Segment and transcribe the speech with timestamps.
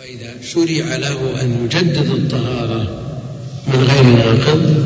[0.00, 2.88] وإذا شرع له أن يجدد الطهارة
[3.66, 4.84] من غير ناقض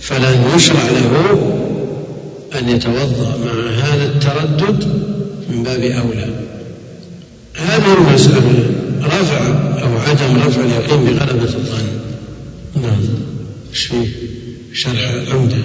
[0.00, 1.32] فلن يشرع له
[2.58, 4.84] أن يتوضأ مع هذا التردد
[5.50, 6.26] من باب أولى.
[7.54, 8.70] هذه المسألة
[9.02, 9.46] رفع
[9.82, 11.86] أو عدم رفع اليقين بغلبة الظن.
[12.82, 13.00] نعم.
[13.70, 14.06] إيش فيه؟
[14.74, 15.62] شرح العمدة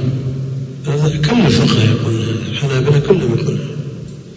[1.29, 3.59] كل الفقهاء يقولون الحنابلة كلهم يقولون.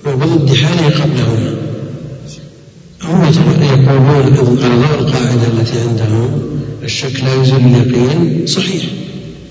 [0.07, 1.58] وبضد حاله قبلهما هم
[3.69, 4.67] يقولون ضوء
[4.99, 6.41] القاعدة التي عندهم
[6.85, 8.47] الشك لا يزيل اليقين.
[8.47, 8.83] صحيح.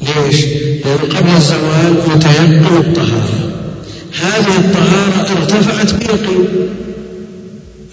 [0.02, 0.46] ليش؟
[0.86, 3.52] لأن قبل الزوال متيقن الطهارة.
[4.22, 6.48] هذه الطهارة ارتفعت بيقين.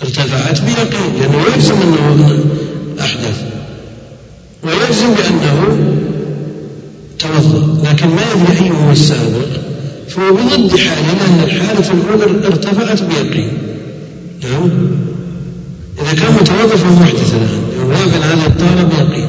[0.03, 2.45] ارتفعت بيقين لأنه يجزم أنه
[3.01, 3.43] أحدث.
[4.63, 5.79] ويجزم بأنه
[7.19, 7.91] توضأ.
[7.91, 9.49] لكن ما يدري أيهما السابق.
[10.09, 13.53] فهو بضد حالة لأن الحالة الأولى ارتفعت بيقين.
[14.43, 14.71] نعم.
[16.03, 19.29] إذا كان متوضأ فهو محدث الآن رافع على الطهارة بيقين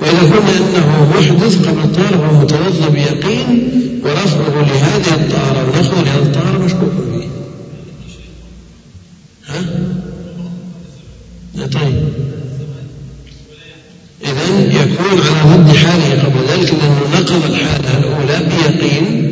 [0.00, 3.68] وإذا قلنا أنه محدث قبل الطهارة فهو متوضأ بيقين
[4.04, 7.28] ورفعه لهذه الطهارة ونقله لهذه الطهارة مشكوك فيه
[9.46, 9.64] ها؟
[11.66, 12.08] طيب.
[14.24, 19.30] إذا يكون على ضد حاله قبل ذلك لأنه نقض الحالة الأولى بيقين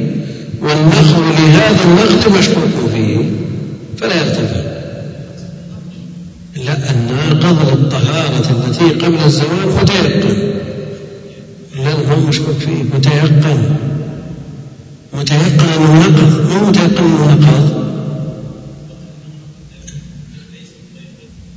[0.61, 3.19] والنقض لهذا النقض مشكوك فيه
[3.99, 4.72] فلا يرتفع
[6.57, 10.37] لا الناقض للطهارة التي قبل الزوال متيقن.
[11.77, 13.77] لا هو مشكوك فيه؟ متيقن.
[15.13, 16.51] متيقن أنه نقض.
[16.51, 17.83] مو متيقن أنه نقض؟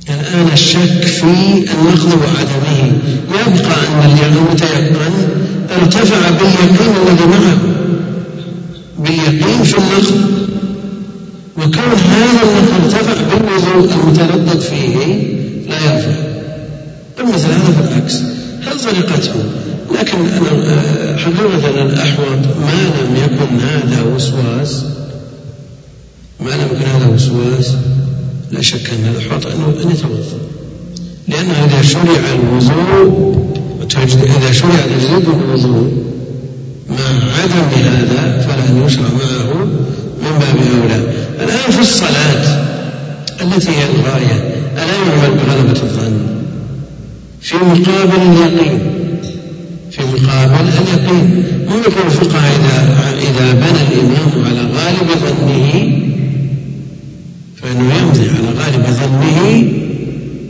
[0.08, 2.92] الآن الشك في النقض وعدمه
[3.30, 5.12] يبقى أن المتيقن
[5.70, 7.58] ارتفع باليقين الذي معه.
[8.98, 10.45] باليقين في النقض.
[11.58, 14.96] وكون هذا النقض ارتفع بالوضوء المتردد فيه
[15.68, 16.26] لا يرفع
[17.34, 18.14] مثل هذا بالعكس.
[18.66, 19.34] هل طريقته
[19.98, 24.84] لكن أنا حقيقة الأحوط؟ ما لم يكن هذا وسواس؟
[26.40, 27.72] ما لم يكن هذا وسواس؟
[28.52, 30.38] لا شك أن الأحوط أن يتوضأ.
[31.28, 33.46] لأنه إذا شرع الوضوء
[34.22, 35.92] إذا شرع تجديد الوضوء
[36.90, 36.96] مع
[37.42, 39.64] عدم هذا فلا يشرع معه
[40.22, 41.15] من باب أولى.
[41.40, 42.66] الآن في الصلاة
[43.42, 46.26] التي هي الغاية ألا يعمل بغلبة الظن؟
[47.40, 48.80] في مقابل اليقين
[49.90, 51.44] في مقابل اليقين.
[51.68, 55.72] يقول الفقهاء إذا إذا بنى الإمام على غالب ظنه
[57.62, 59.64] فإنه يمضي على غالب ظنه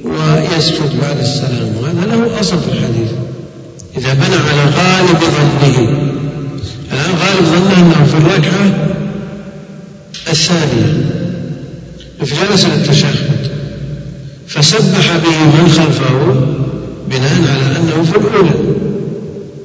[0.05, 1.77] ويسجد بعد السلام.
[1.77, 3.11] وهذا له أصل في الحديث.
[3.99, 5.89] إذا بنى على غالب ظنه
[6.93, 8.96] الآن غالب ظنه أنه في الركعة
[10.47, 11.11] الثانية
[12.25, 13.51] في جلسة التشهد
[14.49, 16.34] فسبح به من خلفه
[17.11, 18.51] بناء على أنه في الأولى.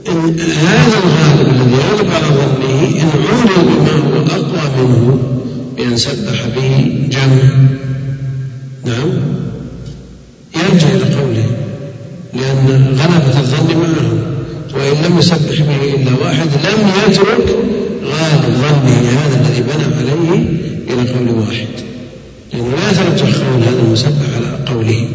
[0.07, 5.19] إن هذا الغالب الذي يغلب على ظنه إن عوري بما هو أقوى منه
[5.77, 7.67] بأن سبح به جمع.
[8.85, 9.09] نعم.
[10.55, 11.45] يرجع إلى قوله
[12.33, 14.31] لأن غلبة الظن معه
[14.75, 17.55] وإن لم يسبح به إلا واحد لم يترك
[18.03, 21.91] غالب ظنه هذا الذي بنى عليه إلى قول واحد.
[22.53, 25.07] لأنه لا يترجح هذا المسبح على قوله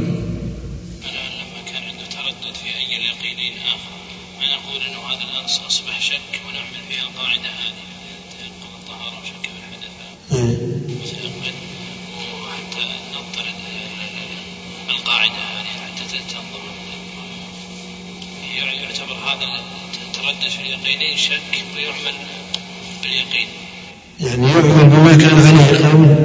[24.20, 26.16] يعني يعمل بما كان عليه قبل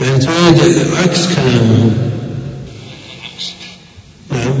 [0.00, 1.90] يعني تريد عكس كلامه
[4.30, 4.54] نعم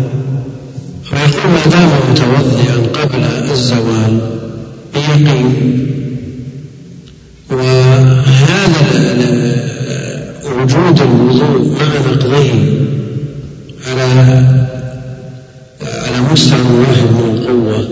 [1.04, 4.20] فيقول ما دام متوضئا قبل الزوال
[4.94, 5.86] بيقين
[7.50, 8.84] وهذا
[10.44, 12.50] وجود الوضوء مع نقضه
[13.86, 14.02] على
[15.82, 17.88] على مستوى واحد من القوة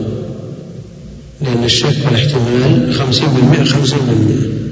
[1.41, 4.63] لأن الشك والاحتمال خمسين بالمئة خمسين بالمئة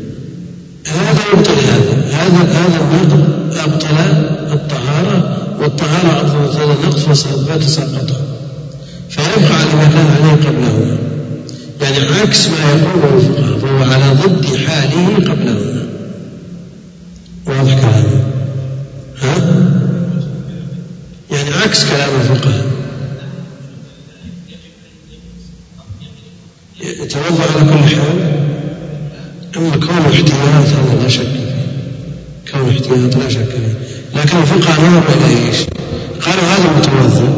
[0.86, 3.24] هذا يبطل هذا هذا هذا النقض
[3.58, 3.96] أبطل
[4.52, 6.98] الطهارة والطهارة أبطلت هذا النقض
[7.48, 8.20] فتساقطه
[9.10, 10.98] فيبقى على ما كان عليه قبله
[11.80, 15.86] يعني عكس ما يقوله الفقهاء فهو على ضد حاله قبله
[17.46, 18.24] واضح كلامه
[19.22, 19.36] ها؟
[21.30, 22.66] يعني عكس كلام الفقهاء
[26.80, 28.40] يتوضا على كل حال
[29.56, 35.14] اما كون احتياط هذا لا شك فيه كون احتياط لا شك فيه لكن الفقهاء نظروا
[35.16, 35.56] إلى إيش؟
[36.26, 37.28] قالوا هذا متوضئ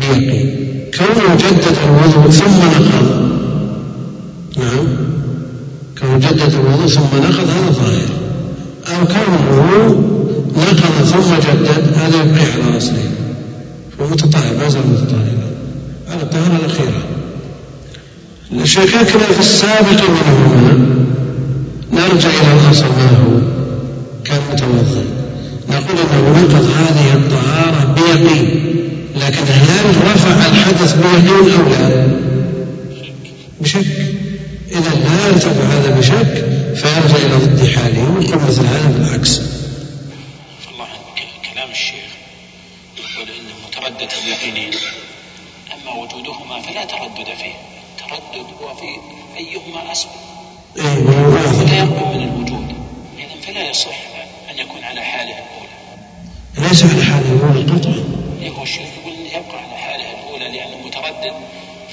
[0.00, 3.30] بيقين كونه جدد الوضوء ثم نقض
[4.56, 4.86] نعم
[6.00, 8.08] كونه جدد الوضوء ثم نقض هذا ظاهر
[8.88, 10.04] أو كونه
[10.56, 13.10] نقض ثم جدد هذا يبقي على أصله
[13.98, 15.50] فهو متطهر ما زال متطهرا
[16.08, 17.02] على الطهارة الأخيرة
[18.86, 20.72] شككنا في السابق منهما
[21.92, 23.40] نرجع إلى الأصل ما هو
[24.24, 25.04] كان متوضئ
[25.68, 28.76] نقول أنه نقض هذه الطهارة بيقين
[29.16, 32.08] لكن هل رفع الحدث بيقين أو لا؟
[33.60, 33.86] بشك
[34.70, 36.44] إذا لا يرتفع هذا بشك
[36.74, 39.40] فيرجع إلى ضد حاله ويقول مثل هذا بالعكس
[40.72, 40.86] الله
[41.54, 42.10] كلام الشيخ
[42.98, 44.72] يقول إنه متردد في اليقينين
[45.72, 48.86] أما وجودهما فلا تردد فيه تردد هو في
[49.38, 50.30] أيهما أسبق
[51.82, 52.66] وتيقن من الوجود.
[53.18, 53.98] إذا فلا يصح
[54.50, 56.68] أن يكون على حاله الأولى.
[56.68, 58.04] ليس على حاله الأولى قطعا.
[58.58, 61.34] هو الشيخ يقول يبقى على حاله الأولى لأنه متردد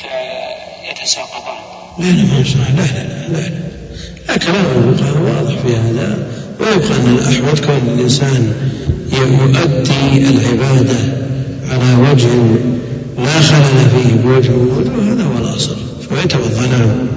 [0.02, 1.62] فيتساقطان.
[2.00, 3.50] لا لا ما يصح لا لا لا لا,
[4.28, 4.38] لا.
[4.38, 4.66] كلام
[5.26, 6.28] واضح في هذا.
[6.60, 8.54] ويبقى أن الأحوط كون الإنسان
[9.14, 11.00] يؤدي العبادة
[11.70, 12.30] على وجه
[13.18, 15.78] لا خلل فيه بوجه ووجه هذا هو الأصل.
[16.10, 16.68] فيتوضأ.
[16.68, 17.08] نعم.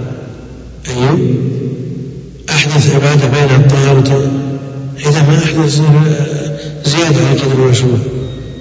[0.88, 1.69] أيوه.
[2.60, 4.30] أحدث عبادة بين الطهارة
[4.98, 5.80] إذا ما أحدث
[6.84, 7.98] زيادة على قدر المشروع.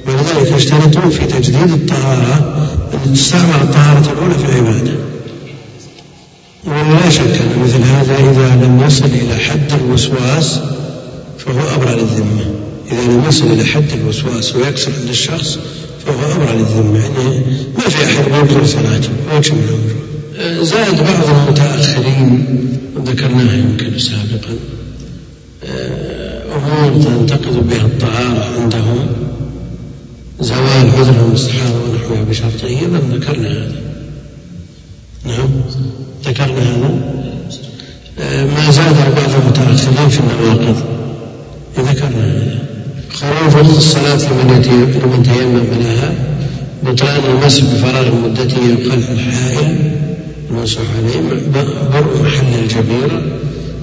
[0.08, 4.92] ولذلك يشترطون في تجديد الطهارة أن تستعمل الطهارة الأولى في العبادة.
[6.66, 10.60] ولا شك أن مثل هذا إذا لم يصل إلى حد الوسواس
[11.38, 12.46] فهو أبرى للذمة.
[12.92, 15.60] إذا لم يصل إلى حد الوسواس ويكسر عند الشخص
[16.06, 17.00] فهو أبرى للذمة.
[17.00, 17.42] يعني
[17.78, 20.00] ما في أحد ينكر صلاته ويكشف من
[20.62, 22.46] زاد بعض المتأخرين
[23.06, 24.56] ذكرناها يمكن سابقا
[26.56, 29.08] أمور تنتقد بها الطهارة عندهم
[30.40, 33.82] زوال عذر المستحاضة ونحوها بشرطه أيضا ذكرنا هذا.
[35.26, 35.50] نعم
[36.26, 36.90] ذكرنا هذا.
[38.46, 40.84] ما زاد بعض المتأخرين في النواقض
[41.78, 42.66] ذكرنا هذا.
[43.14, 46.14] خروج الصلاة لمن تيمم لها
[46.84, 49.99] بطلان المسح بفراغ مدته خلف الحائل.
[50.60, 51.20] المنصوح عليه
[51.94, 53.22] برء محل الجبيرة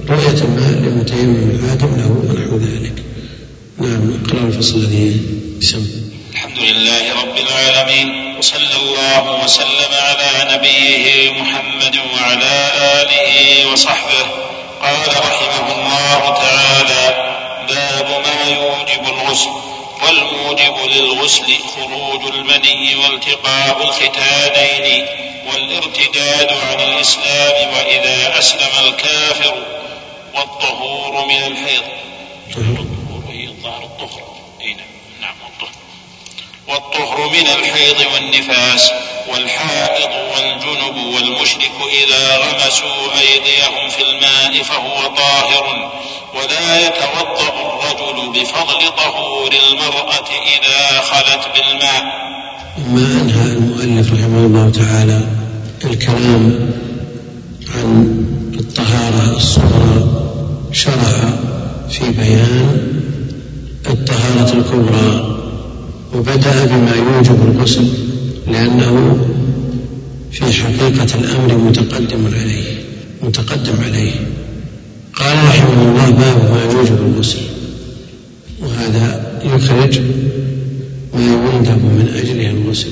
[0.09, 2.93] رؤية الماء للمتيمم العادم له ونحو ذلك.
[3.77, 5.21] نعم اقرأ الفصل الذي
[5.61, 5.85] يسمى.
[6.33, 12.71] الحمد لله رب العالمين وصلى الله وسلم على نبيه محمد وعلى
[13.01, 14.25] آله وصحبه.
[14.81, 17.03] قال رحمه الله تعالى
[17.69, 19.49] باب ما يوجب الغسل.
[20.07, 25.05] والموجب للغسل خروج المني والتقاء الختانين
[25.47, 29.65] والارتداد عن الإسلام وإذا أسلم الكافر
[30.35, 31.83] والطهور من الحيض.
[32.47, 34.87] الطهور الظهر الطهر أي نعم
[35.21, 35.71] نعم الطهر
[36.67, 38.91] والطهر من الحيض والنفاس
[39.31, 41.71] والحائض والجنب والمشرك
[42.03, 45.91] إذا غمسوا أيديهم في الماء فهو طاهر
[46.33, 52.03] ولا يتوضأ الرجل بفضل طهور المرأة إذا خلت بالماء.
[52.87, 55.21] ما أنهى المؤلف رحمه الله تعالى
[55.83, 56.69] الكلام
[57.75, 58.25] عن
[58.59, 60.07] الطهارة الصغرى
[60.71, 61.29] شرع
[61.89, 62.93] في بيان
[63.89, 65.36] الطهارة الكبرى
[66.15, 67.87] وبدأ بما يوجب الغسل
[68.47, 69.17] لأنه
[70.31, 72.63] في حقيقة الأمر متقدم عليه
[73.23, 74.11] متقدم عليه.
[75.13, 77.39] قال رحمه الله باب ما يوجب الغسل
[78.61, 79.99] وهذا يخرج
[81.13, 82.89] ما يندب من أجله الغسل.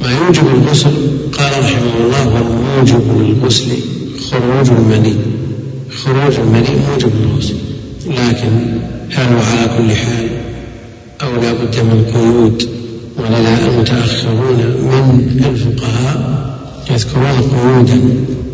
[0.00, 0.90] ما يوجب الغسل
[1.32, 3.68] قال رحمه الله والموجب للغسل
[4.30, 5.14] خروج المني.
[6.04, 7.54] خروج المني موجب للغسل
[8.06, 8.78] لكن
[9.10, 10.37] هل على كل حال؟
[11.22, 12.68] أو لا بد من قيود
[13.16, 14.56] ولذا المتأخرون
[15.34, 16.38] من الفقهاء
[16.90, 18.00] يذكرون قيودا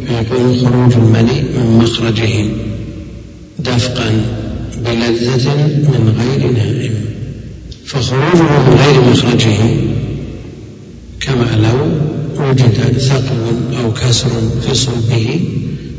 [0.06, 2.46] فيقول خروج المني من مخرجه
[3.58, 4.10] دفقا
[4.84, 6.94] بلذة من غير نائم.
[7.86, 9.56] فخروجه من غير مخرجه
[11.20, 11.78] كما لو
[12.48, 14.30] وجد ثقل أو كسر
[14.66, 15.40] في صلبه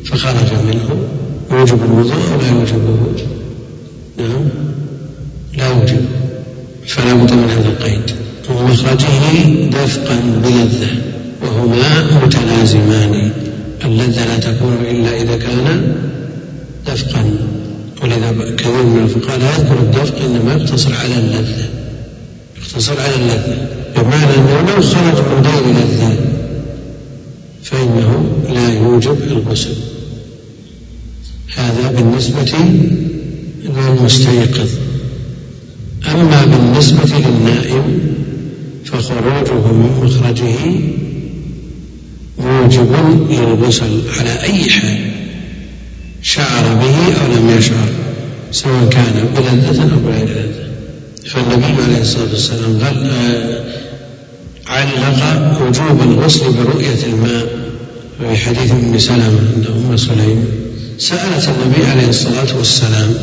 [0.05, 0.89] فخرج منه.
[1.51, 2.97] يوجب الوضوء أو لا يوجبه؟
[4.17, 4.49] نعم
[5.57, 6.05] لا يوجب.
[6.87, 8.11] فلا بد من هذا القيد
[8.49, 10.89] ومخرجه دفقا بلذة
[11.41, 13.31] وهما متلازمان.
[13.85, 15.95] اللذة لا تكون إلا إذا كان
[16.87, 17.23] دفقا.
[18.03, 21.69] ولذا كثير من الفقهاء لا يذكر الدفق إنما يقتصر على اللذة.
[22.57, 23.67] يقتصر على اللذة.
[23.95, 26.17] بمعنى أنه لو خرج من غير لذة
[27.63, 29.75] فإنه لا يوجب الغسل.
[31.55, 32.53] هذا بالنسبة
[33.63, 34.69] للمستيقظ.
[36.11, 37.99] أما بالنسبة للنائم
[38.85, 40.55] فخروجه من مخرجه
[42.39, 42.95] موجب
[43.29, 45.11] للغسل على أي حال
[46.21, 47.89] شعر به أو لم يشعر
[48.51, 50.65] سواء كان بلذة أو بغير لذة.
[51.25, 53.63] فالنبي عليه الصلاة والسلام قال آه،
[54.67, 57.65] علق وجوب الغسل برؤية الماء.
[58.19, 60.45] في حديث أم سلمة عند أم سليم
[60.97, 63.13] سألت النبي عليه الصلاة والسلام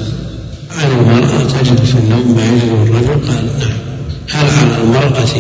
[0.79, 3.79] عن المرأة تجد في النوم ما يجد الرجل قال نعم
[4.31, 5.35] هل على المرأة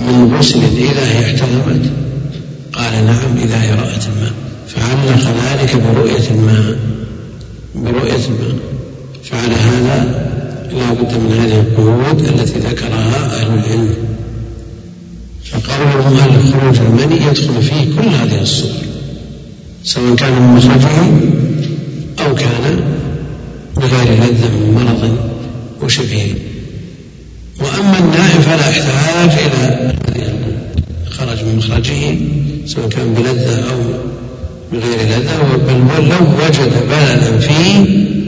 [0.00, 1.90] من غسل إذا هي احتلمت
[2.72, 4.32] قال نعم إذا هي رأت الماء.
[4.68, 6.76] فعلق ذلك برؤية الماء.
[7.74, 8.56] برؤية الماء.
[9.24, 10.24] فعلى هذا
[10.72, 13.94] لا بد من هذه القيود التي ذكرها أهل العلم.
[15.44, 18.70] فقول المؤلف خروج المني يدخل فيه كل هذه الصور
[19.84, 20.96] سواء كان من مخرجه
[22.26, 22.80] أو كان
[23.76, 25.16] بغير لذة من مرض
[25.82, 26.34] وشبهه
[27.60, 29.94] وأما النائم فلا يحتاج إلى
[31.10, 32.16] خرج من مخرجه
[32.66, 33.78] سواء كان بلذة أو
[34.72, 37.54] بغير لذة بل لو وجد بللا في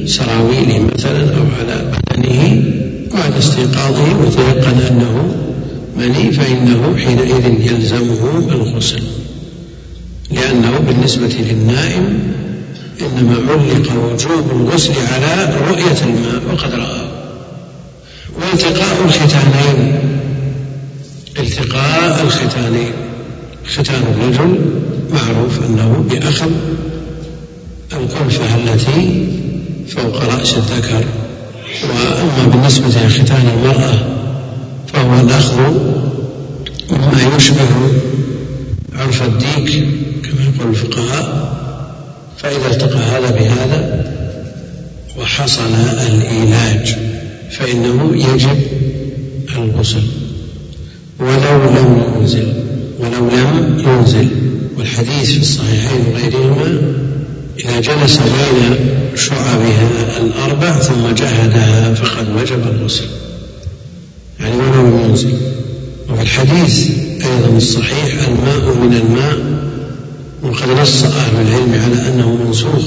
[0.07, 2.63] سراويله مثلا أو على بدنه
[3.15, 5.37] بعد استيقاظه وتيقن أنه
[5.99, 9.03] مني فإنه حينئذ يلزمه الغسل.
[10.31, 12.19] لأنه بالنسبة للنائم
[13.01, 17.07] إنما علق وجوب الغسل على رؤية الماء وقد رآه
[18.41, 19.99] والتقاء الختانين.
[21.39, 22.93] التقاء الختانين.
[23.67, 24.59] ختان الرجل
[25.13, 26.51] معروف أنه بأخذ
[27.93, 29.29] القرفة التي
[29.89, 31.05] فوق رأس الذكر.
[31.85, 33.95] وأما بالنسبة لختان المرأة
[34.93, 35.61] فهو الأخذ
[36.91, 37.69] مما يشبه
[38.95, 39.71] عرف الديك
[40.23, 41.47] كما يقول الفقهاء.
[42.39, 44.05] فإذا التقى هذا بهذا
[45.19, 45.75] وحصل
[46.07, 46.97] الإيلاج
[47.51, 48.59] فإنه يجب
[49.57, 50.03] الغسل.
[51.19, 52.53] ولو لم ينزل
[53.01, 54.29] ولو لم ينزل.
[54.79, 56.83] والحديث في الصحيحين وغيرهما
[57.59, 58.77] إذا جلس بين
[59.15, 59.89] شعبها
[60.21, 63.07] الأربع ثم جهدها فقد وجب الغسل.
[64.41, 65.35] يعني ولو لم ينزل.
[66.11, 66.89] وفي الحديث
[67.27, 69.67] أيضا الصحيح الماء من الماء
[70.43, 72.85] وقد نص أهل العلم على أنه منسوخ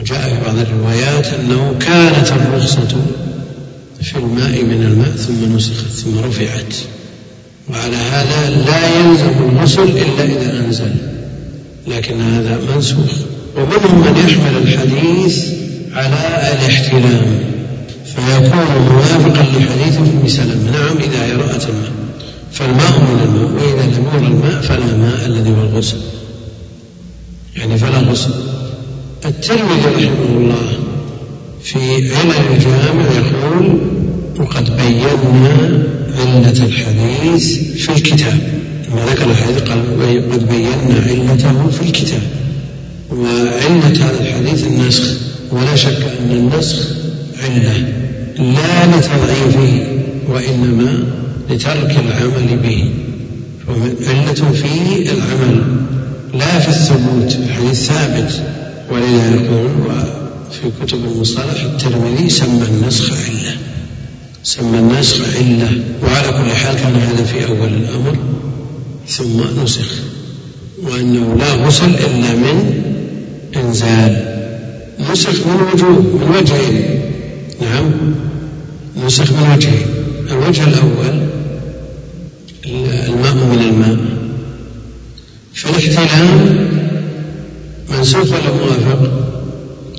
[0.00, 2.88] وجاء في بعض الروايات أنه كانت الرخصة
[4.02, 6.74] في الماء من الماء ثم نسخت ثم رفعت.
[7.70, 10.94] وعلى هذا لا يلزم الغسل إلا إذا أنزل.
[11.86, 13.12] لكن هذا منسوخ.
[13.56, 15.44] ومنهم من يحمل الحديث
[15.92, 17.40] على الاحتلام.
[18.04, 20.70] فيكون موافقا لحديث أم سلمة.
[20.72, 21.97] نعم إذا هي رأت الماء.
[22.52, 25.96] فالماء من الماء وإذا لم يرى الماء فلا ماء الذي هو الغسل.
[27.56, 28.30] يعني فلا غسل.
[29.26, 30.78] الترمذي رحمه الله
[31.62, 31.78] في
[32.16, 33.78] علل الجامع يقول
[34.38, 35.82] وقد بينا
[36.18, 38.38] علة الحديث في الكتاب.
[38.88, 39.78] لما ذكر الحديث قال
[40.32, 42.22] قد بينا علته في الكتاب.
[43.12, 45.04] وعلة هذا الحديث النسخ
[45.52, 46.86] ولا شك أن النسخ
[47.42, 47.78] علة
[48.38, 49.86] لا لتضعيفه
[50.28, 51.04] وإنما
[51.50, 52.90] لترك العمل به.
[54.08, 55.76] علة في العمل.
[56.34, 58.42] لا في الثبوت الحديث ثابت
[58.90, 59.68] ولذا يقول
[60.50, 63.56] في كتب المصطلح الترمذي سمى النسخ علة.
[64.42, 65.70] سمى النسخ علة.
[66.02, 68.16] وعلى كل حال كان هذا في أول الأمر.
[69.08, 69.88] ثم نسخ.
[70.82, 72.82] وأنه لا غسل إلا من
[73.56, 74.38] إنزال.
[75.12, 77.00] نسخ من وجوه من وجهين.
[77.60, 77.90] نعم.
[79.06, 79.86] نسخ من وجهين.
[80.30, 81.37] الوجه الأول
[83.28, 83.96] الماء من الماء.
[85.54, 86.68] فالاحتلام
[87.90, 89.10] منسوخ ولا موافق؟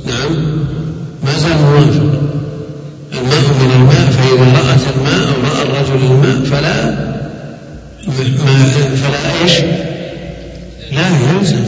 [0.06, 0.32] نعم
[1.24, 2.22] ما زال موافق.
[3.14, 7.10] الماء من الماء فإذا رأت الماء أو رأى الرجل الماء فلا
[8.08, 9.54] ما فلا إيش؟
[10.92, 11.64] لا يلزم.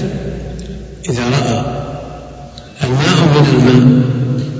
[1.10, 1.66] إذا رأى
[2.84, 4.12] الماء من الماء.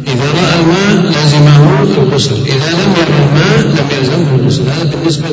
[0.08, 5.30] إذا رأى الماء لزمه الغسل إذا لم يرى الماء لم يلزمه الغسل هذا بالنسبة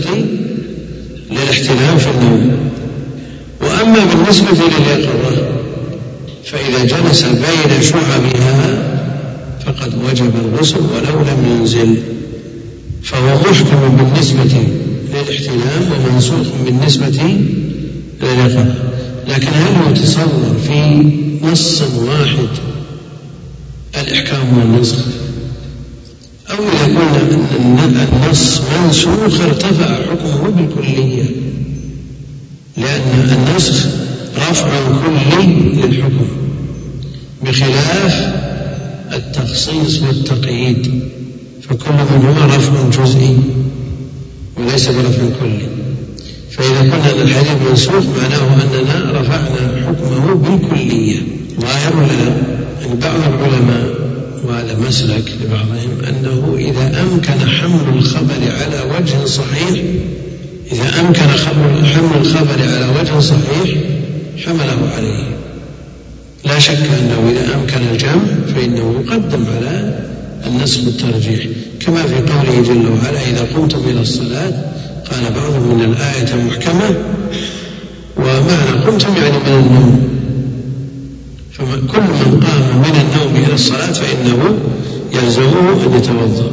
[1.30, 2.70] للاحتلام في النوم
[3.60, 5.48] وأما بالنسبة لليقظة
[6.44, 8.84] فإذا جلس بين شعبها
[9.66, 11.94] فقد وجب الغسل ولو لم ينزل.
[13.02, 14.62] فهو محكم بالنسبة
[15.14, 17.38] للاحتلام ومنسوخ بالنسبة
[18.22, 18.74] لليقظة
[19.28, 21.02] لكن هل يتصور في
[21.42, 22.48] نص واحد
[24.00, 24.96] الإحكام والنسخ
[26.50, 26.84] أو إذا
[27.58, 31.24] أن النص منسوخ ارتفع حكمه بالكلية
[32.76, 33.86] لأن النسخ
[34.36, 34.68] رفع
[35.06, 36.26] كلي للحكم
[37.42, 38.34] بخلاف
[39.12, 41.00] التخصيص والتقييد
[41.68, 43.36] فكل منهما رفع جزئي
[44.56, 45.68] وليس برفع كلي
[46.50, 51.20] فإذا قلنا أن الحديث منسوخ معناه أننا رفعنا حكمه بالكلية
[51.60, 52.24] ظاهر لا؟
[52.80, 53.97] يعني بعض العلماء
[54.44, 59.82] وهذا مسلك لبعضهم أنه إذا أمكن حمل الخبر على وجه صحيح
[60.72, 61.22] إذا أمكن
[61.84, 63.76] حمل الخبر على وجه صحيح
[64.46, 65.38] حمله عليه.
[66.44, 68.22] لا شك أنه إذا أمكن الجمع
[68.54, 69.98] فإنه يقدم على
[70.46, 71.46] النسخ والترجيح
[71.80, 74.52] كما في قوله جل وعلا إذا قمتم إلى الصلاة
[75.10, 76.96] قال بعضهم من الآية محكمة
[78.16, 80.17] ومعنى قمتم يعني من النوم.
[81.58, 84.58] فكل من قام من النوم إلى الصلاة فإنه
[85.12, 86.52] يلزمه أن يتوضأ.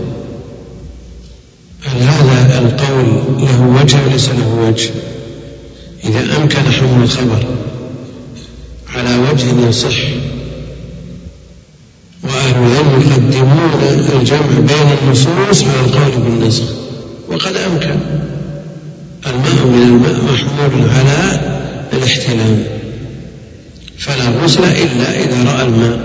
[1.85, 3.05] هل هذا القول
[3.39, 4.89] له وجه وليس له وجه؟
[6.03, 7.45] إذا أمكن حمل الخبر
[8.95, 9.97] على وجه يصح.
[12.24, 13.71] وأهل العلم يقدمون
[14.19, 16.63] الجمع بين النصوص على القول بالنسخ.
[17.27, 18.00] وقد أمكن.
[19.27, 21.39] الماء من الماء محمول على
[21.93, 22.75] الاحتلام.
[24.05, 26.00] فلا غسل إلا إذا رأى الماء.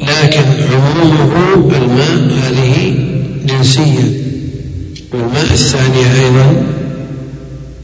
[0.00, 2.94] لكن عمومه الماء هذه
[3.46, 4.22] جنسية
[5.12, 6.62] والماء الثانية أيضا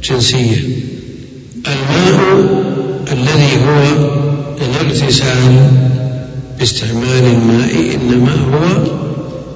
[0.04, 0.56] جنسية.
[1.66, 2.18] الماء
[3.12, 4.08] الذي هو
[4.62, 5.70] الاغتسال
[6.58, 8.85] باستعمال الماء إنما هو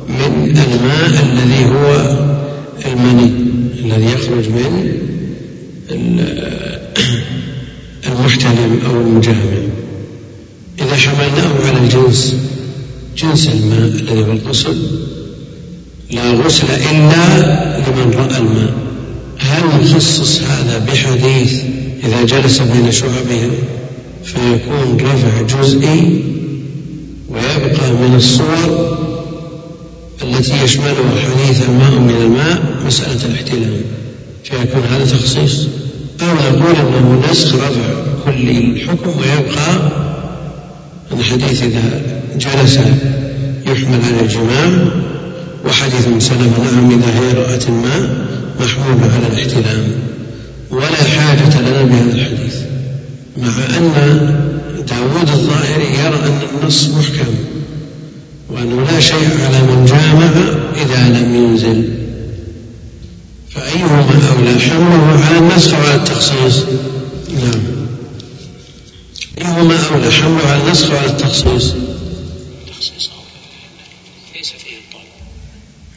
[0.09, 2.17] من الماء الذي هو
[2.87, 3.33] المني
[3.85, 4.93] الذي يخرج من
[8.07, 9.63] المحتلم أو المجامع.
[10.79, 12.37] إذا حملناه على الجنس
[13.17, 14.73] جنس الماء الذي هو
[16.11, 17.25] لا غسل إلا
[17.79, 18.75] لمن رأى الماء.
[19.39, 21.63] هل نخصص هذا بحديث
[22.05, 23.51] إذا جلس بين شعبه
[24.25, 26.23] فيكون رفع جزئي
[27.29, 28.99] ويبقى من الصور
[30.23, 33.83] التي يشملها حديث الماء من الماء مسألة الاحتلام
[34.45, 35.69] فيكون هذا تخصيص؟
[36.23, 37.89] أو نقول أنه نسخ رفع
[38.25, 39.91] كل الحكم ويبقى
[41.13, 42.03] الحديث إذا
[42.37, 42.79] جلس
[43.67, 44.91] يحمل على الجمام
[45.67, 48.27] وحديث سلم نعم إذا هي رأت الماء
[48.61, 49.85] محمول على الاحتلام.
[50.71, 52.57] ولا حاجة لنا بهذا الحديث
[53.37, 53.93] مع أن
[54.89, 57.35] داود الظاهري يرى أن النص محكم
[58.51, 60.31] وأنه لا شيء على من جامع
[60.85, 62.02] إذا لم ينزل.
[63.55, 64.05] فأيهما
[64.37, 66.57] أولى؟ حمله على النسخ وعلى التخصيص؟
[67.35, 67.63] نعم.
[69.39, 71.75] أيهما أولى؟ حمله على النسخ وعلى التخصيص؟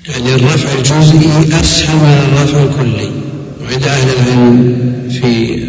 [0.10, 3.12] يعني الرفع الجزئي أسهل من الرفع الكلي.
[3.62, 4.76] وعند أهل العلم
[5.22, 5.66] في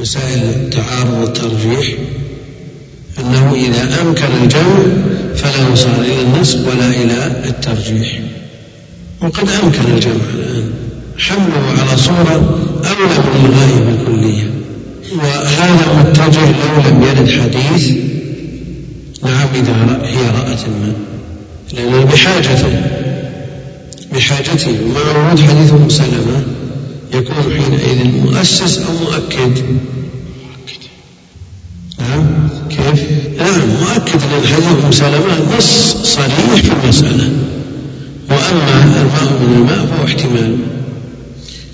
[0.00, 1.94] مسائل التعارض والترجيح
[3.18, 4.78] أنه إذا أمكن الجمع
[5.36, 8.20] فلا يصار إلى النصب ولا إلى الترجيح.
[9.20, 10.24] وقد أمكن الجمع.
[10.34, 10.47] الآن
[11.18, 14.50] حمله على صورة أولى من الغاية بالكلية
[15.16, 17.90] وهذا متجه لو لم يرد حديث
[19.22, 20.96] نعم إذا هي رأت الماء.
[21.72, 22.80] لأنه بحاجته
[24.14, 26.42] بحاجته ومع ورود حديث أم سلمة
[27.14, 29.58] يكون حينئذ مؤسس أو مؤكد.
[31.98, 33.04] نعم كيف؟
[33.38, 37.32] نعم مؤكد لأن حديث أم سلمة نص صريح في المسألة.
[38.30, 40.56] وأما الماء من الماء فهو احتمال.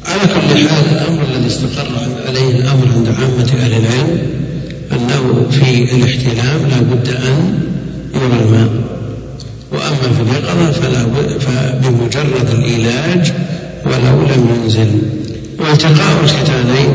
[0.06, 1.88] على كل حال الأمر الذي استقر
[2.28, 4.18] عليه الأمر عند عامة أهل العلم
[4.92, 7.58] أنه في الاحتلام لا بد أن
[8.14, 8.68] يرى الماء.
[9.72, 11.06] وأما في اليقظة فلا
[11.38, 13.32] فبمجرد العلاج
[13.86, 14.88] ولو لم ينزل.
[15.58, 16.94] والتقاء الختانين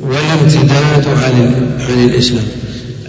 [0.00, 2.48] والامتداد عن عن الإسلام.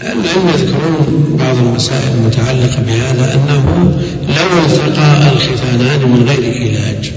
[0.01, 3.93] العلم يذكرون بعض المسائل المتعلقة بهذا أنه
[4.27, 7.11] لو التقى الختانان من غير علاج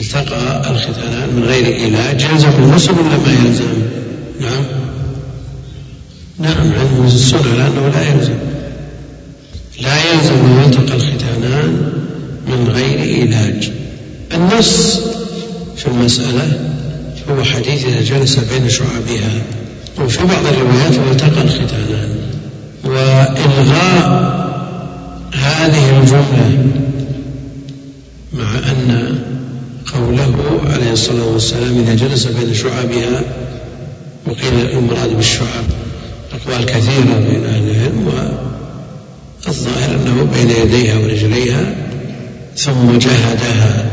[0.00, 2.22] التقى الختانان من غير علاج.
[2.32, 3.64] يلزم الغسل ولا ما يلزم؟
[4.40, 4.64] نعم.
[6.38, 8.38] نعم علم السنة لأنه لا يلزم.
[9.80, 11.92] لا يلزم أن يلتقى الختانان
[12.48, 13.70] من غير علاج.
[14.34, 15.00] النص
[15.76, 16.72] في المسألة
[17.30, 19.42] هو حديث إذا جلس بين شعبها.
[20.00, 22.08] وفي بعض الروايات والتقى الختانان
[22.84, 24.36] وإلغاء
[25.34, 26.66] هذه الجملة
[28.32, 29.18] مع أن
[29.94, 33.22] قوله عليه الصلاة والسلام إذا جلس بين شعبها
[34.26, 35.64] وقيل المراد بالشعب
[36.32, 38.06] أقوال كثيرة بين أهل العلم
[39.46, 41.74] والظاهر أنه بين يديها ورجليها
[42.56, 43.90] ثم جهدها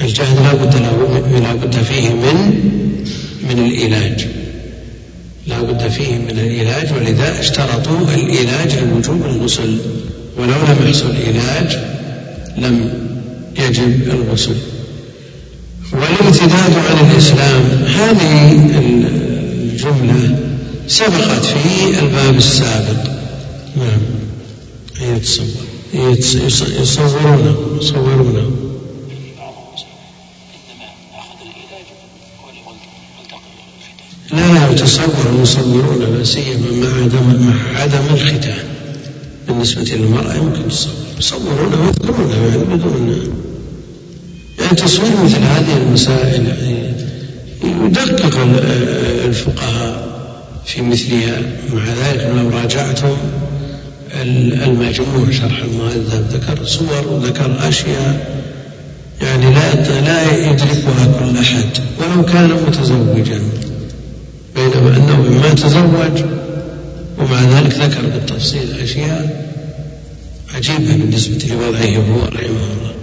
[0.00, 2.60] الجهد لا بد له لا بد فيه من
[3.42, 4.26] من العلاج
[5.46, 9.78] لا بد فيه من العلاج ولذا اشترطوا العلاج لوجوب الغسل.
[10.38, 11.78] ولو لم يحصل علاج
[12.58, 12.90] لم
[13.58, 14.56] يجب الغسل.
[15.92, 17.62] والارتداد عن الإسلام.
[17.86, 18.52] هذه
[19.62, 20.38] الجملة
[20.88, 23.10] سبقت في الباب السابق.
[23.76, 24.00] نعم.
[25.00, 28.50] يتصور يصورونه يصورونه
[34.32, 38.64] لا لا يتصور المصورون لا سيما مع عدم مع عدم الختان.
[39.48, 40.92] بالنسبة للمرأة يمكن تصور.
[41.18, 43.32] يصورونه ويذكرونه يعني بدون
[44.60, 46.46] يعني تصوير مثل هذه المسائل
[47.64, 48.38] يدقق
[49.24, 50.08] الفقهاء
[50.66, 51.42] في مثلها.
[51.72, 53.16] مع ذلك لو راجعتم
[54.66, 58.38] المجموع شرح المهذب ذكر صور وذكر أشياء
[59.22, 61.68] يعني لا لا يدركها كل أحد.
[61.98, 63.40] ولو كان متزوجا
[64.56, 66.24] بينما أنه مما تزوج
[67.18, 69.48] ومع ذلك ذكر بالتفصيل أشياء
[70.54, 72.97] عجيبة بالنسبة لوضعه هو رحمه الله.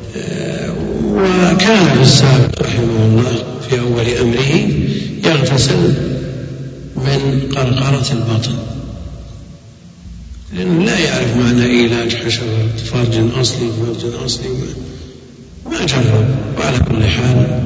[1.16, 4.70] وكان في السابق رحمه الله في أول أمره
[5.26, 5.94] يغتسل
[6.96, 8.56] من قرقرة البطن.
[10.54, 14.50] لأنه لا يعرف معنى علاج حشرة فرج أصلي فرج أصلي.
[15.66, 17.60] ما جرب وعلى كل حال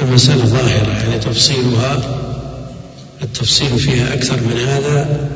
[0.00, 2.00] المسألة ظاهرة يعني تفصيلها
[3.22, 5.28] التفصيل فيها أكثر من هذا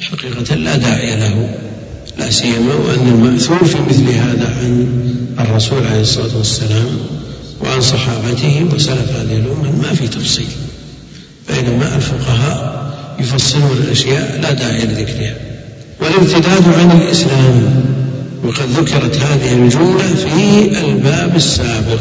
[0.00, 1.54] حقيقة لا داعي له.
[2.18, 4.86] لا سيما وأن المأثور في مثل هذا عن
[5.40, 6.88] الرسول عليه الصلاة والسلام
[7.60, 10.46] وعن صحابته وسلف هذه الأمة ما في تفصيل
[11.48, 12.82] بينما الفقهاء
[13.20, 15.34] يفصلون الأشياء لا داعي لذكرها.
[16.00, 17.84] والارتداد عن الإسلام
[18.44, 22.00] وقد ذكرت هذه الجملة في الباب السابق.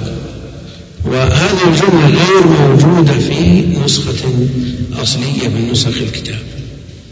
[1.06, 4.30] وهذه الجملة غير موجودة في نسخة
[5.02, 6.40] أصلية من نسخ الكتاب.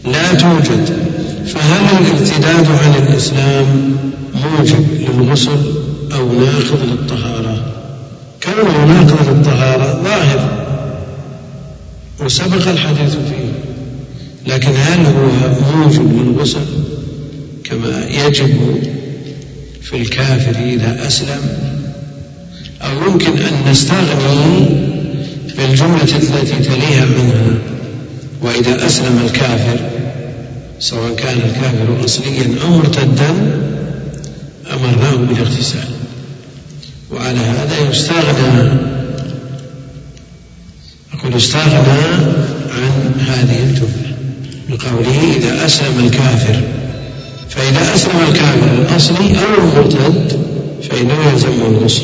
[0.04, 1.10] لا توجد.
[1.46, 3.96] فهل الارتداد عن الإسلام
[4.34, 5.74] موجب للغسل
[6.14, 7.64] أو ناقض للطهارة؟
[8.42, 10.50] كونه ناقض للطهارة ظاهر
[12.20, 13.52] وسبق الحديث فيه
[14.46, 16.66] لكن هل هو موجب للغسل
[17.64, 18.82] كما يجب
[19.82, 21.40] في الكافر إذا أسلم؟
[22.82, 24.68] أو يمكن أن نستغني
[25.58, 27.79] بالجملة التي تليها منها؟
[28.42, 29.80] وإذا أسلم الكافر
[30.78, 33.30] سواء كان الكافر أصليا أو مرتدا
[34.72, 35.88] أمرناه بالاغتسال.
[37.10, 38.72] وعلى هذا يستغنى
[41.14, 42.02] أقول استغنى
[42.70, 44.16] عن هذه الجملة.
[44.68, 46.60] بقوله إذا أسلم الكافر
[47.50, 50.42] فإذا أسلم الكافر الأصلي أو المرتد
[50.90, 52.02] فإنه يلزمه الغسل.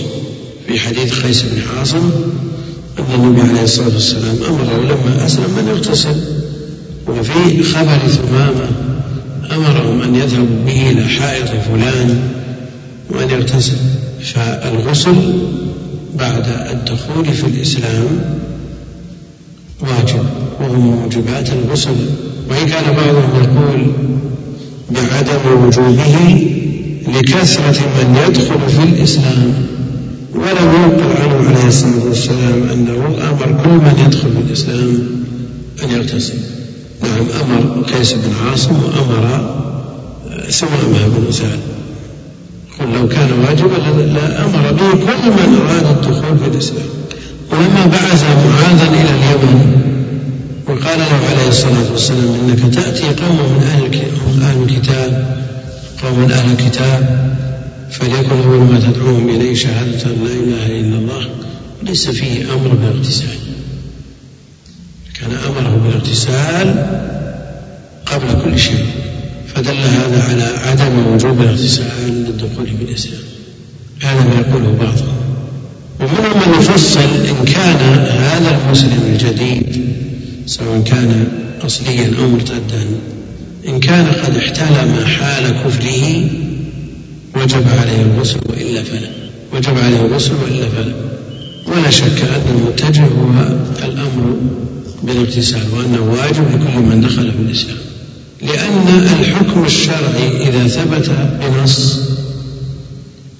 [0.68, 2.10] في حديث قيس بن عاصم
[2.98, 6.16] أن النبي عليه الصلاة والسلام أمره لما أسلم أن يغتسل
[7.08, 8.68] وفي خبر ثمامة
[9.56, 12.20] أمرهم أن يذهبوا به إلى حائط فلان
[13.10, 13.76] وأن يغتسل.
[14.34, 15.16] فالغسل
[16.18, 18.04] بعد الدخول في الإسلام
[19.80, 20.26] واجب
[20.60, 21.96] وهو من موجبات الغسل.
[22.50, 23.92] وإن كان بعضهم يقول
[24.90, 26.46] بعدم وجوبه
[27.08, 29.75] لكثرة من يدخل في الإسلام.
[30.36, 34.98] ولم ينقل عنه عليه الصلاة والسلام أنه أمر كل من يدخل في الإسلام
[35.82, 36.34] أن يغتسل.
[37.02, 39.54] نعم أمر قيس بن عاصم وأمر
[40.50, 41.58] ثمامة بن أسال
[42.78, 43.76] قل لو كان واجبا
[44.12, 46.86] لأمر به كل من أراد الدخول في الإسلام.
[47.52, 49.82] ولما بعث معاذا إلى اليمن
[50.68, 55.36] وقال له عليه الصلاة والسلام إنك تأتي قوم من أهل الكتاب
[56.02, 57.26] قوم من أهل الكتاب
[57.90, 61.28] فليكن أول ما تدعوهم إليه شهادة أن لا إله إلا الله
[61.82, 63.38] ليس فيه أمر بالاغتسال.
[65.20, 66.86] كان أمره بالاغتسال
[68.06, 68.86] قبل كل شيء
[69.54, 73.22] فدل هذا على عدم وجوب الاغتسال للدخول في الإسلام.
[74.00, 75.16] هذا ما يقوله بعضهم
[76.00, 77.76] ومنهم من يفصل إن كان
[78.08, 79.94] هذا المسلم الجديد
[80.46, 81.28] سواء كان
[81.60, 82.86] أصليا أو مرتدا
[83.68, 86.24] إن كان قد احتلم حال كفره
[87.36, 89.08] وجب عليه الغسل وإلا فلا.
[89.54, 90.94] وجب عليه الغسل وإلا فلا.
[91.66, 93.30] ولا شك أن المتجه هو
[93.84, 94.36] الأمر
[95.02, 97.76] بالاغتسال وأنه واجب لكل من دخل في الإسلام.
[98.42, 101.98] لأن الحكم الشرعي إذا ثبت بنص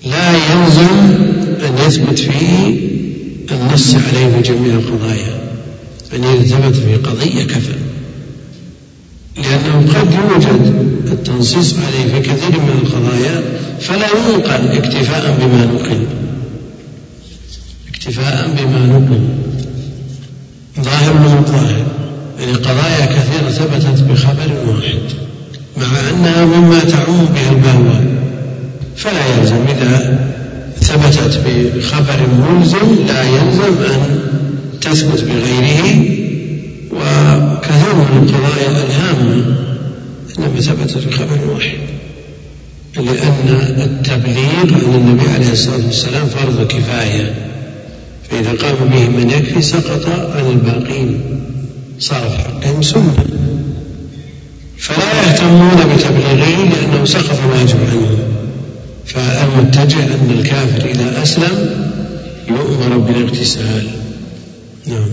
[0.05, 0.97] لا يلزم
[1.67, 2.87] أن يثبت فيه
[3.53, 5.37] النص عليه في جميع القضايا.
[6.15, 7.73] أن يثبت في قضية كفى
[9.37, 13.43] لأنه قد يوجد التنصيص عليه في كثير من القضايا
[13.81, 16.07] فلا ينقل اكتفاء بما نقل.
[17.89, 19.21] اكتفاء بما نقل.
[20.85, 21.87] ظاهر من ظاهر
[22.41, 24.99] يعني قضايا كثيرة ثبتت بخبر واحد.
[25.77, 28.01] مع أنها مما تعم به البلوى.
[28.97, 29.65] فلا يلزم.
[29.69, 30.19] إذا
[30.81, 31.41] ثبتت
[31.77, 34.21] بخبر ملزم لا يلزم أن
[34.81, 36.17] تثبت بغيره.
[36.93, 39.57] وكثير من القضايا الهامة
[40.39, 41.79] إنما ثبتت بخبر واحد.
[42.97, 47.35] لأن التبليغ عن النبي عليه الصلاة والسلام فرض كفاية.
[48.31, 51.21] فإذا قام به من يكفي سقط عن الباقين.
[51.99, 53.25] صار حقهم سنة.
[54.79, 58.19] فلا يهتمون بتبليغه لأنه سقط الواجب عنهم
[59.07, 61.83] فالمتجه أن الكافر إذا أسلم
[62.49, 63.87] يؤمر بالاغتسال.
[64.87, 65.09] نعم.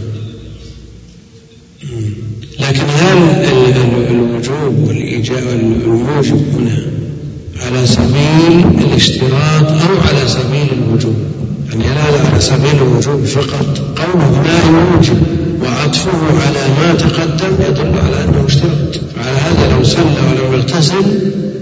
[2.60, 3.18] لكن هل
[4.10, 7.03] الوجوب والإيجاب الموجب هنا
[7.62, 11.16] على سبيل الاشتراط أو على سبيل الوجوب.
[11.70, 13.98] يعني هل على سبيل الوجوب فقط.
[13.98, 15.18] قوله لا يوجب
[15.64, 16.12] وعطفه
[16.46, 19.00] على ما تقدم يدل على أنه اشتراط.
[19.18, 21.06] على هذا لو صلى ولم يغتسل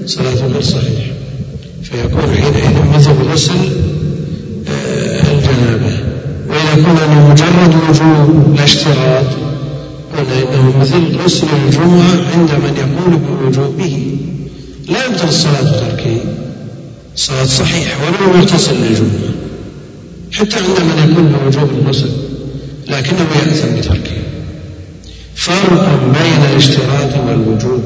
[0.05, 1.11] صلاته غير صحيحة
[1.83, 3.53] فيكون حينئذ مثل غسل
[4.69, 5.97] آه، الجنابة.
[6.49, 9.25] وإذا كان مجرد وجوب لا اشتراط
[10.17, 14.17] قلنا إنه مثل غسل الجمعة عند من يقول بوجوبه.
[14.91, 16.17] لا يبطل الصلاة بتركه.
[17.15, 19.31] الصلاة صحيحة ولو يغتسل للجمعة
[20.31, 22.09] حتى عند من يقول بوجوب الغسل
[22.87, 24.21] لكنه يأثم بتركه.
[25.35, 27.83] فرق بين الاشتراط والوجوب.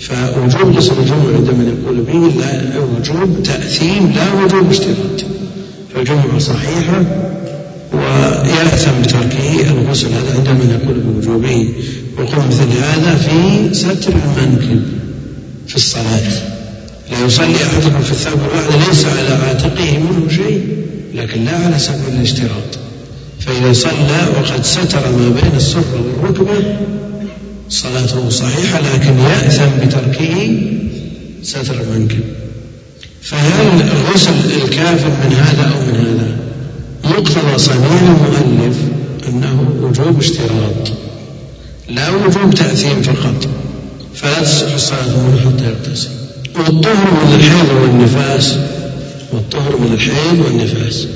[0.00, 5.24] فوجوب غسل الجمعة عند من يقول به لا وجوب تأثيم لا وجوب اشتراط.
[5.94, 7.04] فالجمعة صحيحة
[7.92, 11.68] ويأثم بتركه الغسل هذا عند من يقول بوجوبه.
[12.18, 14.82] وقل مثل هذا في ستر المنكب
[15.78, 16.28] الصلاة.
[17.10, 20.60] لا يصلي أحدكم في الثوب الواحد ليس على عاتقه منه شيء
[21.14, 22.78] لكن لا على سبيل الاشتراط.
[23.40, 26.76] فإذا صلى وقد ستر ما بين السرة والركبة
[27.68, 30.60] صلاته صحيحة لكن يأثم بتركه
[31.42, 32.24] ستر المنكب
[33.22, 36.36] فهل غسل الكافر من هذا أو من هذا؟
[37.04, 38.76] مقتضى صنيع المؤلف
[39.28, 40.92] أنه وجوب اشتراط
[41.88, 43.48] لا وجوب تأثيم فقط.
[44.74, 46.08] الصلاة منه حتى يغتسل
[46.56, 48.56] والطهر من الحيض والنفاس
[49.32, 51.06] والطهر من الحيض والنفاس.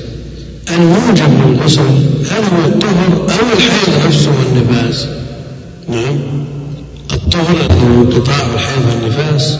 [0.69, 1.81] الموجب للغسل
[2.31, 5.07] هل هو الطهر أو الحيض نفسه والنفاس.
[5.89, 6.19] نعم.
[7.13, 9.57] الطهر أنه انقطاع الحيض والنفاس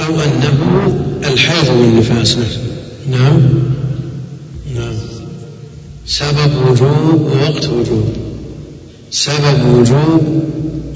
[0.00, 2.60] أو أنه الحيض والنفاس نفسه.
[3.10, 3.40] نعم.
[4.74, 4.94] نعم.
[6.06, 8.12] سبب وجوب ووقت وجوب.
[9.10, 10.42] سبب وجوب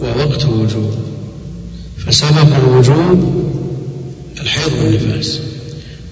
[0.01, 1.12] ووقت وجوب.
[1.99, 3.45] فسبب الوجوب
[4.41, 5.41] الحيض والنفاس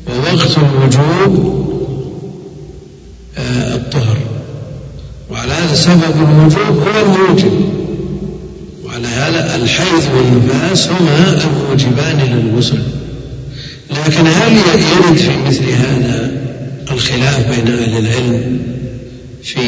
[0.08, 1.60] ووقت الوجوب
[3.38, 4.18] آه، الطهر.
[5.30, 7.80] وعلى هذا سبب الوجوب هو الموجب.
[8.84, 12.78] وعلى هذا الحيض والنفاس هما الموجبان للغسل
[13.90, 16.30] لكن هل يرد في مثل هذا
[16.90, 18.60] الخلاف بين أهل العلم
[19.42, 19.60] في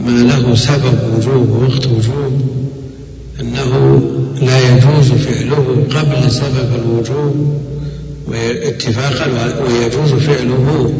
[0.00, 2.40] ما له سبب وجوب ووقت وجوب
[3.40, 4.02] أنه
[4.42, 7.60] لا يجوز فعله قبل سبب الوجوب
[8.62, 9.26] اتفاقا
[9.62, 10.94] ويجوز فعله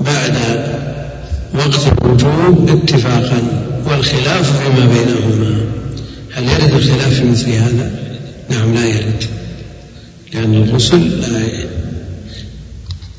[0.00, 0.36] بعد
[1.54, 3.42] وقت الوجوب اتفاقا
[3.90, 5.64] والخلاف فيما بينهما
[6.32, 7.90] هل يرد الخلاف في مثل هذا؟
[8.50, 9.24] نعم لا يرد
[10.34, 11.42] لأن الغسل لا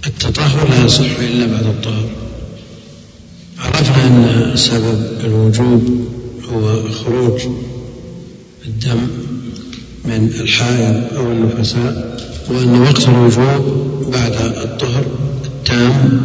[0.08, 2.10] التطهر لا يصح إلا بعد الطهر
[3.60, 6.08] عرفنا أن سبب الوجوب
[6.54, 7.42] هو خروج
[8.66, 9.08] الدم
[10.06, 13.64] من الحائض أو النفساء وأن وقت الوجوب
[14.14, 15.06] بعد الطهر
[15.46, 16.22] التام.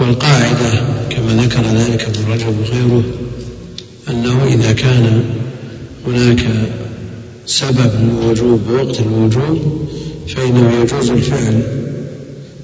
[0.00, 3.02] والقاعدة كما ذكر ذلك ابن رجب وغيره
[4.10, 5.24] أنه إذا كان
[6.06, 6.46] هناك
[7.46, 9.88] سبب للوجوب ووقت الوجوب
[10.28, 11.62] فإنه يجوز الفعل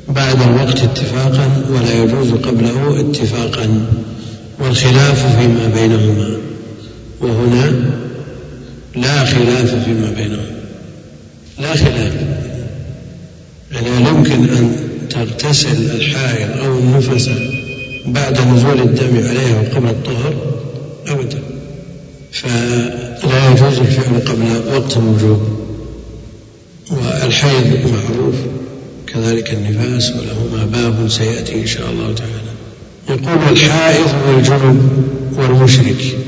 [0.08, 3.86] بعد الوقت اتفاقا ولا يجوز قبله اتفاقا.
[4.60, 6.36] والخلاف فيما بينهما.
[7.20, 7.97] وهنا
[8.96, 10.46] لا خلاف فيما بينهم.
[11.58, 12.12] لا خلاف.
[13.72, 14.76] يعني لا يمكن أن
[15.10, 17.30] تغتسل الحائض أو النفس
[18.06, 20.34] بعد نزول الدم عليها وقبل الطهر؟
[21.06, 21.38] أبدا.
[22.32, 25.42] فلا يجوز الفعل قبل وقت الوجوب.
[26.90, 28.34] والحيض معروف.
[29.06, 32.48] كذلك النفاس ولهما باب سيأتي إن شاء الله تعالى.
[33.08, 35.04] يقول الحائض والجنب
[35.36, 36.18] والمشرك.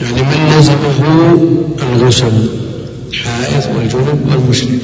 [0.00, 0.98] يعني من لزمه
[1.82, 2.48] الغسل
[3.12, 4.80] الحائض والجنب والمشرك.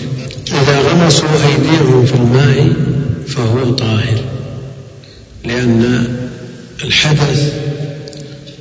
[0.49, 2.73] إذا غمسوا أيديهم في الماء
[3.27, 4.21] فهو طاهر
[5.45, 6.05] لأن
[6.85, 7.53] الحدث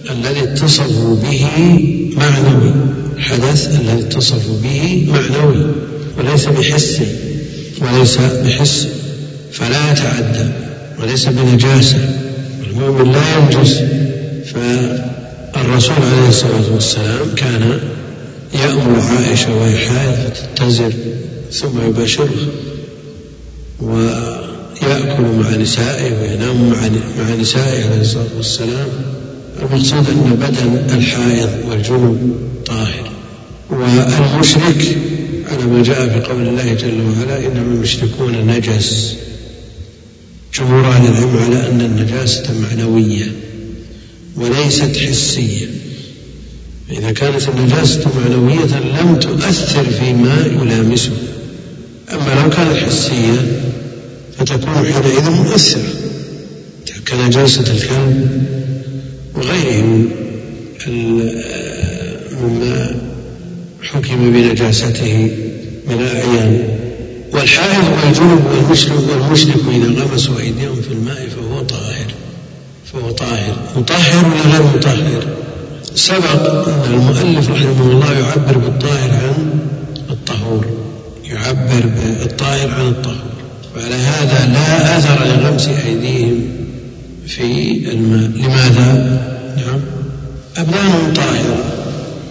[0.10, 1.48] الذي اتصفوا به
[2.18, 2.74] معنوي
[3.18, 5.72] الحدث الذي اتصفوا به معنوي
[6.18, 7.08] وليس بحسي
[7.82, 8.88] وليس بحس
[9.52, 10.50] فلا يتعدى
[11.00, 12.10] وليس بنجاسة
[12.68, 13.82] المؤمن لا ينجس
[15.54, 17.80] فالرسول عليه الصلاة والسلام كان
[18.54, 20.94] يأمر عائشة وهي حائض فتتزر
[21.52, 22.48] ثم يباشرها
[23.82, 26.70] ويأكل مع نسائه وينام
[27.20, 28.88] مع نسائه عليه الصلاة والسلام
[29.62, 32.36] المقصود أن بدن الحائض والجنوب
[32.66, 33.12] طاهر.
[33.70, 34.98] والمشرك
[35.52, 39.16] على ما جاء في قول الله جل وعلا إنما المشركون نجس.
[40.60, 43.32] جمهور أهل العلم على أن النجاسة معنوية.
[44.36, 45.67] وليست حسية.
[46.91, 51.12] إذا كانت النجاسة معنوية لم تؤثر فيما يلامسه.
[52.13, 53.62] أما لو كانت حسية
[54.38, 55.94] فتكون حينئذ مؤثرة.
[57.08, 58.41] كنجاسة الكلب
[59.36, 60.08] وغيره
[62.41, 62.96] مما
[63.84, 65.32] حكم بنجاسته
[65.88, 66.78] من الأعيان
[67.34, 72.13] والحائض والجنب والمشرك والمشرك إذا غمسوا أيديهم في الماء فهو طاهر
[72.94, 75.24] فهو طاهر مطهر ولا غير مطهر؟
[75.96, 79.60] سبق أن المؤلف رحمه الله يعبر بالطاهر عن
[80.10, 80.66] الطهور.
[81.26, 83.32] يعبر بالطاهر عن الطهور.
[83.78, 86.42] وعلى هذا لا أثر لغمس أيديهم
[87.28, 87.42] في
[87.92, 88.32] الماء.
[88.36, 89.22] لماذا؟
[89.58, 89.80] نعم.
[90.58, 91.64] أبدانهم طاهرة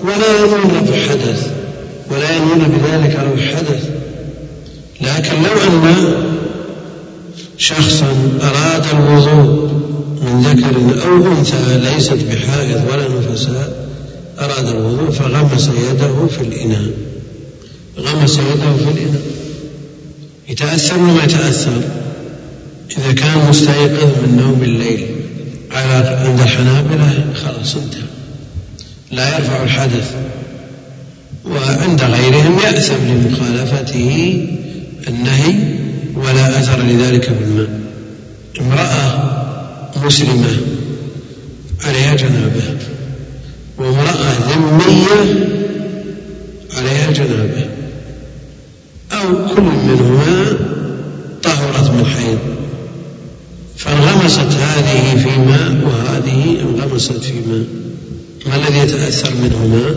[0.03, 1.50] ولا ينون بحدث
[2.11, 3.90] ولا ينون بذلك أو حدث
[5.00, 6.14] لكن لو أن
[7.59, 8.07] شخصا
[8.42, 9.89] أراد الوضوء
[10.20, 13.88] من ذكر أو أنثى ليست بحائض ولا نفساء
[14.38, 16.90] أراد الوضوء فغمس يده في الإناء.
[17.98, 19.22] غمس يده في الإناء.
[20.48, 21.83] يتأثر وما يتأثر؟
[22.98, 25.06] إذا كان مستيقظ من نوم الليل
[25.72, 28.00] على عند الحنابلة خلاص انتهى.
[29.11, 30.14] لا يرفع الحدث.
[31.44, 34.46] وعند غيرهم يأثم لمخالفته
[35.09, 35.54] النهي
[36.16, 37.80] ولا أثر لذلك بالماء.
[38.61, 39.39] امرأة
[39.96, 40.57] مسلمة
[41.85, 42.62] عليها جنابة.
[43.79, 45.35] وامرأة ذمية
[46.76, 47.68] عليها جنابة.
[49.12, 50.57] أو كل منهما
[51.42, 52.38] طهرت من حيض.
[53.76, 57.64] فانغمست هذه في ماء وهذه انغمست في ماء
[58.46, 59.94] ما الذي يتأثر منهما؟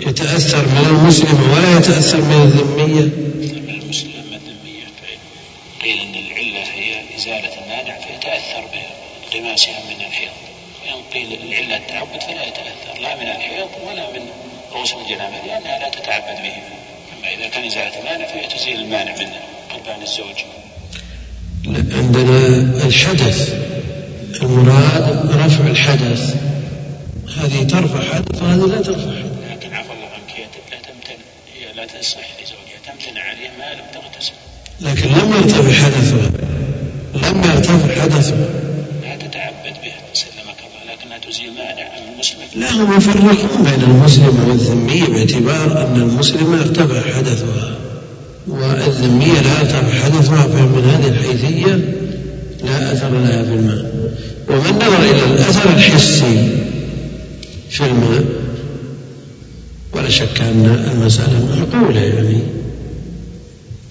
[0.00, 4.86] يتأثر من المسلم ولا يتأثر من الذمية؟ من الذمية
[5.82, 8.64] قيل أن العلة هي إزالة المانع فيتأثر
[9.32, 10.30] بانغماسها من الحيض.
[10.82, 14.26] وإن قيل العلة التعبد فلا يتأثر لا من الحيض ولا من
[14.72, 16.54] رؤوس الجنابة لأنها لا تتعبد به.
[17.18, 19.28] أما إذا كان إزالة المانع فهي تزيل المانع من
[19.72, 20.38] قلبان الزوج.
[21.66, 22.38] عندنا
[22.86, 23.54] الحدث.
[24.42, 26.36] المراد رفع الحدث.
[27.38, 29.32] هذه ترفع حدث وهذه لا ترفع حدث.
[29.50, 33.86] لكن عفى الله عنك هي لا تمتنع هي لا تصح لزوجها تمتنع عليه ما لم
[33.94, 34.32] تغتسل.
[34.80, 36.30] لكن لم يرتفع حدثها.
[37.14, 38.48] لم يرتفع حدثها
[39.02, 41.41] لا تتعبد به سلمك الله لكنها تزيل مانع من المسلم
[42.56, 47.76] لا هم يفرقون بين المسلم والذمي باعتبار أن المسلمة ارتفع حدثها
[48.48, 51.74] والذمية لا يرتفع حدثها فمن هذه الحيثية
[52.64, 53.92] لا أثر لها في الماء.
[54.48, 56.48] ومن نظر إلى الأثر الحسي
[57.70, 58.24] في الماء
[59.92, 62.38] ولا شك أن المسألة معقولة يعني.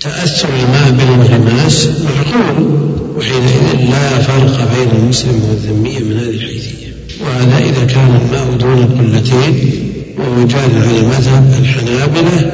[0.02, 2.82] تأثر الماء بالانغماس معقول
[3.18, 6.81] وحينئذ لا فرق بين المسلم والذمية من هذه الحيثية.
[7.22, 9.82] وهذا إذا كان الماء دون قلتين
[10.18, 12.52] وهو جار على مذهب الحنابلة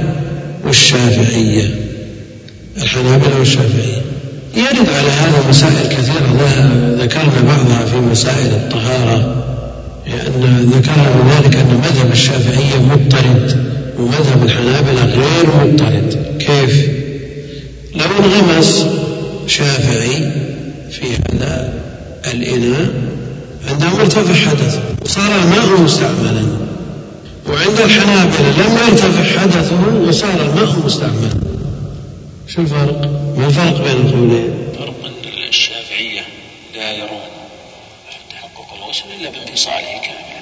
[0.65, 1.75] والشافعية.
[2.77, 4.01] الحنابلة والشافعية.
[4.55, 6.17] يرد على هذا مسائل كثيرة.
[6.99, 9.43] ذكرنا بعضها في مسائل الطهارة
[10.07, 13.65] لأن ذكرنا ذلك أن مذهب الشافعية مضطرد
[13.99, 16.17] ومذهب الحنابلة غير مضطرد.
[16.39, 16.89] كيف؟
[17.95, 18.85] لو انغمس
[19.47, 20.31] شافعي
[20.91, 21.73] في هذا
[22.33, 22.91] الإناء
[23.67, 26.45] عندما ارتفع حدثه وصار الماء مستعملا.
[27.49, 31.33] وعند الحنابلة لم يرتفع حدثه وصار الماء مستعملا.
[32.47, 33.01] شو الفرق؟
[33.37, 36.21] ما الفرق بين القولين؟ فرق أن الشافعية
[36.75, 37.27] لا يرون
[38.31, 40.41] تحقق الغسل إلا بانفصاله كاملا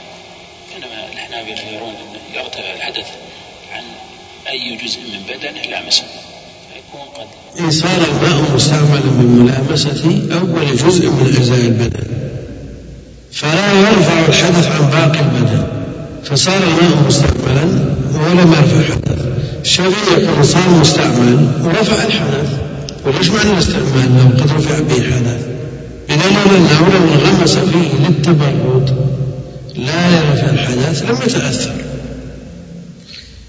[0.78, 3.08] إنما الحنابلة يرون أنه يرتفع الحدث
[3.74, 3.84] عن
[4.48, 5.62] أي جزء من بدنه
[7.16, 7.28] قد
[7.60, 10.04] إن صار الماء مستعملا من ملامسة
[10.40, 12.35] أول جزء من أجزاء البدن.
[13.36, 15.64] فلا يرفع الحدث عن باقي البدن.
[16.24, 17.64] فصار الماء مستعملا
[18.14, 19.26] ولم يرفع حدث
[19.62, 22.50] الشافعي يقول صار مستعمل ورفع الحدث.
[23.06, 25.46] وليش معنى الاستعمال لو قد رفع به حدث
[26.10, 28.96] بدليل انه لو انغمس فيه للتبرد.
[29.76, 31.72] لا يرفع الحدث لم يتأثر.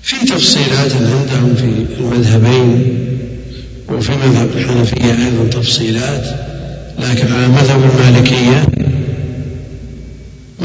[0.02, 2.98] في تفصيلات عندهم في المذهبين
[3.88, 6.24] وفي مذهب الحنفية أيضا تفصيلات
[6.98, 8.64] لكن على مذهب المالكية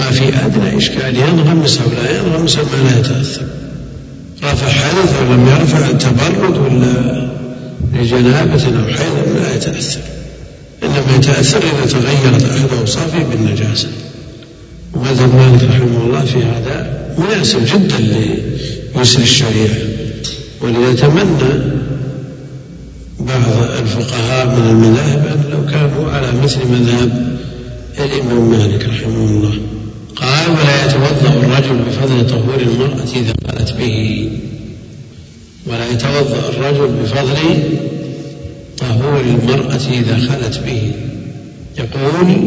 [0.02, 1.16] ما في أدنى إشكال.
[1.16, 3.42] ينغمس أو لا ينغمس ما لا يتأثر.
[4.44, 7.28] رفع حدث أو لم يرفع تبرد ولا
[7.94, 10.00] لجنابة أو حيض لا يتأثر.
[10.84, 13.88] إنما يتأثر إذا تغيرت أحد أوصافه بالنجاسة.
[14.94, 17.98] ومذهب مالك رحمه الله في هذا مناسب جدا
[18.96, 19.76] ليسر الشريعة.
[20.62, 21.54] وليتمنى
[23.20, 23.42] بعض
[23.80, 27.38] الفقهاء من المذاهب أن لو كانوا على مثل مذهب
[28.00, 29.54] الإمام مالك رحمه الله.
[30.22, 34.30] قال ولا يتوضأ الرجل بفضل طهور المرأة إذا قالت به.
[35.66, 37.38] ولا يتوضأ الرجل بفضل
[38.78, 40.92] طهور المرأة إذا خلت به.
[41.78, 42.38] يقول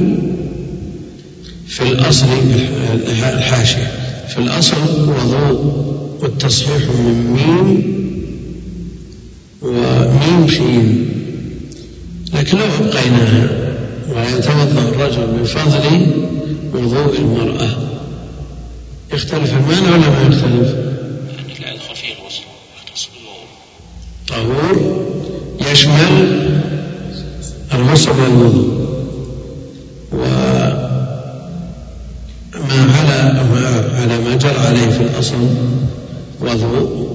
[1.67, 2.27] في الأصل
[3.23, 3.93] الحاشية
[4.29, 5.85] في الأصل وضوء
[6.21, 7.95] والتصحيح من ميم
[9.63, 11.09] وميم شين.
[12.35, 13.49] لكن لو أبقيناها
[14.09, 16.07] ويتوضأ الرجل بفضل
[16.75, 17.69] وضوء المرأة.
[19.13, 20.75] يختلف المعنى ولا ما يختلف؟
[21.61, 22.45] لا فيه الغسل
[22.77, 23.49] يختص بالوضوء
[24.29, 24.77] طهور
[25.73, 26.15] يشمل
[27.75, 28.85] الغسل والوضوء.
[30.13, 30.43] وما
[32.93, 33.17] على
[33.95, 35.37] على ما جرى عليه في الأصل
[36.41, 37.15] وضوء.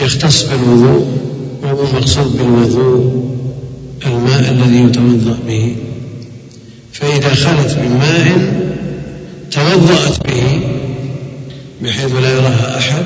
[0.00, 1.06] يختص بالوضوء
[1.62, 3.30] وهو المقصود بالوضوء
[4.06, 5.76] الماء الذي يتوضأ به.
[6.92, 8.69] فإذا خلت من ماء
[9.50, 10.60] توضأت به
[11.82, 13.04] بحيث لا يراها أحد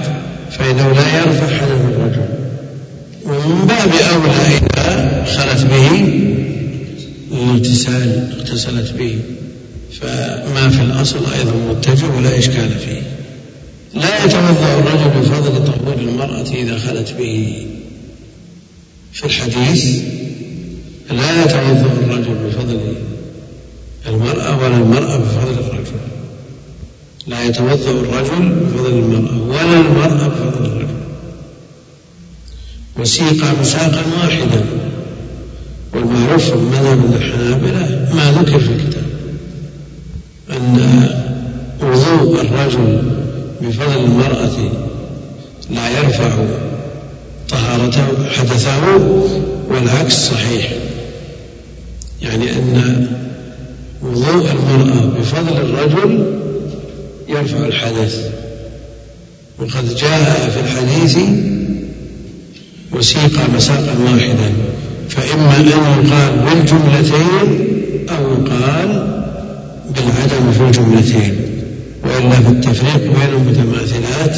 [0.51, 2.28] فإنه لا يرفع حدث الرجل.
[3.24, 6.09] ومن باب أولى إذا خلت به
[7.32, 9.18] الاغتسال اغتسلت به.
[10.01, 13.03] فما في الأصل أيضا متجه ولا إشكال فيه.
[13.95, 17.66] لا يتوضأ الرجل بفضل طهور المرأة إذا خلت به.
[19.12, 20.03] في الحديث
[21.11, 22.95] لا يتوضأ الرجل بفضل
[24.07, 25.95] المرأة ولا المرأة بفضل الرجل.
[27.26, 30.86] لا يتوضأ الرجل بفضل المرأة ولا المرأة بفضل الرجل
[32.98, 34.64] وسيق مساقا واحدا.
[35.94, 39.04] والمعروف في مذهب الحنابلة ما ذكر في الكتاب.
[40.50, 41.08] أن
[41.80, 43.02] وضوء الرجل
[43.60, 44.56] بفضل المرأة
[45.70, 46.30] لا يرفع
[47.48, 48.96] طهارته حدثه
[49.68, 50.72] والعكس صحيح.
[52.22, 53.06] يعني أن
[54.02, 56.43] وضوء المرأة بفضل الرجل
[57.28, 58.30] يرفع الحدث
[59.58, 61.18] وقد جاء في الحديث
[62.92, 64.52] وسيق مساقا واحدا.
[65.08, 67.68] فإما أن يقال بالجملتين
[68.10, 68.88] أو يقال
[69.94, 71.36] بالعدم في الجملتين.
[72.04, 74.36] وإلا في التفريق بين المتماثلات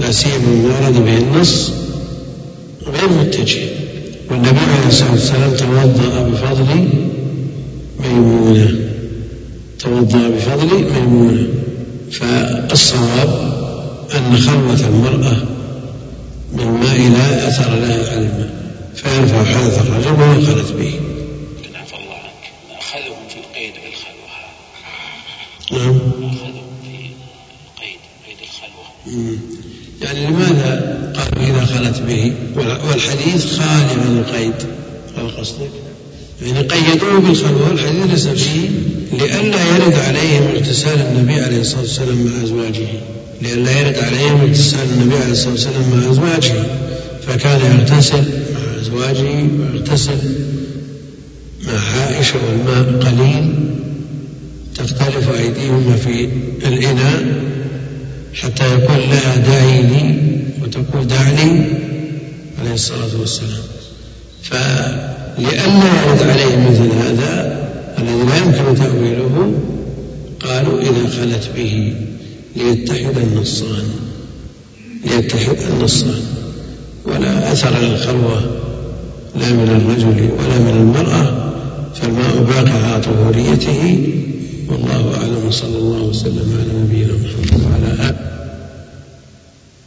[0.00, 1.72] لا سيما ما ورد به النص
[2.86, 3.60] غير متجه.
[4.30, 6.88] والنبي عليه الصلاة والسلام توضأ بفضل
[8.00, 8.74] ميمونة.
[9.78, 11.46] توضأ بفضل ميمونة.
[12.12, 13.56] فالصواب
[14.14, 15.36] أن خلوة المرأة
[16.52, 18.50] بالماء لا أثر لها على الماء
[18.94, 21.00] فيرفع حدث الرجل وهي خلت به.
[21.74, 22.44] عفى الله عنك
[22.78, 24.30] أخذهم في القيد بالخلوة.
[25.72, 25.98] نعم.
[26.22, 26.88] أخذهم في
[27.66, 29.38] القيد قيد الخلوة.
[30.02, 34.54] يعني لماذا قالوا إذا خلت به؟ والحديث خالي من القيد.
[35.18, 35.70] هل قصدك؟
[36.42, 38.68] يعني قيدوه بالخلوة والحديث ليس فيه
[39.12, 42.86] لئلا يرد عليهم اغتسال النبي عليه الصلاة والسلام مع أزواجه.
[43.42, 46.54] لئلا يرد عليهم اغتسال النبي عليه الصلاة والسلام مع أزواجه.
[47.26, 50.18] فكان يغتسل مع أزواجه ويغتسل
[51.66, 53.54] مع عائشة والماء قليل.
[54.76, 56.28] تختلف أيديهما في
[56.66, 57.24] الإناء
[58.34, 60.14] حتى يقول لها دعي لي
[60.62, 61.66] وتقول دعني
[62.60, 63.62] عليه الصلاة والسلام.
[64.42, 65.66] فلئلا
[66.06, 67.65] يرد عليه مثل هذا
[67.98, 69.52] الذي لا يمكن تأويله
[70.40, 71.94] قالوا إذا خلت به
[72.56, 73.84] ليتحد النصان
[75.04, 76.20] ليتحد النصان
[77.04, 78.40] ولا أثر للخلوة
[79.36, 81.52] لا من الرجل ولا من المرأة
[81.94, 83.98] فالماء باقي على طهوريته.
[84.68, 88.16] والله أعلم صلى الله وسلم على نبينا محمد وعلى آله.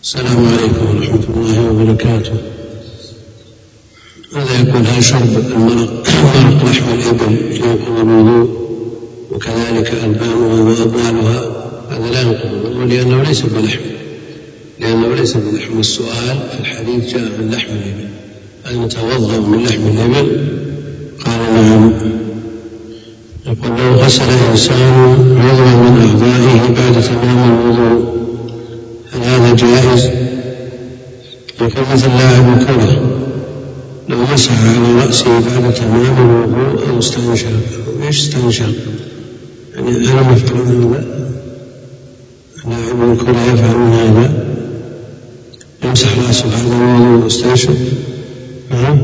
[0.03, 2.33] السلام عليكم ورحمة الله وبركاته.
[4.33, 8.49] ماذا يكون هل شرب المرق مرق لحم الإبل ينقض الوضوء
[9.31, 11.45] وكذلك ألبانها وأبوالها
[11.89, 12.65] هذا لا ينقض.
[12.65, 13.79] الوضوء لأنه ليس بلحم.
[14.79, 15.79] لأنه ليس بلحم.
[15.79, 18.09] السؤال في الحديث جاء من لحم الإبل.
[18.65, 20.47] هل نتوضأ من لحم الإبل؟
[21.25, 21.93] قال نعم.
[23.45, 24.93] يقول لو غسل إنسان
[25.37, 28.19] عضوا من أعضائه بعد تمام الوضوء
[29.13, 30.09] هل هذا جائز؟
[31.61, 33.08] يكون مثل لاعب الكرة.
[34.09, 37.47] لو مسح على رأسه بعد تمام الوضوء أو استنشق
[38.03, 38.73] إيش استنشق؟
[39.75, 41.31] يعني هل يفعلون هذا؟
[42.65, 44.45] لاعب الكرة يفعلون هذا؟
[45.83, 47.75] يمسح رأسه بعد الوضوء واستنشق؟
[48.71, 48.99] نعم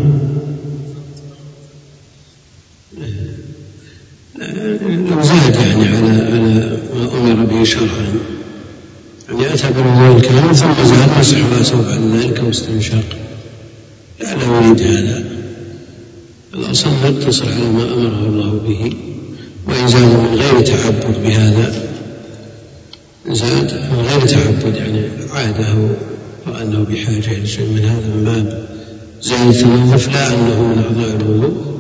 [5.11, 8.13] لو زاد يعني على على ما أمر به شرعا
[9.29, 13.24] يعني أتى بالوضوء الكامل ثم زاد مسح رأسه بعد ذلك واستنشق
[14.19, 15.23] لا يريد هذا
[16.53, 18.93] الأصل يقتصر على ما أمره الله به.
[19.67, 21.73] وإن زاد من غير تعبد بهذا
[23.29, 25.01] زاد من غير تعبد يعني
[25.31, 25.75] عاده
[26.47, 28.67] وأنه بحاجة إلى شيء من هذا من باب
[29.21, 31.77] زيادة النظف لا أنه من أعضاء الوضوء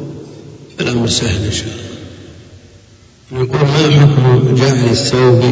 [0.77, 3.43] فالأمر سهل إن شاء الله.
[3.43, 5.43] يقول ما حكم جعل الثوب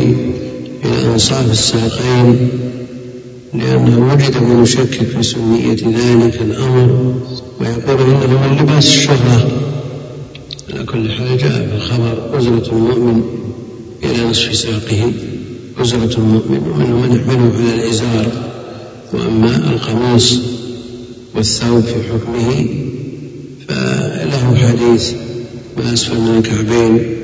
[0.85, 2.49] إلى أنصاف الساقين؟
[3.55, 7.15] لأنه وجد من يشكك في سنية ذلك الأمر
[7.59, 9.51] ويقول إنه من لباس الشهرة
[10.73, 13.23] على كل حال جاء في الخبر أزرة المؤمن
[14.03, 15.11] إلى نصف ساقه
[15.81, 18.31] أزرة المؤمن ومنه من يحمله على الإزار
[19.13, 20.39] وأما القميص
[21.35, 22.65] والثوب في حكمه
[23.67, 25.11] فله حديث
[25.77, 27.15] ما أسفل من الكعبين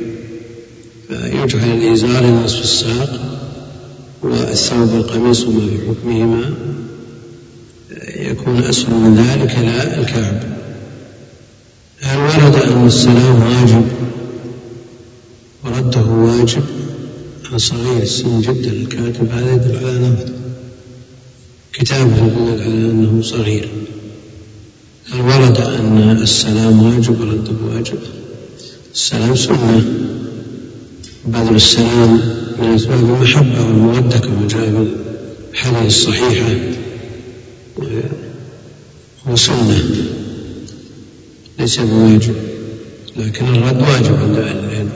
[1.07, 3.38] فيجعل الإزار نصف الساق
[4.23, 6.53] والثوب والقميص ما في حكمهما
[8.15, 10.43] يكون أسفل من ذلك لا الكعب.
[12.01, 13.85] هل ورد أن السلام واجب؟
[15.65, 16.63] ورده واجب؟
[17.51, 20.25] عن صغير السن جدا الكاتب هذا يدل على أنه
[21.73, 23.69] كتابه يدل على أنه صغير؟
[25.11, 27.99] هل ورد أن السلام واجب ورده واجب؟
[28.93, 29.85] السلام سنة.
[31.25, 34.85] بذل السلام من أسباب المحبة والمودة كما جاء
[35.53, 36.55] في الحديث الصحيحة
[39.27, 39.83] وسنة
[41.59, 42.35] ليس بواجب
[43.17, 44.89] لكن الرد واجب عند أهل العلم.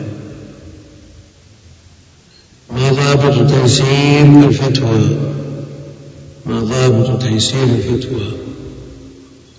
[2.71, 5.01] ما ضابط تيسير الفتوى؟
[6.45, 8.31] ما ضابط تيسير الفتوى؟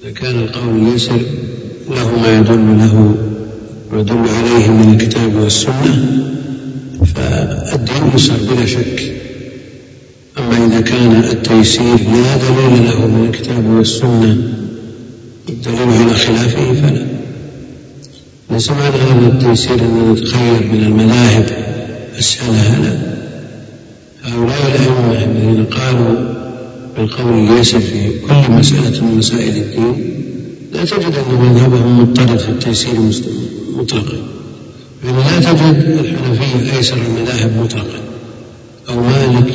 [0.02, 1.22] إذا كان القول يسر
[1.90, 3.14] له ما يدل له
[3.92, 6.20] ويدل عليه من الكتاب والسنة.
[7.14, 9.12] فالدين يسر بلا شك.
[10.38, 14.36] أما إذا كان التيسير لا دليل له من الكتاب والسنة
[15.48, 17.06] الدليل على خلافه فلا.
[18.50, 21.46] ليس معنى هذا التيسير أن نتخير من المذاهب
[22.18, 23.14] أسألها لا.
[24.24, 26.34] هؤلاء الأئمة الذين قالوا
[26.96, 30.14] بالقول ليس في كل مسألة من مسائل الدين
[30.72, 32.94] لا تجد أن مذهبهم مضطرد في التيسير
[33.76, 34.33] مطلقا.
[35.04, 38.00] يعني لا تجد الحنفية أيسر المذاهب مطلقا
[38.88, 39.54] أو مالك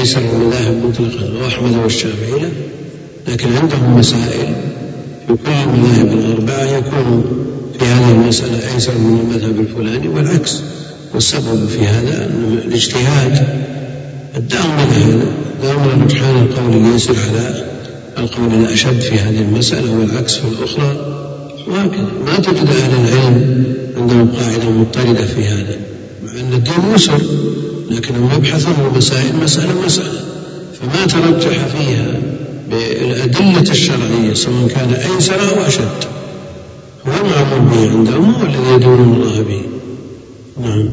[0.00, 2.48] أيسر المذاهب مطلقا وأحمد والشافعي لا
[3.28, 4.54] لكن عندهم مسائل
[5.28, 7.24] في كل المذاهب الأربعة يكون
[7.78, 10.08] في هذه المسألة أيسر من المذهب الفلاني.
[10.08, 10.60] والعكس
[11.14, 13.46] والسبب في هذا أن الاجتهاد
[14.36, 15.24] الدام هذا
[15.62, 17.64] دام رجحان القول اليسر على
[18.18, 19.98] القول الأشد في هذه المسألة.
[19.98, 21.21] والعكس في الأخرى
[21.66, 22.08] وهكذا.
[22.26, 23.64] ما تجد أهل العلم
[23.96, 25.76] عندهم قاعدة مضطردة في هذا
[26.24, 27.22] مع أن الدين يسر
[27.90, 30.20] لكنهم يبحثون المسائل مسألة مسألة.
[30.80, 32.06] فما ترجح فيها
[32.70, 36.04] بالأدلة الشرعية سواء كان أيسر أو أشد.
[37.06, 39.62] هو المعمول به عندهم هو الذي يدعون الله به.
[40.60, 40.88] نعم.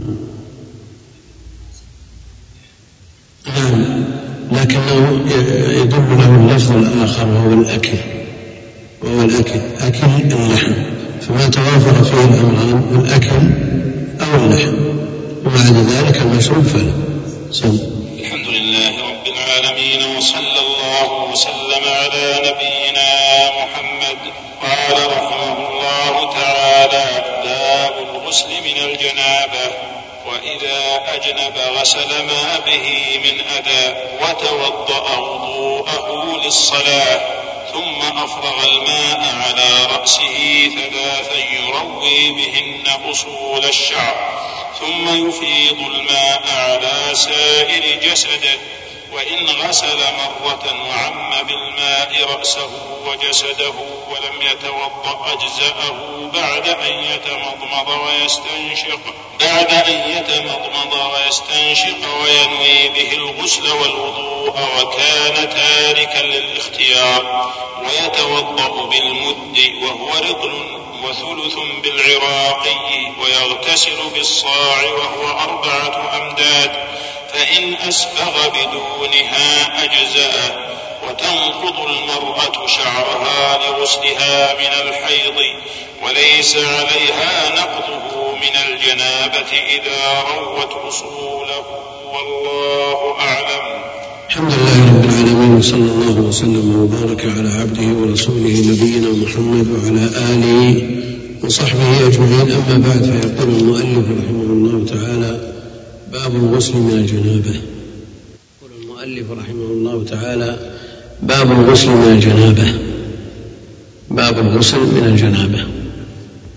[3.47, 4.03] نعم.
[4.51, 5.21] لكنه
[5.69, 8.18] يدل له اللفظ الآخر وهو الأكل.
[9.03, 10.73] وهو الأكل أكل اللحم
[11.21, 13.41] فما توافر فيه الأمران الأكل
[14.21, 14.75] أو اللحم
[15.45, 16.93] وبعد ذلك المشروب فلا
[18.19, 23.09] الحمد لله رب العالمين وصلى الله وسلم على نبينا
[23.59, 24.19] محمد
[24.61, 29.65] قال رحمه الله تعالى باب الغسل من الجنابة.
[30.27, 32.87] وإذا أجنب غسل ما به
[33.23, 37.48] من أذى وتوضأ وضوءه للصلاة.
[37.73, 44.39] ثم أفرغ الماء على رأسه ثلاثا يروي بهن أصول الشعر
[44.79, 48.59] ثم يفيض الماء على سائر جسده.
[49.13, 52.69] وإن غسل مرة وعم بالماء رأسه
[53.05, 53.73] وجسده
[54.09, 55.95] ولم يتوضأ أجزأه
[56.33, 58.99] بعد أن يتمضمض ويستنشق
[59.39, 67.51] بعد أن يتمضمض ويستنشق وينوي به الغسل والوضوء وكان تاركا للاختيار
[67.83, 76.88] ويتوضأ بالمد وهو رطل وثلث بالعراقي ويغتسل بالصاع وهو أربعة أمداد
[77.33, 80.55] فإن أسبغ بدونها أجزأ
[81.07, 85.35] وتنقض المرأة شعرها لغسلها من الحيض
[86.03, 91.65] وليس عليها نقضه من الجنابة إذا روت أصوله.
[92.13, 93.83] والله أعلم.
[94.29, 100.89] الحمد لله رب العالمين وصلى الله وسلم وبارك على عبده ورسوله نبينا محمد وعلى آله
[101.43, 102.51] وصحبه أجمعين.
[102.51, 105.58] أما بعد فيقول المؤلف رحمه الله تعالى
[106.13, 107.59] باب الغسل من الجنابة.
[108.61, 110.57] يقول المؤلف رحمه الله تعالى
[111.23, 112.73] باب الغسل من الجنابة.
[114.11, 115.65] باب الغسل من الجنابة.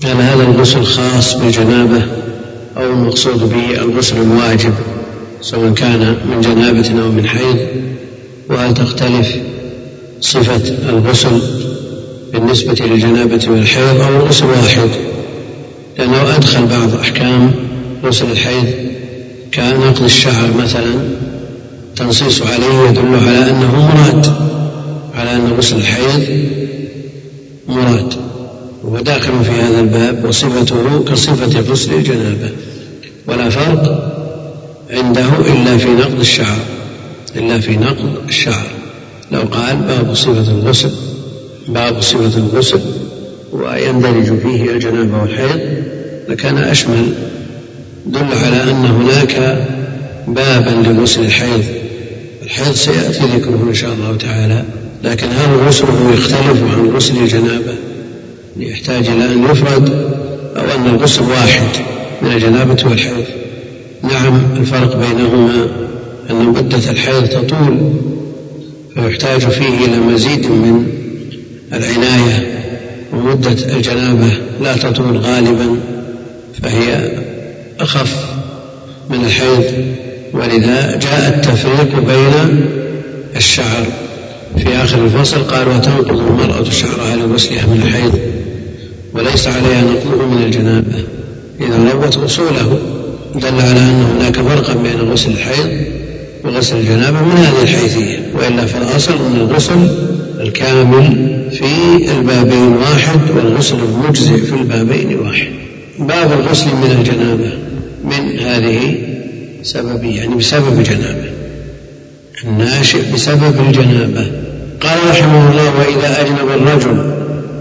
[0.04, 2.02] هل هذا الغسل خاص بالجنابة
[2.76, 4.74] أو المقصود به الغسل الواجب
[5.40, 7.58] سواء كان من جنابة أو من حيض.
[8.50, 9.36] وهل تختلف
[10.20, 11.40] صفة الغسل
[12.32, 14.90] بالنسبة للجنابة والحيض أو الغسل واحد
[15.98, 17.52] لأنه أدخل بعض أحكام
[18.04, 18.91] غسل الحيض
[19.54, 20.94] كنقض الشعر مثلا
[21.96, 24.26] تنصيص عليه يدل على أنه مراد
[25.14, 26.22] على أن غسل الحيض
[27.68, 28.14] مراد
[28.84, 32.50] وهو داخل في هذا الباب وصفته كصفة غسل الجنابة
[33.26, 34.12] ولا فرق
[34.90, 36.58] عنده إلا في نقض الشعر
[37.36, 38.66] إلا في نقض الشعر
[39.32, 40.90] لو قال باب صفة الغسل
[41.68, 42.80] باب صفة الغسل
[43.52, 45.60] ويندرج فيه الجنابة والحيض
[46.28, 47.12] لكان أشمل
[48.06, 49.66] دل على أن هناك
[50.28, 51.64] بابا لغسل الحيض.
[52.42, 54.64] الحيض سيأتي ذكره إن شاء الله تعالى
[55.04, 57.74] لكن هل غسله يختلف عن غسل الجنابة.
[58.56, 59.88] يحتاج إلى أن يفرد
[60.56, 61.68] أو أن الغسل واحد
[62.22, 63.24] من الجنابة والحيض.
[64.02, 65.66] نعم الفرق بينهما
[66.30, 67.92] أن مدة الحيض تطول
[68.94, 70.86] فيحتاج فيه إلى مزيد من
[71.72, 72.62] العناية
[73.12, 74.28] ومدة الجنابة
[74.60, 75.76] لا تطول غالبا
[76.62, 77.10] فهي
[77.82, 78.16] أخف
[79.10, 79.64] من الحيض.
[80.32, 82.60] ولذا جاء التفريق بين
[83.36, 83.86] الشعر.
[84.58, 88.18] في آخر الفصل قال وتنقض المرأة شعرها لغسلها من الحيض
[89.14, 91.04] وليس عليها نقضه من الجنابة.
[91.60, 92.78] إذا روت غسوله
[93.34, 95.70] دل على أن هناك فرقا بين غسل الحيض
[96.44, 99.88] وغسل الجنابة من هذه الحيثية وإلا في الأصل أن الغسل
[100.40, 101.64] الكامل في
[102.18, 105.48] البابين واحد والغسل المجزئ في البابين واحد.
[105.98, 107.71] باب الغسل من الجنابة.
[108.04, 108.94] من هذه
[109.62, 111.30] سببية يعني بسبب جنابة
[112.44, 114.30] الناشئ بسبب الجنابة
[114.82, 117.12] قال رحمه الله وإذا أجنب الرجل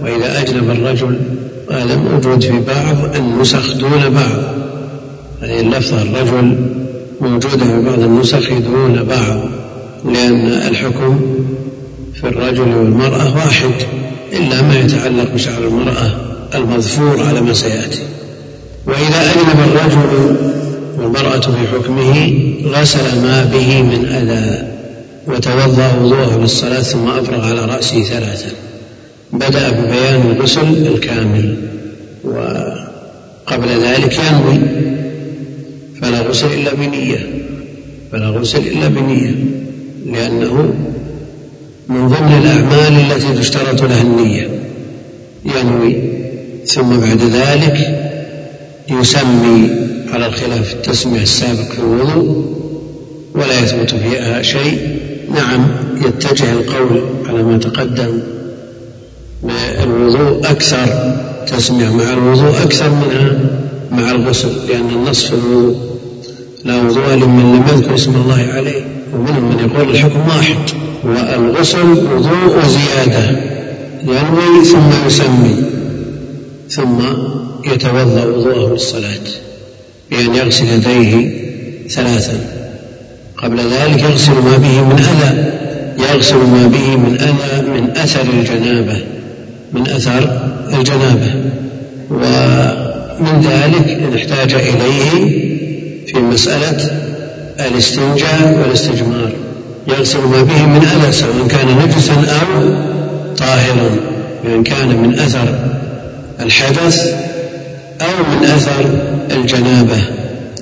[0.04, 1.20] وإذا أجنب الرجل
[1.70, 4.62] قال موجود في بعض النسخ دون بعض.
[5.42, 6.58] هذه اللفظة الرجل
[7.22, 9.40] موجودة في بعض النسخ دون بعض
[10.06, 11.22] لأن الحكم
[12.14, 13.72] في الرجل والمرأة واحد
[14.34, 16.12] إلا ما يتعلق بشعر المرأة
[16.56, 18.02] المظفور على ما سيأتي.
[18.88, 20.36] وإذا أجنب الرجل
[20.98, 22.34] والمرأة في حكمه
[22.66, 24.68] غسل ما به من أذى
[25.28, 28.52] وتوضأ وضوءه للصلاة ثم أفرغ على رأسه ثلاثا.
[29.34, 31.56] بدأ ببيان الغسل الكامل
[32.24, 34.60] وقبل ذلك ينوي.
[36.02, 37.28] فلا غسل إلا بنية
[38.12, 39.36] فلا غسل إلا بنية
[40.06, 40.74] لأنه
[41.90, 44.50] من ضمن الأعمال التي تشترط لها النية.
[45.46, 45.96] ينوي.
[46.66, 48.01] ثم بعد ذلك
[48.92, 49.70] يسمي
[50.14, 52.46] على الخلاف التسمية السابق في الوضوء
[53.36, 54.98] ولا يثبت فيها شيء.
[55.36, 55.68] نعم
[56.06, 58.20] يتجه القول على ما تقدم
[59.84, 60.88] الوضوء أكثر
[61.48, 63.40] تسمية مع الوضوء أكثر منها
[63.92, 65.76] مع الغسل لأن النص في الوضوء
[66.66, 68.82] لا وضوء لمن لم يذكر اسم الله عليه
[69.14, 70.56] ومنهم من يقول الحكم واحد
[71.04, 73.40] والغسل وضوء وزيادة
[74.04, 75.56] ينوي ثم يسمي
[76.70, 77.00] ثم
[77.66, 79.28] يتوضأ وضوءه للصلاة
[80.12, 81.32] بأن يغسل يديه
[81.90, 82.40] ثلاثا.
[83.38, 85.52] قبل ذلك يغسل ما به من أذى
[86.14, 88.98] يغسل ما به من أذى من أثر الجنابة
[89.74, 90.42] من أثر
[90.74, 91.34] الجنابة.
[92.10, 95.42] ومن ذلك إن احتاج إليه
[96.08, 96.92] في مسألة
[97.60, 99.32] الاستنجاء والاستجمار.
[99.88, 102.76] يغسل ما به من أذى سواء كان نجسا أو
[103.38, 103.90] طاهرا
[104.44, 105.60] بأن كان من أثر
[106.40, 107.16] الحدث
[108.02, 108.86] أو من أثر
[109.32, 109.98] الجنابة.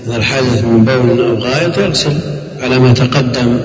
[0.08, 2.14] إذا الحدث من بول أو غائط يغسل
[2.64, 3.60] على ما تقدم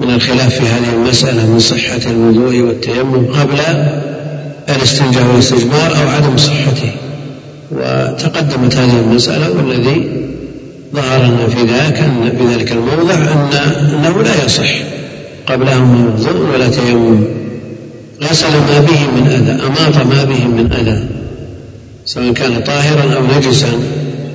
[0.00, 3.60] من الخلاف في هذه المسألة من صحة الوضوء والتيمم قبل
[4.68, 6.90] الاستنجاء والاستجمار أو عدم صحته.
[7.70, 10.10] وتقدمت هذه المسألة والذي
[10.94, 13.50] ظهر لنا في ذاك أن في ذلك الموضع أن
[13.94, 14.70] أنه لا يصح
[15.46, 17.24] قبلهما وضوء ولا تيمم.
[18.22, 21.17] غسل ما به من أذى أماط ما به من أذى.
[22.08, 23.72] سواء كان طاهرا أو نجسا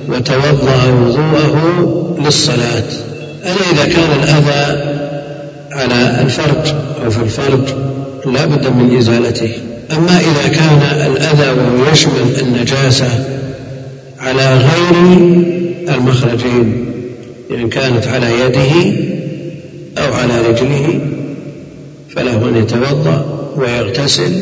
[0.08, 2.84] وتوضأ وضوءه للصلاة.
[3.44, 4.82] ألا إذا كان الأذى
[5.72, 7.60] على الفرج أو في الفرج
[8.26, 9.50] لا بد من إزالته.
[9.92, 13.08] أما إذا كان الأذى وهو يشمل النجاسة
[14.20, 15.18] على غير
[15.88, 16.86] المخرجين
[17.50, 18.92] يعني كانت على يده
[19.98, 21.00] أو على رجله
[22.16, 24.32] فله أن يتوضأ ويغتسل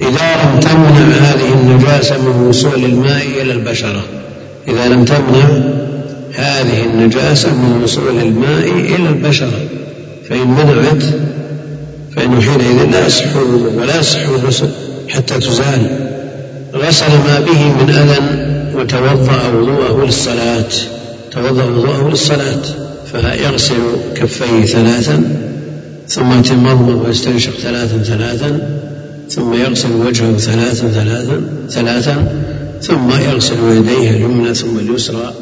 [0.00, 4.02] إذا لم تمنع هذه النجاسة من وصول الماء إلى البشرة.
[4.68, 5.48] إذا لم تمنع
[6.34, 9.60] هذه النجاسة من وصول الماء إلى البشرة.
[10.28, 11.02] فإن منعت
[12.16, 14.68] فإنه حينئذ لا يصح ولا الغسل
[15.08, 16.10] حتى تزال.
[16.74, 18.18] غسل ما به من أذى
[18.74, 20.70] وتوضأ وضوءه للصلاة.
[21.30, 22.62] توضأ وضوءه للصلاة
[23.12, 23.74] فيغسل
[24.16, 25.22] كفيه ثلاثا
[26.08, 28.60] ثم يتمضمض ويستنشق ثلاثا ثلاثا.
[29.34, 32.42] ثم يغسل وجهه ثلاثا ثلاثا ثلاثا
[32.82, 35.32] ثم يغسل يديه اليمنى ثم اليسرى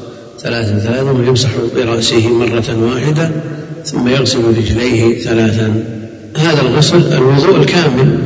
[0.41, 3.31] ثلاثا ثلاثا ويمسح برأسه مرة واحدة
[3.85, 5.85] ثم يغسل رجليه ثلاثا.
[6.37, 8.19] هذا الغسل الوضوء الكامل.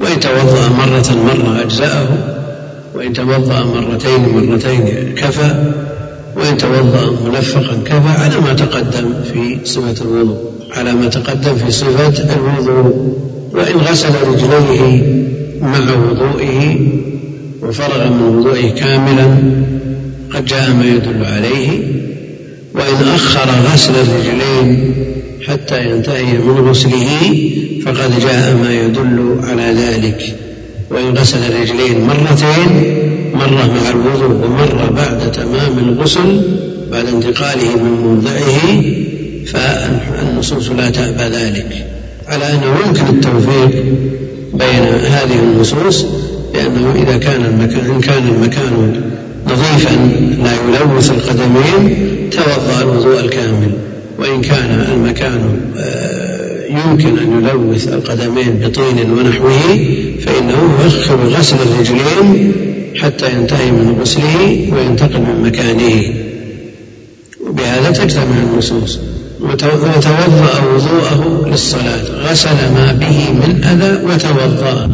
[0.00, 2.08] وإن توضأ مرة مرة أجزأه
[2.94, 5.72] وإن توضأ مرتين مرتين كفى
[6.36, 10.36] وإن توضأ ملفقا كفى على ما تقدم في صفة الوضوء
[10.76, 13.29] على ما تقدم في صفة الوضوء.
[13.52, 15.02] وإن غسل رجليه
[15.62, 16.76] مع وضوئه
[17.62, 19.36] وفرغ من وضوئه كاملا
[20.34, 21.68] قد جاء ما يدل عليه
[22.74, 24.94] وإن أخر غسل الرجلين
[25.46, 27.40] حتى ينتهي من غسله
[27.84, 30.36] فقد جاء ما يدل على ذلك.
[30.90, 32.96] وإن غسل الرجلين مرتين
[33.34, 36.42] مرة مع الوضوء ومرة بعد تمام الغسل
[36.92, 38.82] بعد انتقاله من موضعه
[39.46, 41.99] فالنصوص لا تأبى ذلك.
[42.30, 43.84] على أنه يمكن التوفيق
[44.54, 46.06] بين هذه النصوص
[46.54, 49.00] لأنه إذا كان المكان إن كان المكان
[49.46, 49.90] نظيفا
[50.42, 51.96] لا يلوث القدمين
[52.30, 53.72] توضأ الوضوء الكامل.
[54.18, 59.78] وإن كان المكان آه، يمكن أن يلوث القدمين بطين ونحوه
[60.20, 62.52] فإنه يؤخر غسل الرجلين
[62.96, 66.14] حتى ينتهي من غسله وينتقل من مكانه.
[67.46, 68.98] وبهذا تجتمع النصوص.
[69.40, 72.30] وتوضأ وضوءه للصلاة.
[72.30, 74.88] غسل ما به من أذى وتوضأ.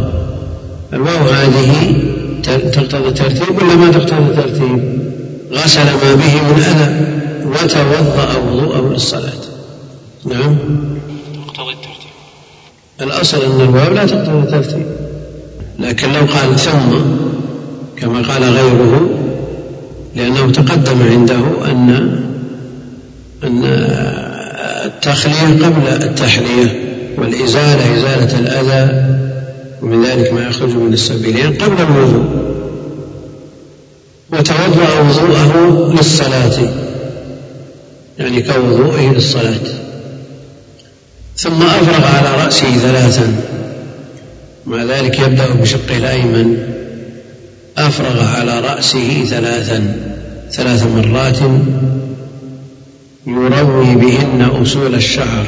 [0.93, 1.97] الواو هذه
[2.43, 4.99] تقتضي ترتيب ولا ما تقتضي ترتيب
[5.53, 6.89] غسل ما به من أذى
[7.47, 9.43] وتوضأ وضوءه للصلاة.
[10.25, 10.57] نعم.
[11.47, 12.15] تقتضي الترتيب.
[13.01, 14.87] الأصل أن الواو لا تقتضي الترتيب.
[15.79, 16.99] لكن لو قال ثم
[17.97, 19.09] كما قال غيره
[20.17, 22.17] لأنه تقدم عنده أن
[23.45, 23.65] أن
[24.87, 26.81] التخلية قبل التحلية
[27.19, 29.07] والإزالة إزالة الأذى
[29.83, 32.25] ومن ذلك ما يخرج من السبيلين قبل الوضوء.
[34.33, 36.71] وتوضأ وضوءه للصلاة
[38.19, 39.61] يعني كوضوءه للصلاة.
[41.37, 43.37] ثم أفرغ على رأسه ثلاثا.
[44.67, 46.59] مع ذلك يبدأ بشقه الأيمن.
[47.79, 49.97] أفرغ على رأسه ثلاثا
[50.53, 51.39] ثلاث مرات
[53.27, 55.47] يروي بهن أصول الشعر.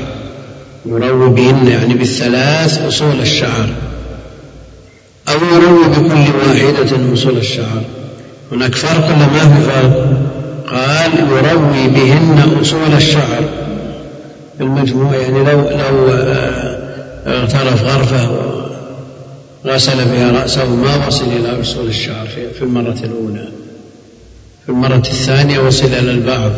[0.86, 3.68] يروي بهن يعني بالثلاث أصول الشعر.
[5.28, 7.82] أو يروي بكل واحدة أصول الشعر.
[8.52, 10.08] هناك فرق ولا ما في فرق؟
[10.66, 13.44] قال يروي بهن أصول الشعر.
[14.60, 16.78] المجموع يعني لو لو آه،
[17.26, 18.30] اغترف غرفة
[19.66, 22.26] غسل بها رأسه ما وصل إلى أصول الشعر
[22.58, 23.48] في المرة الأولى.
[24.66, 26.52] في المرة الثانية وصل إلى البعض.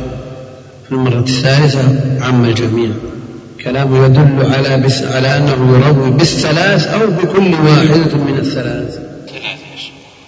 [0.92, 1.84] المرة الثالثة
[2.20, 2.90] عم الجميع.
[3.64, 8.98] كلامه يدل على بس على أنه يروي بالثلاث أو بكل واحدة من الثلاث.
[9.28, 9.60] ثلاث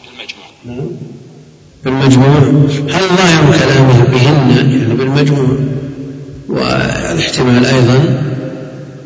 [0.07, 0.47] بالمجموع.
[0.67, 0.89] نعم.
[1.85, 2.39] بالمجموع.
[2.91, 5.59] هل ظاهر كلامه بهن؟ يعني بالمجموع.
[6.49, 8.23] والاحتمال أيضا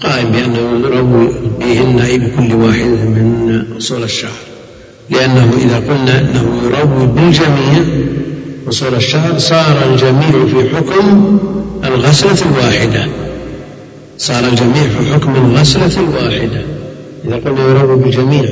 [0.01, 1.29] قائم بأنه يروي
[1.61, 4.31] بهن أي بكل واحدة من أصول الشعر.
[5.11, 7.85] لأنه إذا قلنا أنه يروي بالجميع
[8.69, 11.39] أصول الشعر صار الجميع في حكم
[11.85, 13.07] الغسلة الواحدة.
[14.19, 16.63] صار الجميع في حكم الغسلة الواحدة.
[17.25, 18.45] إذا قلنا يروي بالجميع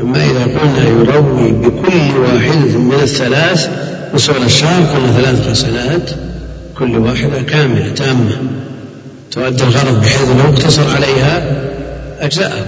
[0.00, 3.70] أما إذا قلنا يروي بكل واحدة من الثلاث
[4.14, 6.10] أصول الشعر قلنا ثلاث غسلات
[6.78, 8.36] كل واحدة كاملة تامة.
[9.30, 11.62] تؤدي الغرض بحيث لو اقتصر عليها
[12.20, 12.66] أجزأه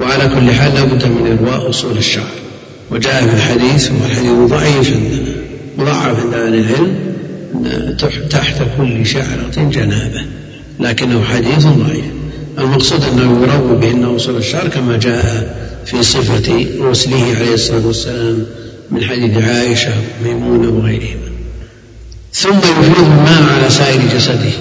[0.00, 2.30] وعلى كل حال لا بد من إرواء أصول الشعر
[2.90, 5.27] وجاء في الحديث والحديث ضعيف عندنا
[5.78, 6.94] مضاعف عند أهل العلم
[8.30, 10.24] تحت كل شعرة جنابة
[10.80, 12.04] لكنه حديث ضعيف.
[12.58, 15.56] المقصود أنه يروي بأن أصول الشعر كما جاء
[15.86, 18.46] في صفة غسله عليه الصلاة والسلام
[18.90, 21.28] من حديث عائشة وميمونة وغيرهما.
[22.32, 24.52] ثم يفيض الماء على سائر جسده.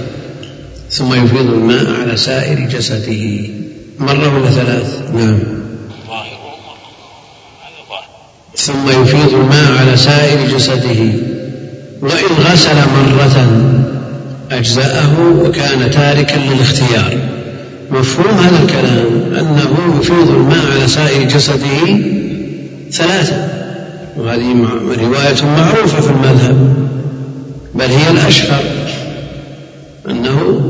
[0.92, 3.50] ثم يفيض الماء على سائر جسده.
[4.00, 5.40] مرة ولا ثلاث؟ نعم.
[8.58, 11.00] ثم يفيض الماء على سائر جسده.
[12.02, 13.48] وإن غسل مرة
[14.52, 17.18] أجزأه وكان تاركا للاختيار.
[17.92, 19.06] مفهوم هذا الكلام؟
[19.40, 22.00] أنه يفيض الماء على سائر جسده
[22.92, 23.48] ثلاثة.
[24.18, 24.68] وهذه
[25.02, 26.88] رواية معروفة في المذهب.
[27.76, 28.64] بل هي الأشهر.
[30.10, 30.62] أنه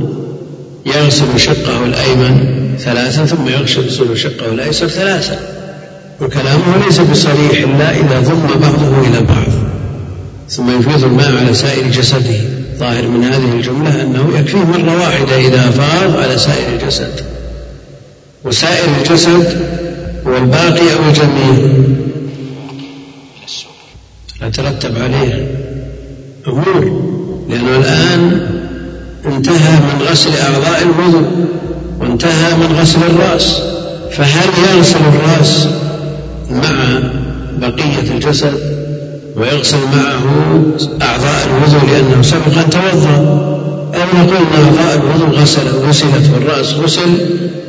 [0.86, 5.57] يغسل شقه الأيمن ثلاثا ثم يغسل شقه الأيسر ثلاثا
[6.22, 9.52] وكلامه ليس بصريح إلا إذا ضم بعضه إلى بعض.
[10.50, 12.40] ثم يفيض الماء على سائر جسده.
[12.80, 17.22] ظاهر من هذه الجملة أنه يكفيه مرة واحدة إذا أفاض على سائر الجسد.
[18.46, 19.62] وسائر الجسد
[20.28, 21.70] هو الباقي أو الجميع.
[24.42, 25.56] يترتب عليه
[26.48, 27.02] أمور
[27.50, 28.48] لأنه الآن
[29.26, 31.48] انتهى من غسل أعضاء الوضوء
[32.00, 33.62] وانتهى من غسل الرأس.
[34.12, 35.68] فهل يغسل الرأس
[36.52, 37.00] مع
[37.58, 38.78] بقية الجسد
[39.36, 40.26] ويغسل معه
[41.02, 43.48] أعضاء الوضوء لأنه سبق أن توضأ.
[43.96, 47.10] أو نقول أن أعضاء الوضوء غسل غسلت والرأس غسل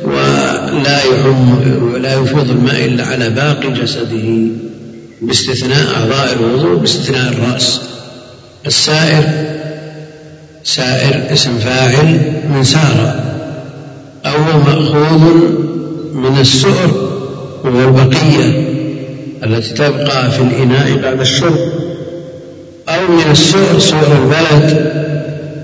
[0.03, 1.57] ولا يعم
[1.93, 4.47] ولا يفيض الماء إلا على باقي جسده
[5.21, 7.81] باستثناء أعضاء الوضوء باستثناء الرأس.
[8.65, 9.23] السائر
[10.63, 12.19] سائر اسم فاعل
[12.55, 13.19] من سار
[14.25, 15.33] أو مأخوذ
[16.13, 17.09] من السؤر
[17.63, 18.68] وهو البقية.
[19.43, 21.57] التي تبقى في الإناء بعد الشرب
[22.89, 24.91] أو من السؤر سؤر البلد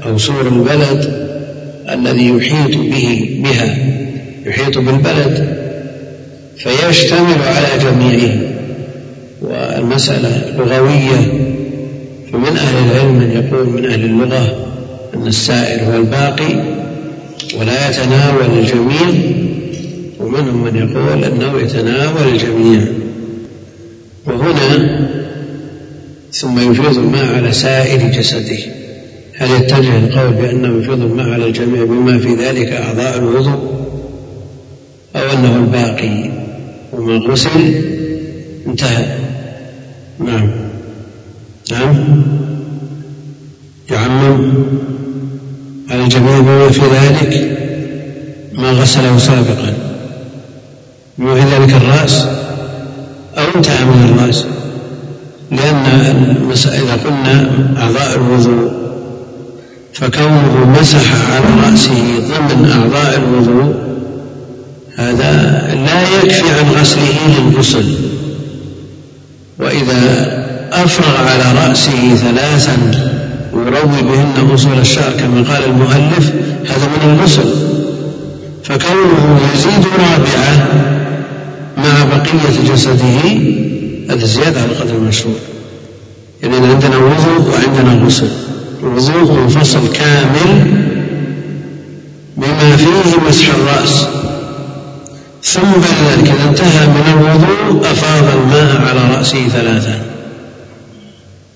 [0.05, 1.25] أو سؤر البلد
[1.89, 3.77] الذي يحيط به بها
[4.45, 5.57] يحيط بالبلد
[6.57, 8.55] فيشتمل على جميعه.
[9.41, 11.33] والمسألة لغوية
[12.33, 14.67] فمن أهل العلم من يقول من أهل اللغة
[15.15, 16.63] أن السائر هو الباقي
[17.59, 19.21] ولا يتناول الجميع
[20.19, 22.81] ومنهم من يقول أنه يتناول الجميع.
[24.27, 24.99] وهنا
[26.31, 28.57] ثم يفيض الماء على سائر جسده.
[29.37, 33.75] هل يتجه القول بأنه يفيض الماء على الجميع بما في ذلك أعضاء الوضوء؟
[35.15, 36.29] أو أنه الباقي
[36.93, 37.83] وما غسل
[38.67, 39.05] انتهى.
[40.19, 40.51] نعم.
[41.71, 42.23] نعم.
[43.91, 44.53] يعمم
[45.89, 47.57] على الجميع بما في ذلك
[48.53, 49.73] ما غسله سابقا.
[51.17, 52.27] بما في ذلك الرأس
[53.55, 54.45] انتهى من الرأس
[55.51, 55.85] لأن
[56.65, 58.71] إذا قلنا أعضاء الوضوء
[59.93, 63.75] فكونه مسح على رأسه ضمن أعضاء الوضوء
[64.95, 67.95] هذا لا يكفي عن غسله للغسل
[69.59, 72.77] وإذا أفرغ على رأسه ثلاثا
[73.53, 76.33] ويروي بهن أصول الشعر كما قال المؤلف
[76.65, 77.53] هذا من الغسل
[78.63, 80.94] فكونه يزيد رابعة
[81.77, 83.19] مع بقية جسده
[84.09, 85.35] هذا زيادة على قدر المشروع.
[86.43, 88.29] يعني عندنا وضوء وعندنا غسل
[88.83, 90.81] الوضوء منفصل كامل
[92.37, 94.07] بما فيه مسح الرأس.
[95.45, 100.01] ثم بعد ذلك إذا انتهى من الوضوء أفاض الماء على رأسه ثلاثا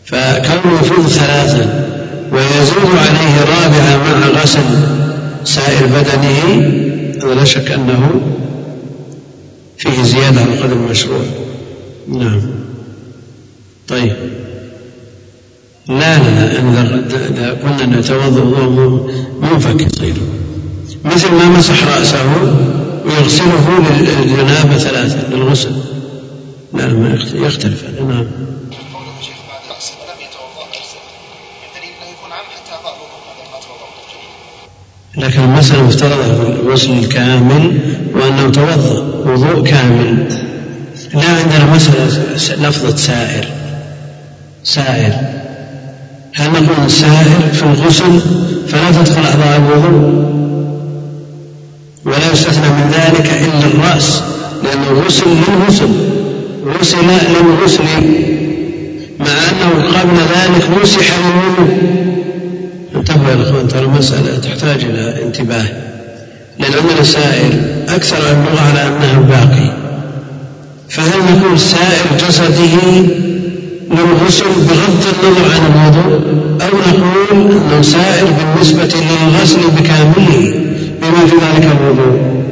[0.06, 1.86] فكونه يفيض ثلاثا
[2.32, 4.64] ويزول عليه رابعا مع غسل
[5.46, 6.72] سائر بدنه
[7.24, 8.22] هذا لا شك أنه
[9.80, 11.22] فيه زيادة على قدر المشروع.
[12.08, 12.42] نعم.
[13.88, 14.14] طيب.
[15.88, 16.96] لا لا لا
[17.30, 19.12] إذا قلنا نتوضأ وضوء
[19.42, 20.14] منفك يصير
[21.06, 22.18] مثل ما مسح رأسه
[23.06, 25.72] ويغسله للجنابة ثلاثة للغسل.
[26.74, 27.84] ما يختلف.
[28.08, 28.26] نعم.
[35.20, 37.80] لكن المسألة مفترضة الغسل الكامل
[38.14, 40.26] وأنه توضأ وضوء كامل.
[41.14, 42.08] لا عندنا مسألة
[42.68, 43.48] لفظة سائر
[44.64, 45.14] سائر
[46.36, 48.20] هل نقول سائر في الغسل؟
[48.68, 50.30] فلا تدخل أعضاء الوضوء.
[52.06, 54.24] ولا يستثنى من ذلك إلا الرأس
[54.64, 55.90] لأنه غسل للغسل
[56.80, 56.98] غسل
[57.30, 57.84] للغسل.
[59.20, 62.00] مع أنه قبل ذلك مسح للوضوء
[63.10, 65.66] انتبهوا يا أخوان ترى المسألة تحتاج إلى انتباه.
[66.60, 67.52] لأن عندنا سائر
[67.90, 69.72] أكثر اللغة على أنها باقي.
[70.90, 73.04] فهل نقول سائر جسده
[73.92, 76.20] للغسل بغض النظر عن الوضوء
[76.62, 80.54] أو نقول أنه سائر بالنسبة للغسل بكامله
[81.02, 82.44] بما في ذلك الوضوء؟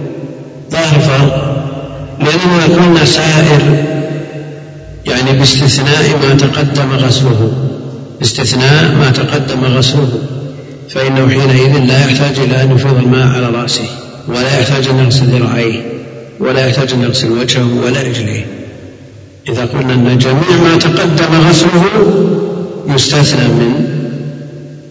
[0.71, 1.57] ظاهر فرق
[2.19, 3.83] لأننا قلنا سائر
[5.05, 7.51] يعني باستثناء ما تقدم غسله
[8.19, 10.09] باستثناء ما تقدم غسله.
[10.89, 13.83] فإنه حينئذ لا يحتاج إلى أن يفيض الماء على رأسه
[14.27, 15.81] ولا يحتاج أن يغسل ذراعيه
[16.39, 18.45] ولا يحتاج أن يغسل وجهه ولا رجليه.
[19.49, 21.83] إذا قلنا أن جميع ما تقدم غسله
[22.87, 23.87] يستثنى من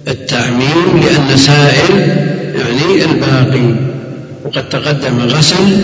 [0.08, 1.90] التعميم لأن سائر
[2.56, 3.74] يعني الباقي
[4.44, 5.80] وقد تقدم غسل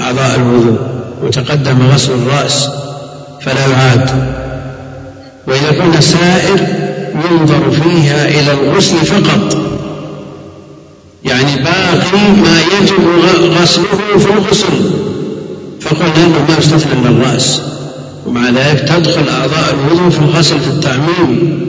[0.00, 0.78] أعضاء الوضوء
[1.22, 2.68] وتقدم غسل الرأس
[3.40, 4.10] فلا يعاد.
[5.46, 6.60] وإذا قلنا سائر
[7.14, 9.56] ينظر فيها إلى الغسل فقط.
[11.24, 13.04] يعني باقي ما يجب
[13.60, 14.90] غسله في الغسل.
[15.80, 17.62] فقلنا إنه ما يستثنى الا الرأس.
[18.26, 21.60] ومع ذلك تدخل أعضاء الوضوء في الغسل في التعميم.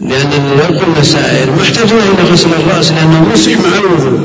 [0.00, 4.20] لاننا لو قلنا سائر ما احتاجنا إلى غسل الرأس لأنه مسح مع الوضوء.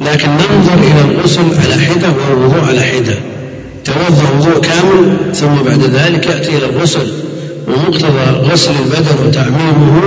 [0.00, 3.14] لكن ننظر إلى الغسل على حدة والوضوء على حدة.
[3.84, 7.06] توضأ وضوء كامل ثم بعد ذلك يأتي إلى الغسل.
[7.68, 10.00] ومقتضى غسل البدن وتعميمه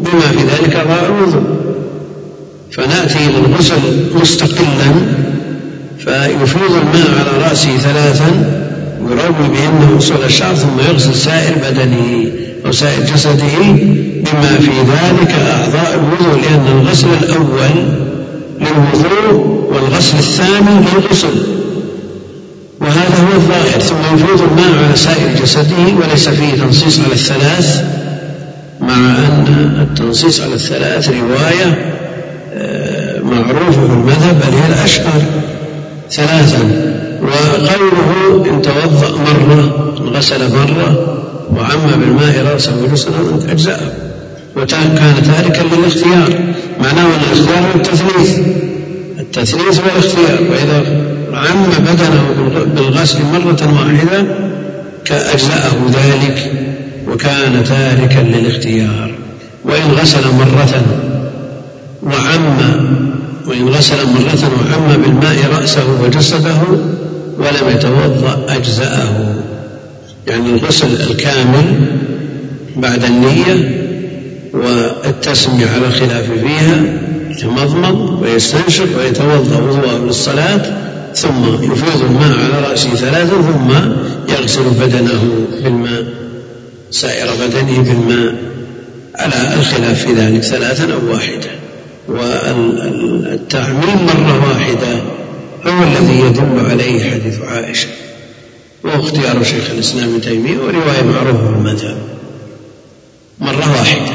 [0.00, 1.42] بما في ذلك اعضاء الوضوء
[2.72, 3.80] فنأتي إلى الغسل
[4.20, 4.92] مستقلا
[5.98, 8.60] فيفيض الماء على رأسه ثلاثا
[9.10, 12.30] يروي بأنه وصل الشعر ثم يغسل سائر بدنه
[12.66, 13.72] أو سائر جسده
[14.32, 17.70] بما في ذلك أعضاء الوضوء لأن الغسل الأول
[18.60, 21.59] للوضوء والغسل الثاني للغسل.
[22.80, 27.84] وهذا هو الظاهر ثم يفيض الماء على سائر جسده وليس فيه تنصيص على الثلاث
[28.80, 31.96] مع أن التنصيص على الثلاث رواية
[32.54, 35.22] آه، معروفة في المذهب بل هي الأشهر
[36.10, 36.58] ثلاثا.
[37.22, 41.16] وقوله إن توضأ مرة غسل مرة
[41.56, 43.92] وعم بالماء رأسه وجسده أجزاءه.
[44.56, 46.40] وكان تاركا للاختيار.
[46.80, 48.38] معناه أن الاختيار هو التثليث.
[49.18, 50.42] التثليث هو الاختيار.
[50.50, 54.24] وإذا عم بدنه بالغسل مرة واحدة
[55.04, 56.52] كأجزأه ذلك
[57.08, 59.10] وكان تاركا للاختيار.
[59.64, 60.82] وإن غسل مرة
[62.02, 62.58] وعم
[63.46, 66.58] وإن غسل مرة وعم بالماء رأسه وجسده
[67.38, 69.34] ولم يتوضأ أجزأه.
[70.26, 71.64] يعني الغسل الكامل
[72.76, 73.80] بعد النية
[74.54, 76.82] والتسمية على الخلاف فيها
[77.30, 83.70] يتمضمض ويستنشق ويتوضأ وضوءه للصلاة ثم يفيض الماء على رأسه ثلاثا ثم
[84.32, 86.04] يغسل بدنه بالماء
[86.90, 88.34] سائر بدنه بالماء
[89.14, 91.50] على الخلاف في ذلك ثلاثا أو واحدة
[92.08, 95.00] والتعميم مرة واحدة
[95.66, 97.88] هو الذي يدل عليه حديث عائشة.
[98.84, 101.98] وهو اختيار شيخ الإسلام ابن تيمية ورواية معروفة في المذهب.
[103.40, 104.12] مرة واحدة.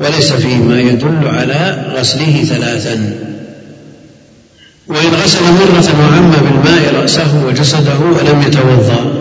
[0.00, 3.14] وليس فيه ما يدل على غسله ثلاثا.
[4.88, 9.12] وإن غسل مرة وعم بالماء رأسه وجسده ولم يتوضأ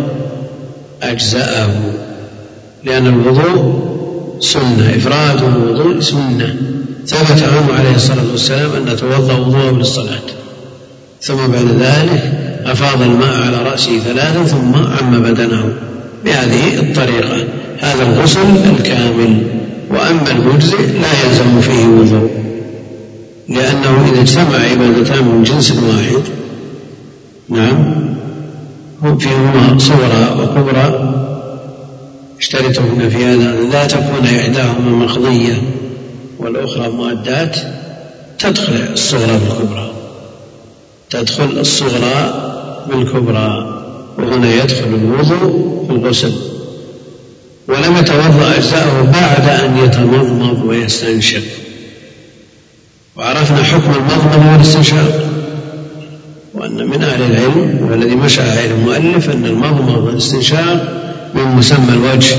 [1.03, 1.69] أجزأه
[2.83, 3.91] لأن الوضوء
[4.39, 6.55] سنة إفراد الوضوء سنة.
[7.07, 10.27] ثبت عنه عليه الصلاة والسلام أن توضأ وضوءه للصلاة.
[11.21, 12.33] ثم بعد ذلك
[12.65, 15.73] أفاض الماء على رأسه ثلاثا ثم عم بدنه
[16.25, 17.37] بهذه الطريقة.
[17.79, 18.41] هذا الغسل
[18.79, 19.43] الكامل
[19.89, 22.40] وأما المجزئ لا يلزم فيه وضوء.
[23.51, 26.23] لأنه إذا اجتمع عبادتان من جنس واحد
[27.49, 28.01] نعم
[29.19, 31.13] فيهما صغرى وكبرى
[32.39, 35.61] اشترطهن في هذا لا تكون إحداهما مقضية
[36.39, 37.57] والأخرى مؤدات
[38.39, 39.91] تدخل الصغرى بالكبرى
[41.09, 42.33] تدخل الصغرى
[42.89, 43.77] بالكبرى
[44.17, 46.33] وهنا يدخل الوضوء في الغسل.
[47.67, 51.41] ولم يتوضأ أجزاءه بعد أن يتمضمض ويستنشق.
[53.15, 55.29] وعرفنا حكم المضمضة والاستنشاق
[56.53, 61.01] وأن من أهل العلم والذي مشى عليه المؤلف أن المضمضة والاستنشاق
[61.35, 62.35] من مسمى الوجه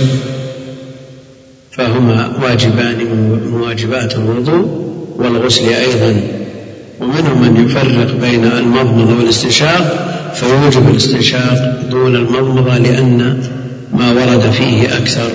[1.70, 6.20] فهما واجبان من واجبات الوضوء والغسل أيضا
[7.00, 13.42] ومنهم من يفرق بين المضمضة والاستنشاق فيوجب الاستنشاق دون المضمضة لأن
[13.92, 15.30] ما ورد فيه أكثر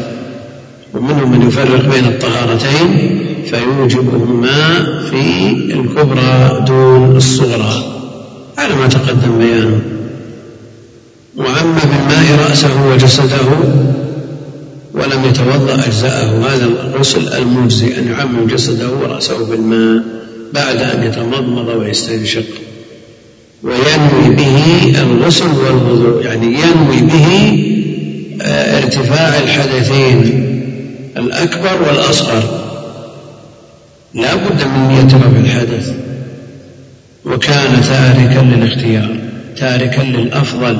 [0.93, 3.17] ومنهم من يفرق بين الطهارتين
[3.49, 7.93] فيوجبهما في الكبرى دون الصغرى.
[8.57, 9.81] على ما تقدم بيانه.
[11.37, 13.47] وعم بالماء رأسه وجسده
[14.93, 16.53] ولم يتوضأ أجزاءه.
[16.53, 20.03] هذا الغسل المجزي أن يعمم جسده ورأسه بالماء
[20.53, 22.45] بعد أن يتمضمض ويستنشق.
[23.63, 27.63] وينوي به الغسل والوضوء يعني ينوي به
[28.41, 30.43] آه، ارتفاع الحدثين
[31.17, 32.66] الأكبر والأصغر.
[34.17, 35.93] لا بد من رفع الحدث
[37.25, 39.15] وكان تاركا للاختيار
[39.57, 40.77] تاركا للأفضل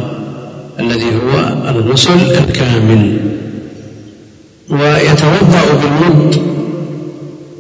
[0.79, 3.17] الذي هو الغسل الكامل.
[4.69, 6.35] ويتوضأ بالمد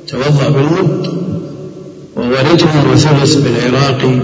[0.07, 1.07] توضأ بالمد
[2.15, 4.19] وهو رتم وثلث بالعراقي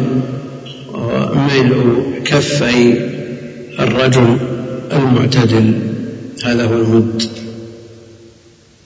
[0.93, 2.97] وهو ملء كفي
[3.79, 4.37] الرجل
[4.93, 5.73] المعتدل.
[6.45, 7.23] هذا هو المد.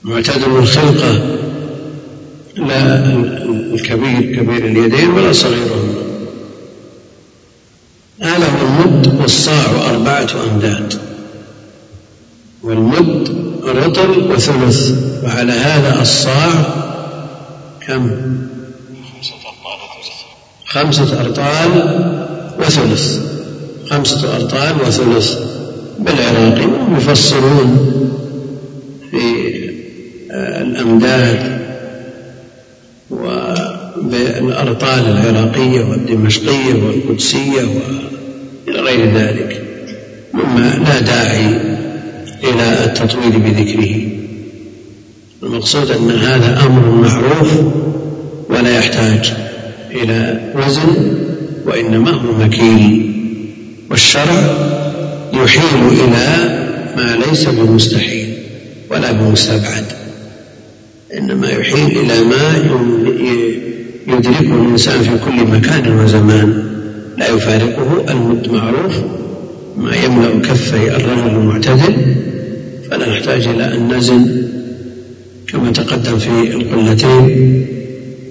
[0.04, 1.37] معتدل الخلقة.
[2.58, 3.04] لا
[3.74, 5.98] الكبير كبير اليدين ولا صغيرهما
[8.22, 10.94] هو المد والصاع أربعة أمداد.
[12.62, 13.28] والمد
[13.64, 14.92] رطل وثلث.
[15.24, 16.64] وعلى هذا الصاع
[17.86, 18.10] كم؟
[20.66, 21.70] خمسة أرطال
[22.58, 23.20] وثلث.
[23.90, 25.38] خمسة أرطال وثلث.
[25.98, 27.92] بالعراقي يفصلون
[29.10, 29.20] في
[30.60, 31.58] الأمداد
[33.10, 39.62] وبالأرطال العراقية والدمشقية والقدسية وإلى غير ذلك
[40.34, 41.46] مما لا داعي
[42.44, 44.08] إلى التطويل بذكره.
[45.42, 47.60] المقصود أن هذا أمر معروف
[48.50, 49.32] ولا يحتاج
[49.90, 51.18] إلى وزن
[51.66, 53.12] وإنما هو مكيل
[53.90, 54.56] والشرع
[55.32, 56.58] يحيل إلى
[56.96, 58.34] ما ليس بمستحيل
[58.90, 59.84] ولا بمستبعد.
[61.16, 62.56] إنما يحيل إلى ما
[64.06, 66.64] يدركه الإنسان في كل مكان وزمان.
[67.18, 68.94] لا يفارقه المد معروف
[69.76, 71.96] ما يملأ كفي الرجل المعتدل.
[72.90, 74.42] فلا نحتاج إلى أن نزن
[75.46, 77.66] كما تقدم في القلتين.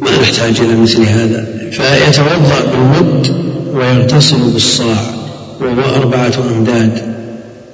[0.02, 1.48] ما نحتاج إلى مثل هذا.
[1.72, 3.28] فيتوضأ بالمد
[3.74, 5.14] ويغتسل بالصاع.
[5.62, 7.18] وهو أربعة أمداد.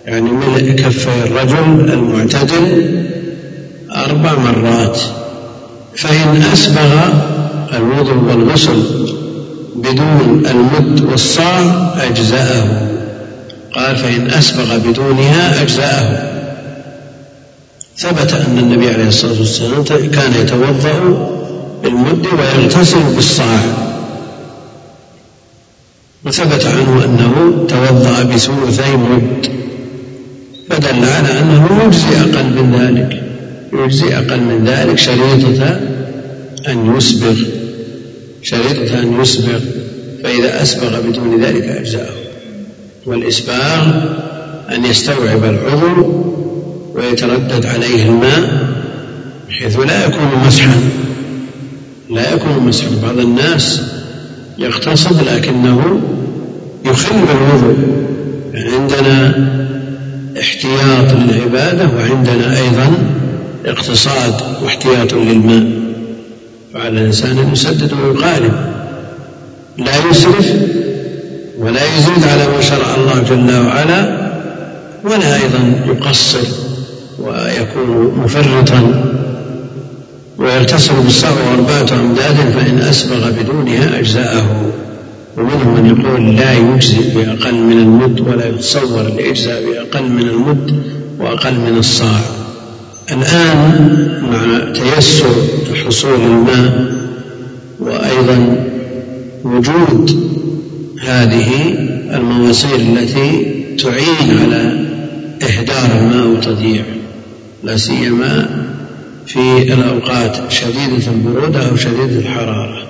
[0.05, 3.03] يعني ملء كفي الرجل المعتدل
[3.95, 4.99] أربع مرات
[5.97, 7.07] فإن أسبغ
[7.73, 8.83] الوضوء والغسل
[9.75, 12.89] بدون المد والصاع أجزأه.
[13.75, 16.33] قال فإن أسبغ بدونها أجزأه.
[17.97, 21.29] ثبت أن النبي عليه الصلاة والسلام كان يتوضأ
[21.83, 23.59] بالمد ويغتسل بالصاع.
[26.25, 29.47] وثبت عنه أنه توضأ بثلثي مد.
[30.69, 33.22] فدل على أنه يجزي أقل من ذلك.
[33.73, 35.79] يجزي أقل من ذلك شريطة
[36.67, 37.35] أن يسبغ
[38.41, 39.59] شريطة أن يسبغ
[40.23, 42.13] فإذا أسبغ بدون ذلك أجزأه
[43.05, 43.87] والإسباغ
[44.75, 46.23] أن يستوعب العضو
[46.95, 48.73] ويتردد عليه الماء
[49.49, 50.75] بحيث لا يكون مسحا
[52.09, 52.89] لا يكون مسحا.
[53.03, 53.81] بعض الناس
[54.57, 56.01] يغتصب لكنه
[56.85, 57.77] يخل بالوضوء
[58.53, 59.35] يعني عندنا
[60.39, 62.93] احتياط للعبادة وعندنا أيضا
[63.65, 64.33] اقتصاد
[64.63, 65.67] واحتياط للماء
[66.73, 68.53] فعلى الإنسان أن يسدد ويقارب.
[69.77, 70.53] لا يسرف
[71.57, 74.23] ولا يزيد على ما شرع الله جل وعلا
[75.03, 76.47] ولا أيضا يقصر
[77.19, 79.03] ويكون مفرطا
[80.37, 84.71] ويغتسل بالصبر أربعة أمداد فإن أسبغ بدونها أجزاءه.
[85.37, 90.83] ومنهم من يقول لا يجزئ بأقل من المد ولا يتصور الإجزاء بأقل من المد
[91.19, 92.21] وأقل من الصاع.
[93.13, 95.35] الآن مع تيسر
[95.85, 96.93] حصول الماء
[97.79, 98.65] وأيضا
[99.43, 100.33] وجود
[101.01, 101.75] هذه
[102.13, 103.53] المواسير التي
[103.83, 104.85] تعين على
[105.43, 106.83] إهدار الماء وتضييع
[107.63, 108.47] لا سيما
[109.27, 112.87] في الأوقات شديدة البرودة أو شديدة الحرارة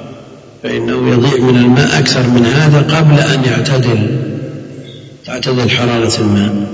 [0.63, 4.07] فإنه يضيع من الماء أكثر من هذا قبل أن يعتدل
[5.25, 6.67] تعتدل حرارة الماء.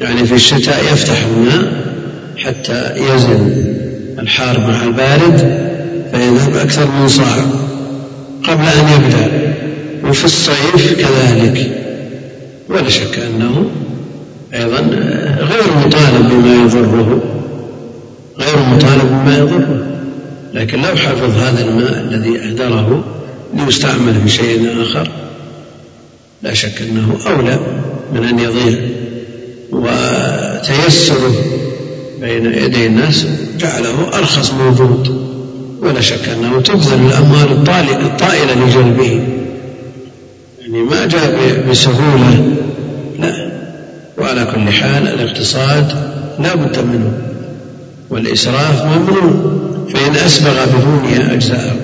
[0.00, 1.87] يعني في الشتاء يفتح الماء
[2.38, 3.52] حتى يزن
[4.18, 5.68] الحار مع البارد
[6.12, 7.36] فيذهب أكثر من صاع
[8.44, 9.54] قبل أن يبدأ.
[10.04, 11.70] وفي الصيف كذلك.
[12.68, 13.70] ولا شك أنه
[14.54, 14.80] أيضا
[15.38, 17.20] غير مطالب بما يضره.
[18.38, 19.86] غير مطالب بما يضره.
[20.54, 23.04] لكن لو حفظ هذا الماء الذي أهدره
[23.54, 25.08] ليستعمل في شيء آخر
[26.42, 27.58] لا شك أنه أولى
[28.12, 28.78] من أن يضيع.
[29.72, 31.34] وتيسره
[32.20, 33.26] بين يدي الناس
[33.58, 35.28] جعله أرخص موجود.
[35.82, 37.52] ولا شك أنه تبذل الأموال
[38.02, 39.22] الطائلة لجلبه.
[40.60, 42.52] يعني ما جاء بسهولة.
[43.18, 43.50] لا.
[44.18, 45.92] وعلى كل حال الاقتصاد
[46.38, 47.12] لا بد منه.
[48.10, 49.58] والإسراف ممنوع.
[49.94, 51.76] فإن أسبغ بدونها أجزاءه.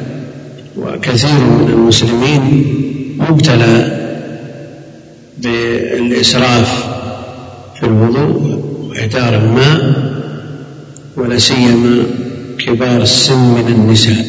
[0.76, 2.74] وكثير من المسلمين
[3.18, 4.00] مبتلى
[5.38, 6.84] بالإسراف
[7.80, 10.13] في الوضوء وإهدار الماء.
[11.16, 12.02] ولا سيما
[12.66, 14.26] كبار السن من النساء.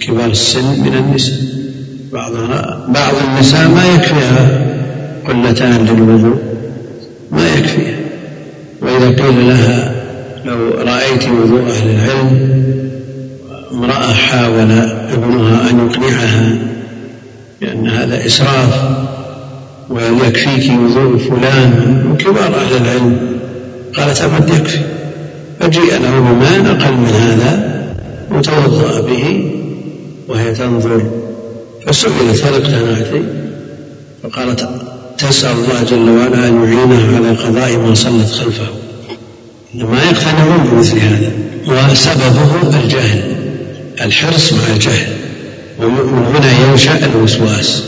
[0.00, 1.36] كبار السن من النساء.
[2.12, 4.66] بعضها بعض النساء ما يكفيها
[5.28, 6.38] قلتان للوضوء.
[7.32, 7.96] ما يكفيها.
[8.82, 9.94] وإذا قيل لها
[10.44, 12.60] لو رأيت وضوء أهل العلم
[13.72, 14.70] امرأة حاول
[15.12, 16.58] ابنها أن يقنعها
[17.60, 18.82] بأن هذا إسراف
[19.90, 23.18] ويكفيك وضوء فلان من كبار أهل العلم؟
[23.96, 24.78] قالت أبد يكفي.
[25.60, 27.80] فجيء له بماء أقل من هذا
[28.30, 29.50] وتوضأ به
[30.28, 31.10] وهي تنظر.
[31.86, 33.22] فسئلت هل اقتنعت
[34.22, 34.68] فقالت
[35.18, 38.66] تسأل الله جل وعلا أن يعينها على قضاء ما صلت خلفه.
[39.74, 41.32] ما يقتنعون بمثل هذا
[41.66, 43.22] وسببه الجهل
[44.00, 45.12] الحرص مع الجهل.
[45.82, 47.82] ومن هنا ينشأ الوسواس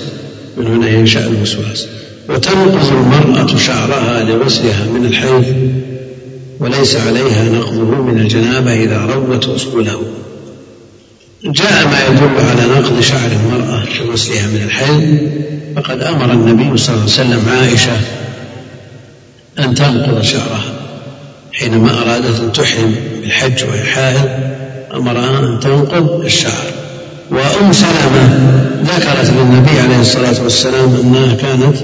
[0.57, 1.87] من هنا ينشأ الوسواس.
[2.29, 5.45] وتنقض المرأة شعرها لغسلها من الحيض.
[6.63, 10.03] وليس عليها نقضه من الجنابة إذا روت أصوله.
[11.45, 15.19] جاء ما يدل على نقض شعر المرأة لغسلها من الحيض
[15.77, 17.97] فقد أمر النبي صلى الله عليه وسلم عائشة
[19.59, 20.73] أن تنقض شعرها.
[21.53, 24.29] حينما أرادت أن تحرم بالحج وهي حائض
[24.95, 26.73] أمرها أن تنقض الشعر.
[27.31, 28.39] وأم سلمة
[28.85, 31.77] ذكرت للنبي عليه الصلاة والسلام أنها كانت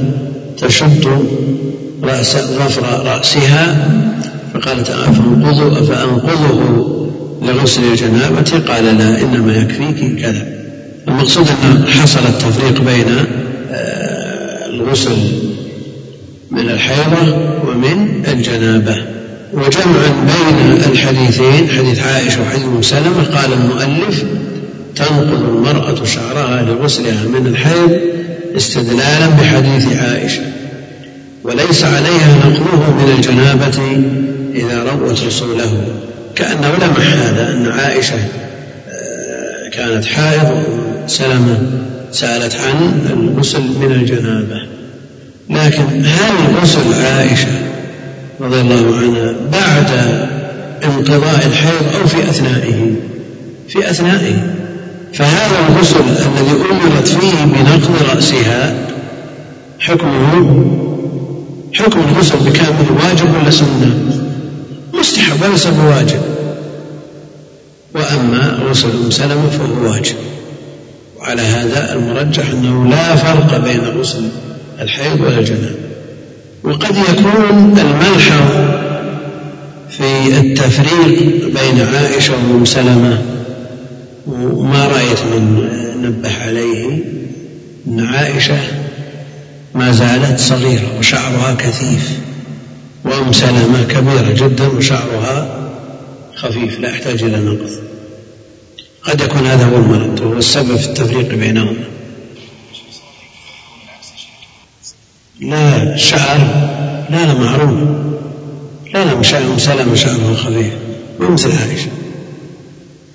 [0.59, 1.09] تشد
[2.03, 3.89] رأس ظفر رأسها
[4.61, 6.99] فقالت أفأنقضه أفأنقضه
[7.43, 8.63] لغسل الجنابة.
[8.69, 10.47] قال لا إنما يكفيك كذا.
[11.09, 13.07] المقصود أن حصل التفريق بين
[13.73, 15.17] آه، الغسل
[16.51, 17.37] من الحيضة
[17.69, 18.97] ومن الجنابة.
[19.53, 24.25] وجمعا بين الحديثين حديث عائشة وحديث أم سلمة قال المؤلف
[24.97, 28.01] تنقض المرأة شعرها لغسلها من الحيض
[28.57, 30.43] استدلالا بحديث عائشة
[31.45, 34.03] وليس عليها نقضه من الجنابة
[34.59, 35.85] إذا روت رسوله
[36.35, 38.19] كأنه لمح هذا أن عائشة
[38.89, 40.63] آه، كانت حائض
[41.07, 41.59] سلمة
[42.13, 44.67] سألت عن الغسل من الجنابة.
[45.51, 47.49] لكن هل غسل عائشة
[48.41, 49.91] رضي الله عنها بعد
[50.85, 52.95] انقضاء الحيض أو في أثنائه
[53.69, 54.55] في أثنائه.
[55.15, 58.75] فهذا الغسل الذي أمرت فيه بنقض رأسها
[59.79, 60.65] حكمه
[61.73, 64.18] حكم الغسل بكامل واجب ولا سنة؟
[64.95, 66.21] مستحب وليس بواجب.
[67.95, 70.17] وأما غسل أم سلمة فهو واجب.
[71.21, 74.29] وعلى هذا المرجح أنه لا فرق بين غسل
[74.81, 75.75] الحيض ولا الجنابة
[76.65, 78.43] وقد يكون الملحظ
[79.91, 83.23] في التفريق بين عائشة وأم سلمة
[84.27, 85.69] وما رأيت من
[86.03, 86.99] نبه عليه
[87.87, 88.59] أن عائشة
[89.75, 92.11] ما زالت صغيرة وشعرها كثيف.
[93.05, 95.69] وأم سلمة كبيرة جدا وشعرها
[96.35, 97.71] خفيف لا يحتاج إلى نقض
[99.03, 101.85] قد يكون هذا هو المرض وهو السبب في التفريق بينهما.
[105.41, 106.39] لا الشعر
[107.11, 107.89] لا لا معروف.
[108.95, 109.23] لا لا أم
[109.59, 110.73] سلمة شعرها خفيف.
[111.21, 111.91] ما مثل عائشة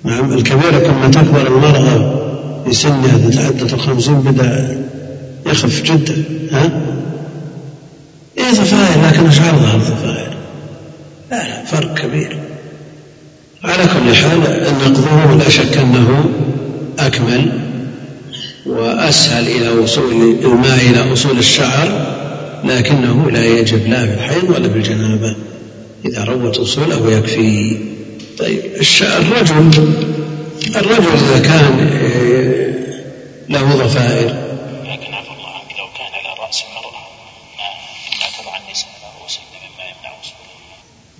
[0.04, 2.24] نعم الكبيرة كما تكبر المرأة
[2.64, 4.84] في سنها تتعدى الخمسين بدأ
[5.46, 6.80] يخف جدا ها؟
[8.38, 9.80] إيه ضفائر لكن أشعار ظهر
[11.30, 12.38] لا لا فرق كبير.
[13.64, 14.40] على كل حال
[14.82, 16.30] نقضه لا شك أنه
[16.98, 17.52] أكمل
[18.66, 20.12] وأسهل إلى وصول
[20.44, 22.16] الماء إلى أصول الشعر
[22.64, 25.36] لكنه لا يجب لا في الحيض ولا في الجنابة.
[26.04, 27.76] إذا روت أصوله يكفي.
[28.38, 28.60] طيب
[29.02, 29.94] الرجل
[30.76, 32.74] الرجل إذا كان آه،
[33.48, 34.28] له ضفائر
[34.84, 37.04] لكن عفى الله عنك لو كان على رأس المرأة
[38.20, 40.54] ما تضع النساء على رؤوسهن مما يمنع وصوله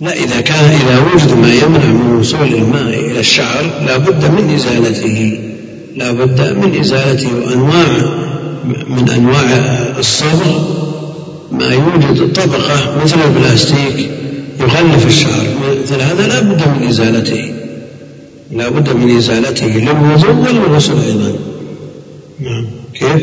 [0.05, 4.55] لا إذا كان إذا وجد ما يمنع من وصول الماء إلى الشعر لا بد من
[4.55, 5.39] إزالته.
[5.97, 7.87] لا بد من إزالته وأنواع
[8.89, 9.43] من أنواع
[9.99, 10.65] الصبر
[11.53, 14.11] ما يوجد طبقة مثل البلاستيك
[14.61, 15.47] يغلف الشعر.
[15.85, 17.55] مثل هذا لا بد من إزالته.
[18.53, 19.67] لا بد من إزالته.
[19.67, 21.39] للوضوء وللغسل أيضا.
[22.41, 22.67] نعم.
[22.95, 23.23] كيف؟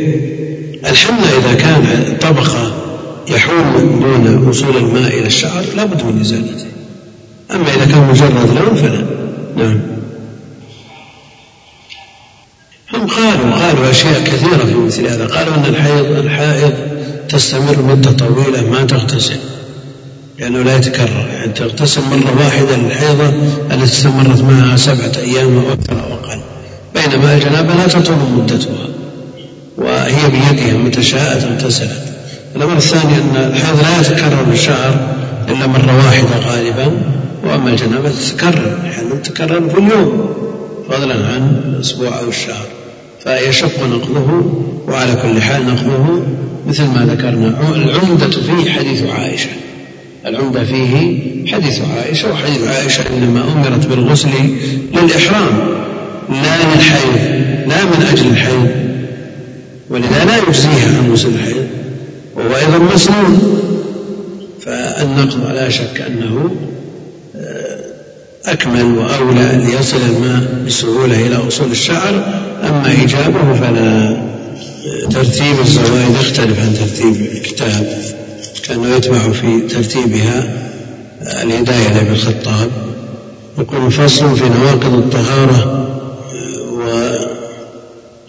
[0.89, 2.80] الحنة إذا كان طبقة
[3.31, 6.65] يحول دون وصول الماء إلى الشعر لا بد من إزالته
[7.51, 9.05] أما إذا كان مجرد لون فلا.
[9.57, 9.79] نعم.
[12.93, 15.27] هم قالوا قالوا أشياء كثيرة في مثل هذا.
[15.27, 16.73] قالوا أن الحيض الحائض
[17.29, 19.37] تستمر مدة طويلة ما تغتسل
[20.39, 21.27] لأنه لا يتكرر.
[21.33, 23.29] يعني تغتسل مرة واحدة للحيضة
[23.71, 26.41] التي استمرت معها سبعة أيام أو أكثر أو أقل.
[26.95, 28.87] بينما الجنابة لا تطول مدتها
[29.77, 32.10] وهي بيدها متى شاءت اغتسلت
[32.55, 35.15] الأمر الثاني أن الحيض لا يتكرر بالشهر
[35.49, 36.91] إلا مرة واحدة غالبا
[37.43, 40.29] وأما الجنابة تتكرر أحيانا تتكرر في اليوم
[40.89, 42.65] فضلا عن الأسبوع أو الشهر.
[43.23, 44.53] فيشق نقضه
[44.87, 46.21] وعلى كل حال نقضه
[46.67, 47.53] مثل ما ذكرنا.
[47.75, 49.49] العمدة فيه حديث عائشة.
[50.25, 50.95] العمدة فيه
[51.47, 54.29] حديث عائشة وحديث عائشة إنما أمرت بالغسل
[54.93, 55.59] للإحرام.
[56.29, 58.67] لا للحيض لا من أجل الحيض
[59.89, 61.67] ولذا لا يجزيها عن غسل الحيض.
[62.45, 63.61] وهو أيضا مسنون
[64.65, 66.55] فالنقض لا شك أنه
[67.35, 67.79] آه،
[68.45, 72.43] أكمل وأولى ليصل الماء بسهولة إلى أصول الشعر.
[72.63, 74.17] أما إيجابه فلا
[75.09, 77.87] ترتيب الزوائد يختلف عن ترتيب الكتاب
[78.67, 80.43] كأنه يتبع في ترتيبها
[81.21, 82.69] الهداية لابن الخطاب.
[83.59, 85.87] يقول فصل في نواقض الطهارة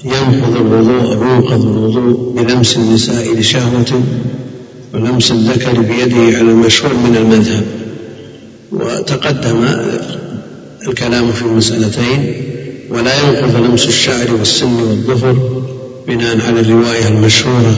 [0.04, 4.02] وينقض الوضوء أو ينقض الوضوء بلمس النساء لشهوة
[4.94, 7.64] ولمس الذكر بيده على المشهور من المذهب.
[8.72, 9.64] وتقدم
[10.88, 12.34] الكلام في المسألتين
[12.90, 15.62] ولا ينقض لمس الشعر والسن والظفر
[16.08, 17.74] بناء على الرواية المشهورة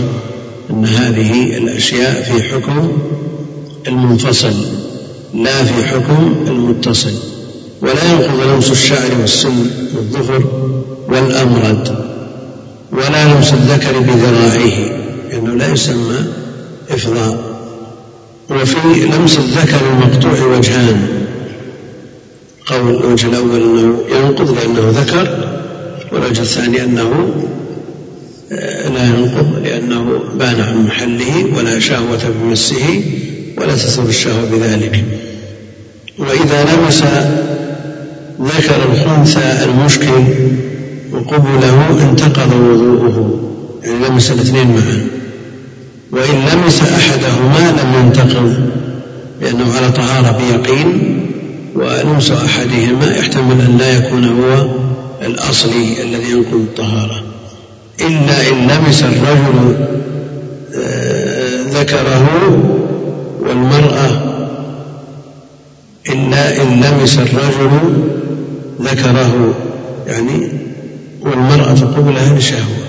[0.70, 2.88] أن هذه الأشياء في حكم
[3.88, 4.52] المنفصل
[5.34, 7.12] لا في حكم المتصل.
[7.82, 10.44] ولا ينقض لمس الشعر والسن والظفر
[11.08, 12.13] والأمرد
[12.94, 14.96] ولا لمس الذكر بذراعيه
[15.30, 16.16] لأنه لا يسمى
[16.90, 17.54] إفضاء
[18.50, 21.08] وفي لمس الذكر المقطوع وجهان.
[22.66, 25.48] قول الوجه الأول أنه ينقض لأنه ذكر
[26.12, 27.34] والوجه الثاني أنه
[28.52, 33.02] آه، لا ينقض لأنه بان عن محله ولا شهوة بمسه
[33.58, 35.04] ولا تثور الشهوة بذلك.
[36.18, 37.02] وإذا لمس
[38.40, 40.24] ذكر الخنثى المشكل
[41.14, 43.40] وقبله انتقض وضوءه
[43.84, 45.06] يعني لمس الاثنين معا.
[46.12, 48.70] وإن لمس أحدهما لم ينتقض
[49.40, 51.20] لأنه على طهارة بيقين
[51.74, 54.66] ولمس أحدهما يحتمل أن لا يكون هو
[55.26, 57.22] الأصلي الذي ينقض الطهارة.
[58.00, 59.76] إلا إن لمس الرجل
[60.76, 62.28] آه، ذكره
[63.40, 64.34] والمرأة
[66.08, 68.02] إلا إن لمس الرجل
[68.80, 69.54] ذكره
[70.06, 70.48] يعني
[71.24, 72.84] والمرأة قبلها بشهوة.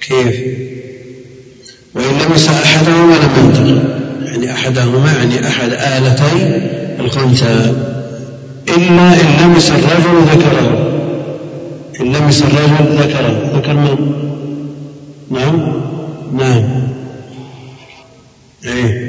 [0.00, 0.36] كيف؟
[1.94, 3.98] وإن لمس أحدهما لم ينتقل.
[4.26, 6.60] يعني أحدهما يعني أحد آلتي
[7.00, 7.74] الخنثى.
[8.68, 10.88] إلا إن لمس الرجل ذكره.
[12.00, 13.50] إن لمس الرجل ذكره.
[13.56, 14.12] ذكر من؟
[15.30, 15.82] نعم؟
[16.32, 16.88] نعم.
[18.64, 19.07] إيه؟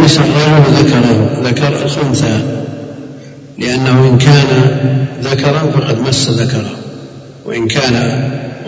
[0.00, 2.40] لمس الرجل ذكره ذكر الخنثى
[3.58, 4.46] لأنه إن كان
[5.22, 6.70] ذكرا فقد مس ذكره
[7.46, 7.94] وإن كان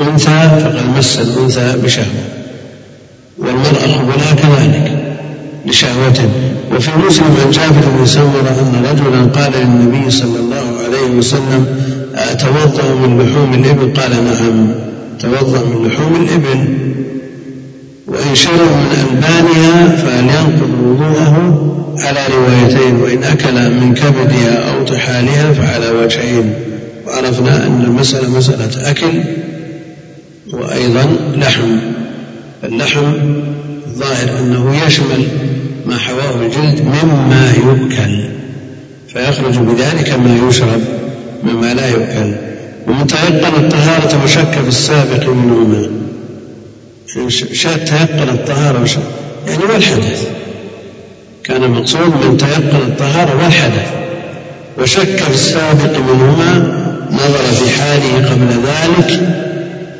[0.00, 2.24] أنثى فقد مس الأنثى بشهوة.
[3.38, 5.14] والمرأة قبلها كذلك
[5.66, 6.28] لشهوة.
[6.76, 11.66] وفي مسلم عن جابر بن سمرة أن رجلا قال للنبي صلى الله عليه وسلم
[12.14, 14.68] أتوضأ من لحوم الإبل؟ قال نعم
[15.20, 16.78] توضأ من لحوم الإبل.
[18.12, 21.68] وإن شرب من ألبانها فلينقض وضوءه
[21.98, 26.54] على روايتين وإن أكل من كبدها أو طحالها فعلى وجهين.
[27.06, 29.22] وعرفنا أن المسألة مسألة أكل
[30.52, 31.06] وأيضا
[31.36, 31.76] لحم.
[32.64, 33.12] اللحم
[33.86, 35.26] الظاهر أنه يشمل
[35.86, 38.24] ما حواه الجلد مما يؤكل
[39.08, 40.80] فيخرج بذلك ما يشرب
[41.44, 42.34] مما لا يؤكل.
[42.88, 46.01] ومن تيقن الطهارة وشك في السابق منهما.
[47.14, 48.98] تيقن الطهارة وشك
[49.46, 50.28] يعني والحدث
[51.44, 53.88] كان المقصود من تيقن الطهارة والحدث
[54.78, 56.78] وشك في السابق منهما
[57.10, 59.20] نظر في حاله قبل ذلك.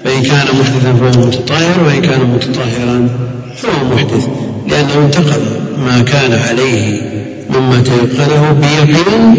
[0.04, 3.08] فإن كان محدثا فهو متطهر وإن كان متطهرا
[3.56, 4.28] فهو محدث.
[4.68, 5.42] لأنه انتقض
[5.78, 7.02] ما كان عليه
[7.50, 9.34] مما تيقنه بيقين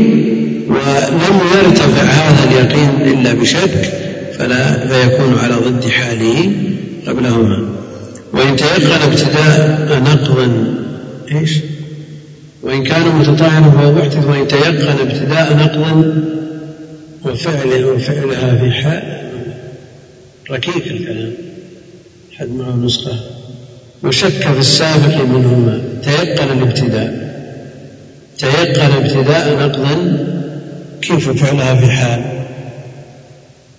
[0.69, 3.93] ولم يرتفع هذا اليقين إلا بشك
[4.39, 6.51] فلا فيكون على ضد حاله.
[7.07, 7.65] قبلهما.
[8.33, 10.53] وإن تيقن ابتداء نقض
[11.31, 11.51] إيش؟
[12.61, 16.15] وإن كان متطهرا فهو محدث وإن تيقن ابتداء نقض
[17.25, 19.23] وفعله وفعلها في حال
[20.51, 21.31] ركيك الكلام.
[22.37, 23.19] حد معه نسخة.
[24.03, 25.81] وشك في السابق منهما.
[26.03, 27.33] تيقن الابتداء.
[28.37, 30.25] تيقن ابتداء نقضا.
[31.01, 32.32] كيف فعلها في حال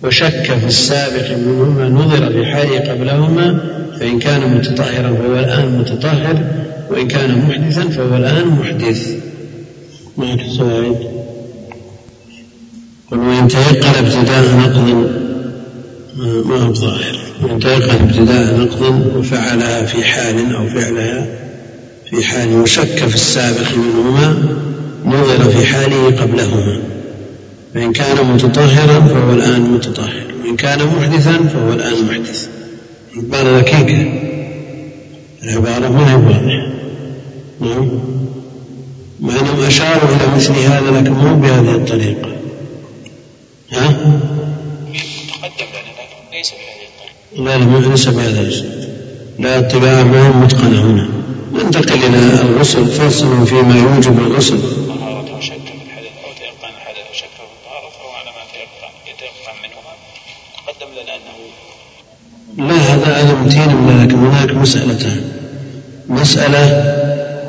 [0.03, 3.59] وشك في السابق منهما نظر في حاله قبلهما
[3.99, 6.43] فإن كان متطهرا فهو الآن متطهر
[6.89, 9.09] وإن كان محدثا فهو الآن محدث.
[10.17, 10.95] معك سعيد.
[13.11, 15.09] قل وإن تيقن ابتداء نقض
[16.45, 17.19] ما هو ظاهر.
[17.43, 21.27] وإن تيقن ابتداء نقض وفعلها في حال أو فعلها
[22.09, 24.55] في حال وشك في السابق منهما
[25.05, 26.94] نظر في حاله قبلهما.
[27.75, 32.49] فإن كان متطهرا فهو الآن متطهر وإن كان محدثا فهو الآن محدث.
[33.17, 34.13] عبارة دقيقة
[35.43, 36.67] العبارة ما هي واضحة.
[37.59, 37.99] نعم.
[39.67, 42.35] أشاروا إلى مثل هذا لكن مو بهذه الطريقة.
[43.71, 43.87] ها؟
[45.27, 45.65] تقدم
[45.99, 48.65] لكن ليس بهذه الطريقة لا لا ليس بهذا الاسم.
[49.39, 51.09] لا اتباع ما هي متقنة هنا.
[51.53, 57.33] ننتقل إلى الغسل فصل فيما يوجب الغسل طهارة شك في الحدث أو تيقن الحدث شك
[57.37, 59.93] في الطهارة فهو على ما تيقن يتيقن منهما
[60.57, 61.37] تقدم لنا أنه
[62.57, 65.21] لا هذا هذا متين لكن هناك مسألتان
[66.09, 66.95] مسألة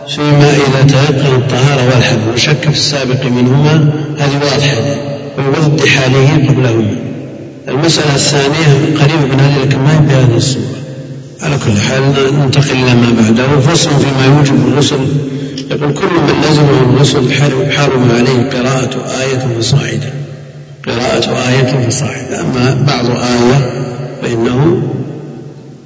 [0.09, 4.77] فيما إذا تيقن الطهارة والحدث وشك في السابق منهما هذه واضحة.
[5.39, 6.97] ويوضح حاله قبلهما.
[7.69, 10.77] المسألة الثانية قريبة من هذه لكن ما هي بهذه الصورة.
[11.43, 12.03] على كل حال
[12.39, 14.99] ننتقل إلى ما بعده؟ فصل فيما يوجب الغسل
[15.71, 17.33] يقول كل من لزمه الغسل
[17.73, 20.13] حرم عليه قراءة آية فصاعدا
[20.87, 23.71] قراءة آية فصاعدا أما بعض آية
[24.27, 24.83] فإنه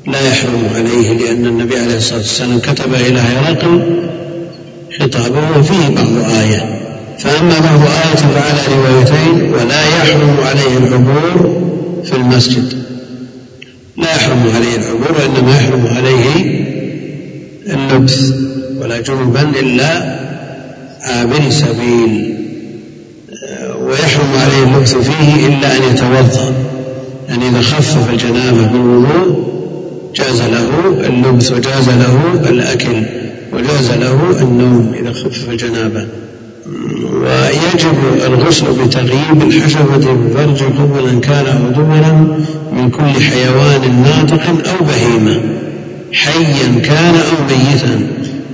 [0.06, 4.02] لا يحرم عليه لأن النبي عليه الصلاة والسلام كتب إلى هرقل
[5.00, 6.80] خطابه وفيه بعض آية.
[7.18, 11.62] فأما بعض آية فعلى روايتين ولا يحرم عليه العبور
[12.04, 12.82] في المسجد.
[13.96, 16.64] لا يحرم عليه العبور وإنما يحرم عليه
[17.66, 18.32] اللبس.
[18.80, 20.18] ولا جنبا إلا
[21.02, 22.36] عابر سبيل.
[23.80, 26.54] ويحرم عليه اللبس فيه إلا أن يتوضأ.
[27.30, 29.50] يعني إذا خفف الجنابة بالوضوء
[30.14, 30.70] جاز له
[31.06, 33.02] اللبس وجاز له الأكل
[33.52, 36.06] وجاز له النوم إذا خفف الجنابة.
[37.12, 37.96] ويجب
[38.26, 42.38] الغسل بتغييب الحشفة بفرج قبلا كان أو دبرا
[42.72, 45.40] من كل حيوان ناطق أو بهيمة.
[46.12, 48.06] حيا كان أو ميتا.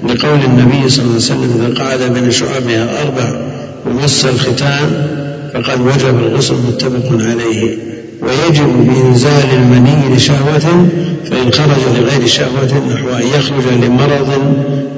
[0.05, 3.41] لقول النبي صلى الله عليه وسلم إذا قعد بين شعبها أربع
[3.87, 5.07] ومس الختان
[5.55, 7.96] فقد وجب الغسل متفق عليه.
[8.23, 10.87] ويجب بإنزال المني لشهوة
[11.31, 14.29] فإن خرج لغير شهوة نحو أن يخرج لمرض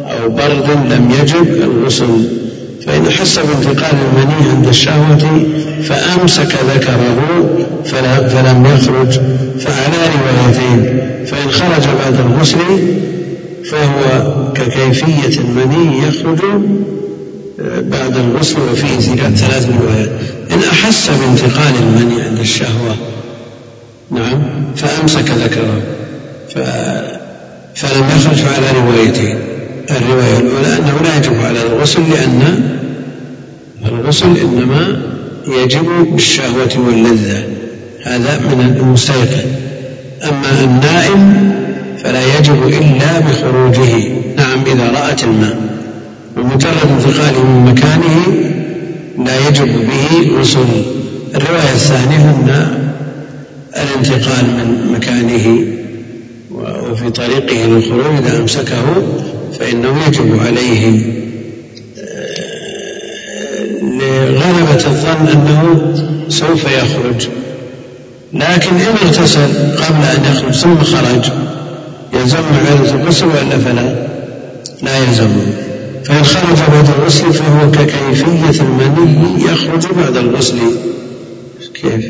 [0.07, 2.29] أو برد لم يجب الغسل.
[2.87, 5.43] فإن حس بانتقال المني عند الشهوة
[5.83, 7.49] فأمسك ذكره
[7.85, 9.21] فلم يخرج.
[9.59, 12.59] فعلى روايتين فإن خرج بعد الغسل
[13.65, 14.23] فهو
[14.55, 16.39] ككيفية المني يخرج
[17.65, 20.11] بعد الغسل وفيه ثلاث روايات.
[20.51, 22.97] إن أحس بانتقال المني عند الشهوة
[24.11, 24.43] نعم
[24.77, 25.83] فأمسك ذكره.
[27.75, 29.39] فلم يخرج فعلى روايتين.
[29.91, 32.63] الرواية الأولى أنه لا يجب على الغسل لأن
[33.89, 35.01] الغسل إنما
[35.49, 37.43] يجب بالشهوة واللذة.
[38.03, 39.47] هذا من المستيقظ
[40.23, 41.53] أما النائم
[42.05, 44.09] فلا يجب إلا بخروجه.
[44.37, 45.68] نعم إذا رأت الماء.
[46.39, 48.27] ومجرد انتقاله من مكانه
[49.27, 50.67] لا يجب به غسل
[51.35, 52.79] الرواية الثانية أن
[53.77, 55.65] الانتقال من مكانه
[56.91, 58.83] وفي طريقه للخروج إذا أمسكه
[59.61, 60.99] فإنه يجب عليه
[64.29, 65.93] لغلبة الظن أنه
[66.29, 67.29] سوف يخرج.
[68.33, 71.31] لكن إن اغتسل قبل أن يخرج ثم خرج
[72.13, 74.09] يلزم عادة الغسل وإلا فلا
[74.83, 75.31] لا يلزم.
[76.09, 80.59] فإن خرج بعد الغسل فهو ككيفية المني يخرج بعد الغسل.
[81.75, 82.07] كيف؟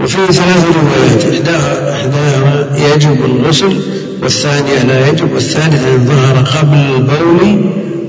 [0.00, 3.76] وفيه ثلاث روايات إحداها إحداها يجب الغسل
[4.22, 7.64] والثانية لا يجب والثالثة إن ظهر قبل البول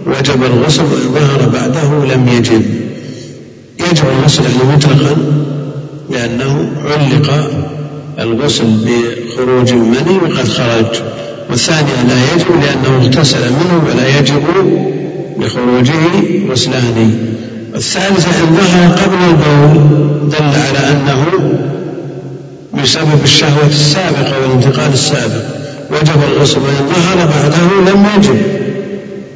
[0.05, 2.65] وجب الغسل وإن ظهر بعده لم يجب.
[3.79, 5.15] يجب الغسل يعني مطلقا
[6.09, 7.49] لأنه علق
[8.19, 10.95] الغسل بخروج المني وقد خرج.
[11.49, 14.43] والثانية لا يجب لأنه اغتسل منه ولا يجب
[15.39, 16.01] لخروجه
[16.51, 17.17] غسلان.
[17.73, 21.25] والثالثة إن ظهر قبل البول دل على أنه
[22.83, 25.43] بسبب الشهوة السابقة والانتقال السابق.
[25.91, 28.37] وجب الغسل وإن ظهر بعده لم يجب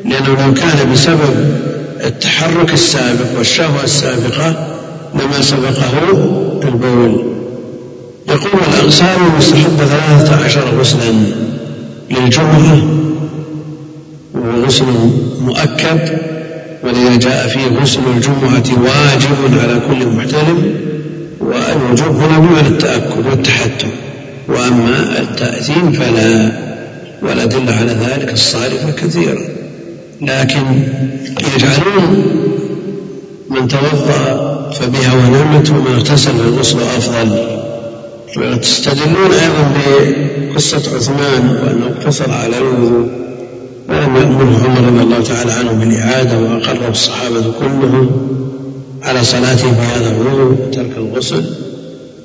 [0.05, 1.59] لأنه لو كان بسبب
[2.05, 4.67] التحرك السابق والشهوة السابقة
[5.15, 5.91] لما سبقه
[6.63, 7.23] البول.
[8.27, 11.13] يقول الأغسال المستحبة ثلاثة عشر غسلا
[12.11, 12.81] للجمعة
[14.33, 14.85] وغسل
[15.41, 15.99] مؤكد
[16.83, 20.73] ولذا جاء فيه غسل الجمعة واجب على كل محتلم
[21.39, 23.87] والوجوب هنا بمعنى التأكد والتحتم.
[24.47, 26.51] وأما التأثيم فلا
[27.21, 29.39] والأدلة على ذلك الصارفة كثيرة
[30.21, 30.83] لكن
[31.55, 32.25] يجعلون
[33.49, 37.58] من توضأ فبها ونعمت ومن اغتسل فالغسل أفضل.
[38.37, 43.09] وتستدلون أيضا بقصة عثمان وأنه اقتصر على الوضوء
[43.89, 48.09] ولم يأمره عمر رضي الله تعالى عنه بالإعادة وأقره الصحابة كلهم
[49.03, 51.45] على صلاته بهذا الوضوء وترك الغسل.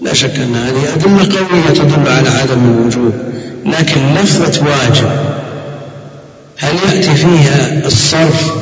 [0.02, 3.12] لا شك أن هذه أدلة قوية تدل على عدم الوجوب
[3.66, 5.10] لكن لفظة واجب
[6.56, 8.52] هل يأتي فيها الصرف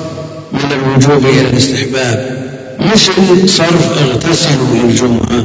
[0.53, 2.43] من الوجوب إلى الاستحباب؟
[2.81, 5.45] مثل صرف اغتسلوا للجمعة.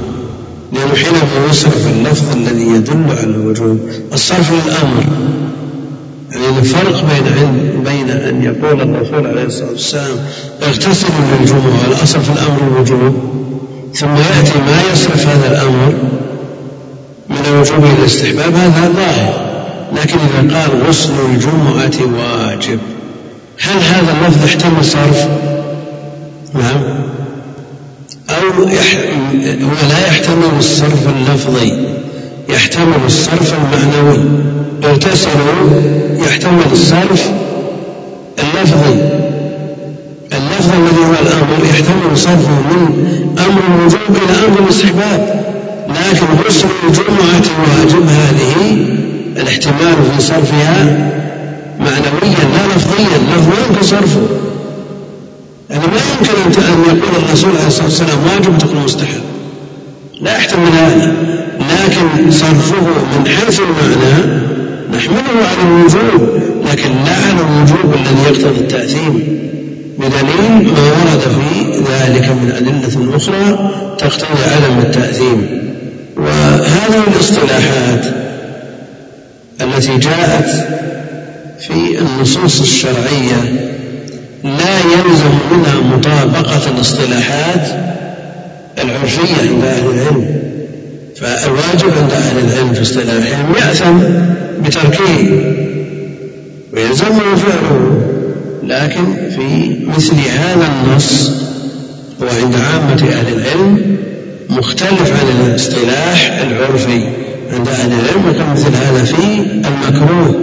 [0.73, 3.79] لأنه حينما يصرف اللفظ الذي يدل على الوجوب
[4.13, 5.03] الصرف للأمر
[6.31, 10.17] يعني الفرق بين بين أن يقول الرسول عليه الصلاة والسلام
[10.63, 13.15] اغتسلوا للجمعة الأصل في الأمر الوجوب
[13.93, 15.93] ثم يأتي ما يصرف هذا الأمر
[17.29, 19.47] من الوجوب إلى الاستحباب هذا ظاهر.
[19.95, 22.79] لكن إذا قال غسل الجمعة واجب
[23.61, 25.27] هل هذا اللفظ يحتمل صرف؟
[26.53, 26.83] نعم.
[28.29, 28.63] أو.
[29.69, 31.73] ولا يحتمل الصرف اللفظي
[32.49, 34.19] يحتمل الصرف المعنوي.
[34.83, 35.69] اغتسلوا
[36.27, 37.29] يحتمل الصرف
[38.39, 38.95] اللفظي.
[40.33, 45.47] اللفظ الذي هو الأمر يحتمل صرفه من أمر الوجوب إلى أمر الاستحباب.
[45.89, 48.77] لكن غسل الجمعة واجب هذه
[49.37, 50.83] الاحتمال في صرفها
[51.79, 54.21] معنويا لا لفظيا له ما يمكن صرفه
[55.69, 59.21] يعني ما يمكن أن يقول الرسول عليه الصلاة والسلام واجب تقول مستحب
[60.21, 61.13] لا يحتمل هذا.
[61.59, 62.81] لكن صرفه
[63.17, 64.41] من حيث المعنى
[64.93, 66.39] نحمله على الوجوب.
[66.71, 69.39] لكن لا على الوجوب الذي يقتضي التأثيم.
[69.99, 75.67] بدليل ما ورد في ذلك من أدلة أخرى تقتضي عدم التأثيم.
[76.17, 78.05] وهذه الاصطلاحات
[79.61, 80.49] التي جاءت
[81.59, 83.66] في النصوص الشرعية
[84.43, 87.67] لا يلزم منها مطابقة الاصطلاحات
[88.83, 90.37] العرفية عند أهل العلم.
[91.15, 93.97] فالواجب عند أهل العلم في اصطلاحهم يأثم
[94.65, 95.41] بتركه
[96.73, 98.01] ويلزمه فعله
[98.63, 99.05] لكن
[99.35, 101.31] في مثل هذا النص
[102.21, 103.97] وعند عامة أهل العلم
[104.49, 107.01] مختلف عن الاصطلاح العرفي.
[107.53, 110.35] عند أهل العلم وكان مثل هذا في المكروه.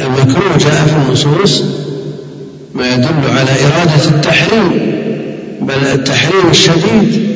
[0.00, 1.62] المكروه جاء في النصوص
[2.78, 4.70] ما يدل على إرادة التحريم
[5.60, 7.28] بل التحريم الشديد.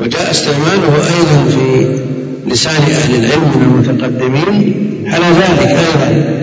[0.00, 1.96] وجاء استعماله أيضا في
[2.50, 4.74] لسان أهل العلم من المتقدمين
[5.06, 6.40] على ذلك أيضا.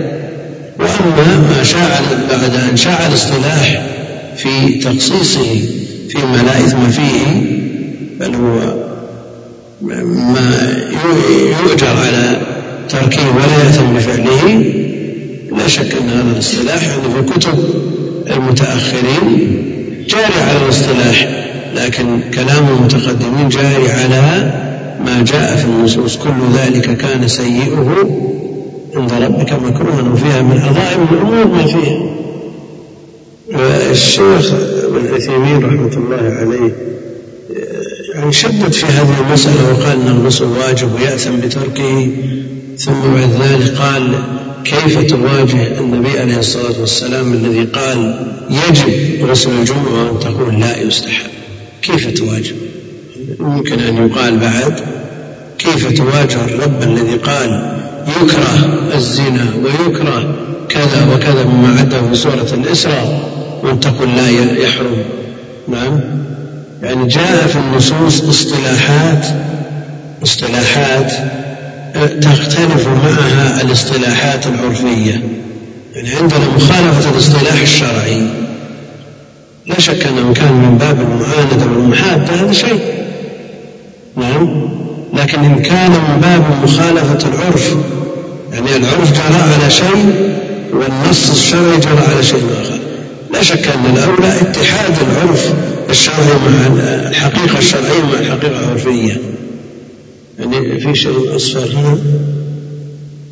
[0.78, 3.86] وأما ما شاع بعد أن شاع الاصطلاح
[4.36, 5.60] في تخصيصه
[6.08, 7.42] فيما لا إثم فيه
[8.20, 8.74] بل هو
[9.82, 10.76] ما
[11.66, 12.40] يؤجر على
[12.88, 14.64] تركه ولا يأثم بفعله
[15.58, 17.58] لا شك أن هذا الاصطلاح يعني في كتب
[18.36, 19.62] المتأخرين
[20.08, 21.44] جاري على الاصطلاح
[21.76, 24.52] لكن كلام المتقدمين جاري على
[25.06, 26.16] ما جاء في النصوص.
[26.16, 28.08] كل ذلك كان سيئه
[28.96, 31.98] عند ربك مكروها وفيها من عظائم الأمور ما فيها.
[33.90, 34.52] الشيخ
[34.84, 36.72] ابن عثيمين رحمة الله عليه
[38.14, 42.08] يعني شدد في هذه المسألة وقال أن الغسل واجب ويأثم بتركه
[42.78, 44.18] ثم بعد ذلك قال
[44.68, 51.30] كيف تواجه النبي عليه الصلاة والسلام الذي قال يجب غسل الجمعة وأن تقول لا يستحب؟
[51.82, 52.54] كيف تواجه؟
[53.38, 54.80] ممكن أن يقال بعد.
[55.58, 57.76] كيف تواجه الرب الذي قال
[58.22, 60.34] يكره الزنا ويكره
[60.68, 63.30] كذا وكذا مما عده في سورة الإسراء
[63.62, 64.30] وأن تقول لا
[64.62, 65.04] يحرم؟
[65.68, 66.00] نعم.
[66.82, 69.26] يعني جاء في النصوص اصطلاحات
[70.22, 71.12] اصطلاحات
[72.06, 75.22] تختلف معها الاصطلاحات العرفية
[75.94, 78.22] يعني عندنا مخالفة الاصطلاح الشرعي.
[79.66, 82.80] لا شك أنه كان من باب المعاندة والمحادة هذا شيء.
[84.16, 84.68] نعم.
[85.14, 87.76] لكن إن كان من باب مخالفة العرف
[88.52, 90.30] يعني العرف جرى على شيء
[90.72, 92.78] والنص الشرعي جرى على شيء آخر.
[93.32, 95.52] لا شك أن الأولى اتحاد العرف
[95.90, 96.66] الشرعي مع
[97.08, 99.16] الحقيقة الشرعية مع الحقيقة العرفية.
[100.38, 101.98] يعني في شيء أصفر هنا؟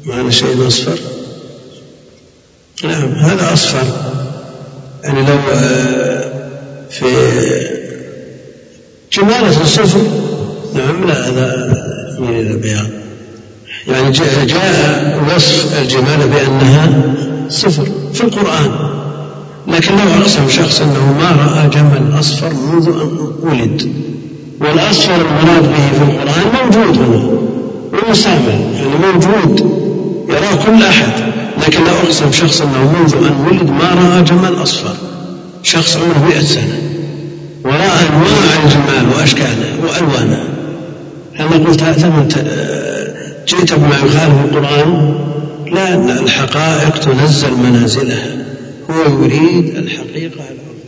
[0.04, 0.98] معنا شيء أصفر؟
[2.84, 3.84] نعم هذا أصفر.
[5.04, 6.30] يعني لو آه،
[6.90, 7.06] في
[9.12, 10.00] جمالة الصفر
[10.74, 11.76] نعم لا هذا
[12.18, 12.86] من البياض
[13.88, 17.02] يعني جاء, جاء وصف الجمال بأنها
[17.48, 18.70] صفر في القرآن.
[19.68, 23.92] لكن لو أقسم شخص أنه ما رأى جمل أصفر منذ أن ولد.
[24.60, 27.36] والأصفر المراد به في القرآن موجود هنا
[27.92, 29.76] ومستعمل يعني موجود
[30.28, 31.12] يراه كل أحد
[31.66, 34.94] لكن لو أقسم شخص أنه منذ أن ولد ما رأى جمل أصفر
[35.62, 36.78] شخص عمره مئة سنة
[37.64, 40.44] ورأى أنواع الجمال وأشكاله وألوانه.
[41.34, 42.40] هل قلت ثم
[43.48, 45.14] جئت بما يخالف القرآن
[45.72, 48.36] لا الحقائق تنزل منازلها
[48.90, 50.34] هو يريد الحقيقة.
[50.34, 50.85] العرفية